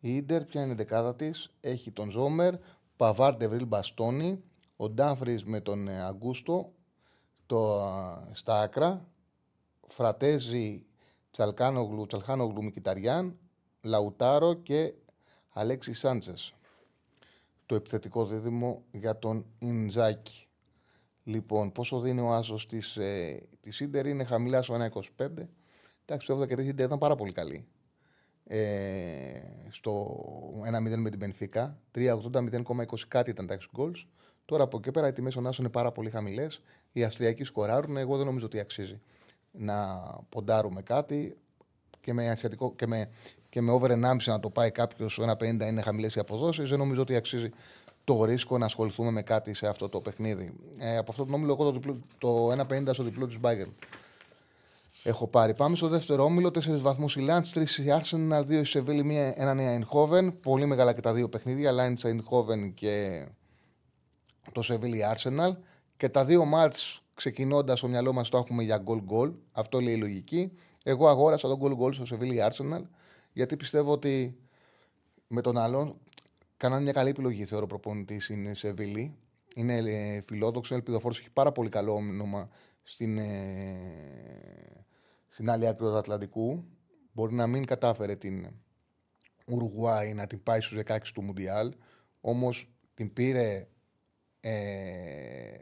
[0.00, 2.54] Η Ιντερ, ποια είναι η δεκάδα της, έχει τον Ζόμερ,
[2.96, 4.42] Παβάρ Ντεβρίλ Μπαστόνι,
[4.76, 6.72] ο Ντάφρι με τον ε, Αγκούστο
[7.46, 7.82] το,
[8.32, 9.08] στα άκρα.
[9.88, 10.86] Φρατέζι
[11.30, 13.38] Τσαλκάνογλου, Τσαλχάνογλου Μικηταριάν,
[13.82, 14.94] Λαουτάρο και
[15.52, 16.34] Αλέξη Σάντζε.
[17.66, 20.46] Το επιθετικό δίδυμο για τον Ινζάκη.
[21.24, 24.74] Λοιπόν, πόσο δίνει ο άσος της ε, της Ίντερ; Είναι χαμηλά στο
[25.18, 25.26] 1,25.
[26.04, 27.66] Εντάξει, το και η Ίντερ ήταν πάρα πολύ καλή.
[28.44, 30.20] Ε, στο
[30.88, 31.78] 1-0 με την Πενφύκα.
[31.94, 34.06] 3,80, 0,20 κάτι ήταν τα 6 goals.
[34.46, 36.60] Τώρα από εκεί πέρα οι τιμές των Άσων είναι πάρα πολύ χαμηλές.
[36.92, 37.96] Οι Αυστριακοί σκοράρουν.
[37.96, 39.00] Εγώ δεν νομίζω ότι αξίζει
[39.50, 41.36] να ποντάρουμε κάτι
[42.00, 43.10] και με, ασιατικό, και με,
[43.48, 46.68] και με over 1,5 να το πάει κάποιος 1,50 είναι χαμηλές οι αποδόσεις.
[46.68, 47.50] Δεν νομίζω ότι αξίζει
[48.04, 50.52] το ρίσκο να ασχοληθούμε με κάτι σε αυτό το παιχνίδι.
[50.78, 53.66] Ε, από αυτό το νόμιλο, εγώ το, το 1,50 στο διπλό της Μπάγκερ
[55.02, 55.54] έχω πάρει.
[55.54, 56.48] Πάμε στο δεύτερο όμιλο.
[56.48, 60.32] 4 βαθμούς η Λάντς, 3 η Arsenal, 2 η Σεβίλη, 1 ένα η Eindhoven.
[60.42, 61.72] Πολύ μεγάλα και τα δύο παιχνίδια.
[61.72, 63.26] Λάντ Eindhoven και
[64.52, 65.56] το Σεβίλη Arsenal.
[65.96, 69.34] Και τα δύο μάτς ξεκινώντας στο μυαλό μας το έχουμε για goal goal.
[69.52, 70.52] Αυτό λέει η λογική.
[70.82, 72.82] Εγώ αγόρασα τον goal goal στο Σεβίλη Arsenal
[73.36, 74.38] γιατί πιστεύω ότι
[75.26, 75.96] με τον άλλον
[76.56, 77.44] κάνανε μια καλή επιλογή.
[77.44, 79.16] Θεωρώ προπονητής είναι Σεβίλη.
[79.54, 82.48] Είναι ε, φιλόδοξο, ελπιδοφόρος, έχει πάρα πολύ καλό όνομα
[82.82, 84.86] στην, ε,
[85.28, 86.64] στην άλλη άκρη του Ατλαντικού.
[87.12, 88.46] Μπορεί να μην κατάφερε την
[89.46, 91.72] Ουρουγουάη να την πάει στους 16 του Μουντιάλ.
[92.20, 93.68] Όμως την πήρε
[94.40, 95.58] ε,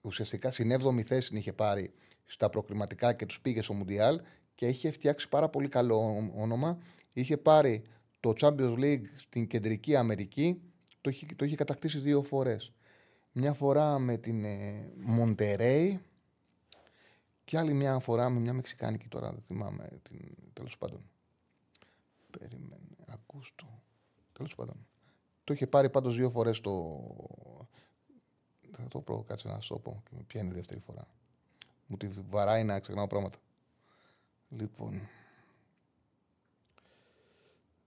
[0.00, 1.94] ουσιαστικά στην 7η θέση την είχε πάρει
[2.24, 4.20] στα προκριματικά και τους πήγε στο Μουντιάλ
[4.54, 6.78] και είχε φτιάξει πάρα πολύ καλό όνομα.
[7.12, 7.82] Είχε πάρει
[8.20, 10.62] το Champions League στην Κεντρική Αμερική,
[11.00, 12.72] το είχε, το είχε κατακτήσει δύο φορές.
[13.32, 15.98] Μια φορά με την ε, Monterey
[17.44, 21.10] και άλλη μια φορά με μια Μεξικάνικη τώρα, δεν θυμάμαι την, τέλος πάντων.
[22.38, 23.82] Περίμενε, ακούστο.
[24.32, 24.86] Τέλος πάντων.
[25.44, 27.00] Το είχε πάρει πάντως δύο φορές το...
[28.76, 31.06] Θα το πω, κάτσε να σου πω και με πιάνει η δεύτερη φορά.
[31.86, 33.38] Μου τη βαράει να ξεχνάω πράγματα.
[34.48, 35.00] Λοιπόν,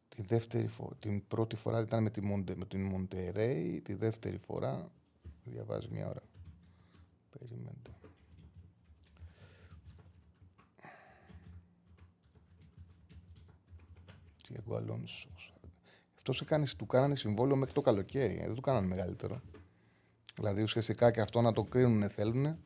[0.09, 4.37] τη δεύτερη φορά, την πρώτη φορά ήταν με, τη Μοντε, με την Μοντερέη, τη δεύτερη
[4.37, 4.91] φορά
[5.43, 6.21] διαβάζει μια ώρα.
[7.39, 7.91] Περιμένετε.
[14.47, 15.53] Τι Αλόνσος.
[16.15, 16.43] Αυτός
[16.77, 18.37] του κάνανε συμβόλαιο μέχρι το καλοκαίρι.
[18.39, 19.41] Ε, δεν του κάνανε μεγαλύτερο.
[20.37, 22.57] Δηλαδή ουσιαστικά και αυτό να το κρίνουν θέλουν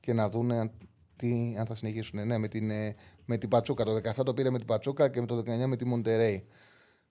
[0.00, 0.70] και να δουν
[1.16, 2.26] τι, αν θα συνεχίσουν.
[2.26, 3.84] Ναι, με την, ε, με την Πατσούκα.
[3.84, 6.46] Το 17 το πήρε με την Πατσούκα και με το 19 με τη Μοντερέη.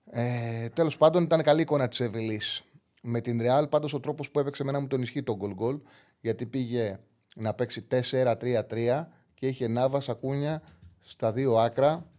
[0.05, 2.63] Ε, Τέλος πάντων ήταν καλή εικόνα της Εβελής.
[3.01, 5.80] Με την Ρεάλ, πάντως ο τρόπος που έπαιξε εμένα μου τον ισχύει τον γκολ γκολ.
[6.19, 6.99] Γιατί πήγε
[7.35, 10.61] να παίξει 4-3-3 και είχε Νάβα Σακούνια
[10.99, 12.09] στα δύο άκρα.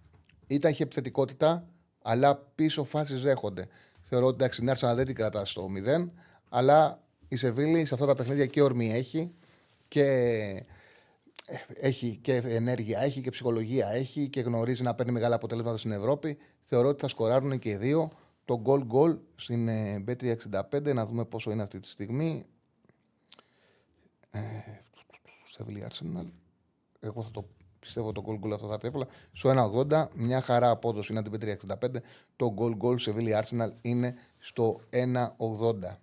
[0.46, 1.68] Ήταν είχε επιθετικότητα,
[2.02, 3.68] αλλά πίσω φάσεις δέχονται.
[4.00, 6.10] Θεωρώ ότι εντάξει, την δεν την κρατάς στο 0,
[6.48, 9.34] αλλά η Σεβίλη σε αυτά τα παιχνίδια και ορμή έχει
[9.88, 10.04] και
[11.74, 16.38] έχει και ενέργεια, έχει και ψυχολογία, έχει και γνωρίζει να παίρνει μεγάλα αποτελέσματα στην Ευρώπη.
[16.62, 18.10] Θεωρώ ότι θα σκοράρουν και οι δύο.
[18.44, 19.68] Το goal goal στην
[20.06, 22.46] B365, να δούμε πόσο είναι αυτή τη στιγμή.
[24.30, 24.40] Ε,
[25.50, 26.26] Σεβίλη Arsenal.
[27.00, 27.48] Εγώ θα το
[27.80, 29.06] πιστεύω το goal goal αυτό θα έρθει εύκολα.
[29.32, 31.94] Στο 1,80 μια χαρά απόδοση είναι την B365.
[32.36, 35.96] Το goal goal Σεβίλη Arsenal είναι στο 1,80.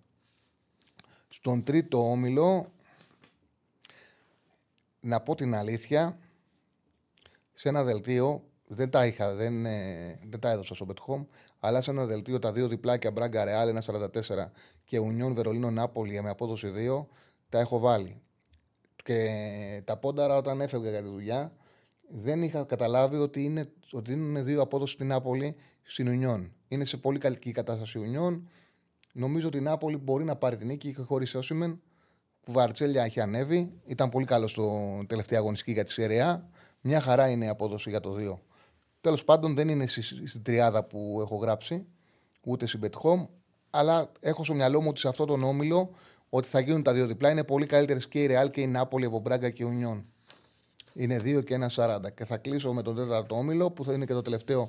[1.36, 2.72] Στον τρίτο όμιλο
[5.00, 6.18] να πω την αλήθεια,
[7.54, 11.26] σε ένα δελτίο δεν τα είχα, δεν, ε, δεν τα έδωσα στο Bet
[11.60, 14.52] αλλά σε ένα δελτίο τα δύο διπλάκια Μπράγκα Ρεάλ 1,44
[14.86, 17.06] και Ουνιόν Βερολίνο Νάπολη με απόδοση 2
[17.50, 18.22] τα έχω βάλει.
[19.04, 21.54] Και τα πόνταρα όταν έφευγα για τη δουλειά
[22.10, 26.54] δεν είχα καταλάβει ότι είναι, ότι είναι δύο απόδοση στην Νάπολη στην Ουνιόν.
[26.68, 28.48] Είναι σε πολύ καλή κατάσταση η Ουνιόν.
[29.15, 31.81] Νομίζω ότι η Νάπολη μπορεί να πάρει την νίκη και χωρίς Όσιμεν
[32.45, 33.72] Βαρτσέλια έχει ανέβει.
[33.85, 36.49] Ήταν πολύ καλός στο τελευταία αγωνιστική για τη Σεριά.
[36.81, 38.38] Μια χαρά είναι η απόδοση για το 2.
[39.02, 39.88] Τέλος πάντων, δεν είναι
[40.26, 41.85] στην τριάδα που έχω γράψει,
[42.44, 43.27] ούτε στην Bet Home,
[43.69, 45.91] αλλά έχω στο μυαλό μου ότι σε αυτόν τον όμιλο
[46.30, 47.30] ότι θα γίνουν τα δύο διπλά.
[47.30, 50.06] Είναι πολύ καλύτερες και η Ρεάλ και η Νάπολη από Μπράγκα και Ουνιόν.
[50.94, 51.99] Είναι 2 και 1,40.
[52.15, 54.68] Και θα κλείσω με τον τέταρτο όμιλο που θα είναι και το τελευταίο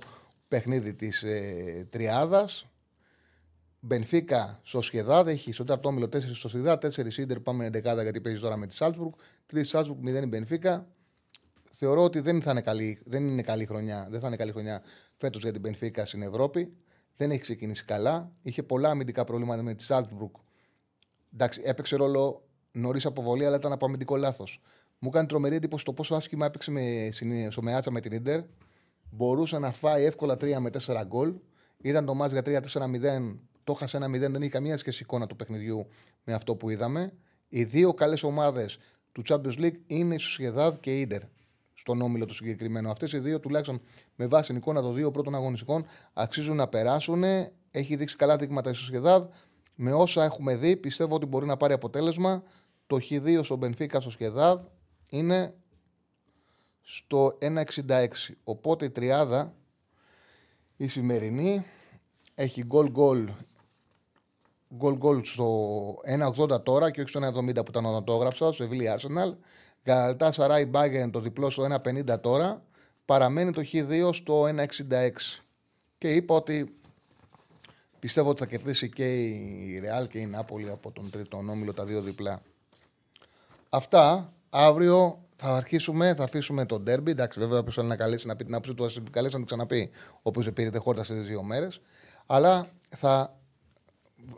[0.48, 2.66] παιχνίδι της ε, τριάδας.
[3.86, 8.20] Μπενφίκα στο Σχεδάδ, έχει στο τέταρτο όμιλο 4 στο Σχεδάδ, 4 Σίντερ, πάμε 11 γιατί
[8.20, 9.12] παίζει τώρα με τη Σάλτσμπουργκ,
[9.52, 10.86] 3 Σάλτσμπουργκ, 0 η Μπενφίκα.
[11.73, 14.82] Θεωρώ ότι δεν θα είναι καλή, δεν είναι καλή χρονιά, δεν θα είναι καλή χρονιά
[15.16, 16.77] φέτος για την Μπενφίκα στην Ευρώπη.
[17.16, 18.32] Δεν έχει ξεκινήσει καλά.
[18.43, 20.31] Είχε πολλά αμυντικά προβλήματα με τη Σάλτσμπουργκ.
[21.35, 24.61] Εντάξει, έπαιξε ρόλο νωρίς αποβολή, αλλά ήταν από αμυντικό λάθος.
[24.98, 27.09] Μου κάνει τρομερή εντύπωση το πόσο άσχημα έπαιξε με,
[27.51, 28.40] στο Μεάτσα με την ντερ.
[29.11, 31.35] Μπορούσε να φάει εύκολα 3 με 4 γκολ.
[31.82, 35.36] Ήταν το μάτς για 3-4-0 το έχασε ένα 0, δεν έχει καμία σχέση εικόνα του
[35.36, 35.86] παιχνιδιού
[36.24, 37.12] με αυτό που είδαμε.
[37.49, 38.78] Οι δύο καλές ομάδες
[39.12, 41.23] του Champions League είναι η Σοσιαδάδ και η Ιντερ.
[41.74, 42.91] Στον όμιλο του συγκεκριμένου.
[42.91, 43.81] Αυτές οι δύο, τουλάχιστον
[44.15, 47.23] με βάση την εικόνα των δύο πρώτων αγωνιστικών, αξίζουν να περάσουν.
[47.70, 49.24] Έχει δείξει καλά δείγματα η Σοσιαδάδ.
[49.74, 52.43] Με όσα έχουμε δει, πιστεύω ότι μπορεί να πάρει αποτέλεσμα.
[52.86, 54.62] Το Χ2 στο Μπενφίκα στο Σχεδάδ
[55.09, 55.55] είναι
[56.81, 58.07] στο 1,66.
[58.45, 59.55] Οπότε η τριάδα
[60.77, 61.65] η σημερινή
[62.35, 63.31] έχει γκολ γκολ
[64.76, 65.96] γκολ γκολ στο
[66.36, 69.36] 1,80 τώρα και όχι στο 1,70 που ήταν όταν το έγραψα, στο Ευήλη Arsenal.
[69.84, 71.66] Γαλατά Σαράι Μπάγκεν το διπλό στο
[72.09, 72.62] 1,50 τώρα.
[73.05, 74.60] Παραμένει το Χ2 στο 1,66.
[75.98, 76.76] Και είπα ότι
[77.98, 81.84] πιστεύω ότι θα κερδίσει και η Ρεάλ και η Νάπολη από τον τρίτο όμιλο τα
[81.84, 82.42] δύο διπλά.
[83.68, 84.32] Αυτά.
[84.51, 87.10] Αύριο θα αρχίσουμε, θα αφήσουμε το ντέρμπι.
[87.10, 89.46] Εντάξει, βέβαια, όποιος θέλει να καλέσει να πει την άποψή του, θα καλέσει να το
[89.46, 89.90] ξαναπεί.
[90.22, 91.80] Όποιος πήρε χόρτα σε δύο μέρες.
[92.26, 93.38] Αλλά θα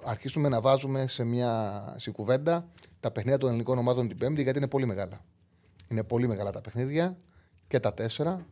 [0.05, 2.69] αρχίσουμε να βάζουμε σε μια σε κουβέντα
[3.01, 5.25] τα παιχνίδια των ελληνικών ομάδων την Πέμπτη, γιατί είναι πολύ μεγάλα.
[5.89, 7.17] Είναι πολύ μεγάλα τα παιχνίδια
[7.69, 8.47] και τα τέσσερα.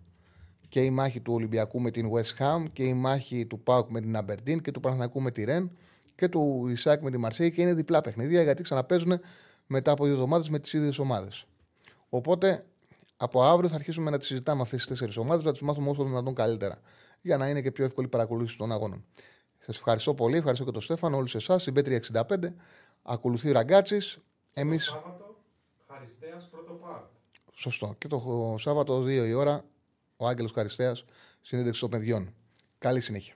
[0.69, 4.01] Και η μάχη του Ολυμπιακού με την West Ham και η μάχη του Πάουκ με
[4.01, 5.71] την Αμπερντίν και του Παναθηνακού με τη Ρεν
[6.15, 7.51] και του Ισάκ με τη Μαρσέη.
[7.51, 9.21] Και είναι διπλά παιχνίδια γιατί ξαναπέζουν
[9.67, 11.47] μετά από δύο εβδομάδες με τις ίδιες ομάδες.
[12.09, 12.65] Οπότε
[13.17, 16.05] από αύριο θα αρχίσουμε να τις συζητάμε αυτές τις τέσσερις ομάδες, να τις μάθουμε όσο
[16.05, 16.81] δυνατόν καλύτερα.
[17.21, 19.05] Για να είναι και πιο εύκολη παρακολούθηση των αγώνων.
[19.67, 22.55] Σας ευχαριστώ πολύ, ευχαριστώ και τον Στέφανο, όλους εσάς, η Μπέτρια 65.
[23.03, 24.19] Ακολουθεί ο Ραγκάτσης.
[24.53, 24.79] Εμεί.
[24.79, 25.37] Σάββατο,
[25.89, 27.05] Χαριστέας πρώτο πάρτ.
[27.53, 27.95] Σωστό.
[27.99, 29.65] Και το Σάββατο 2 η ώρα
[30.17, 31.05] ο Άγγελος Χαριστέας
[31.41, 32.35] συνέντευξη των παιδιών.
[32.79, 33.35] Καλή συνέχεια.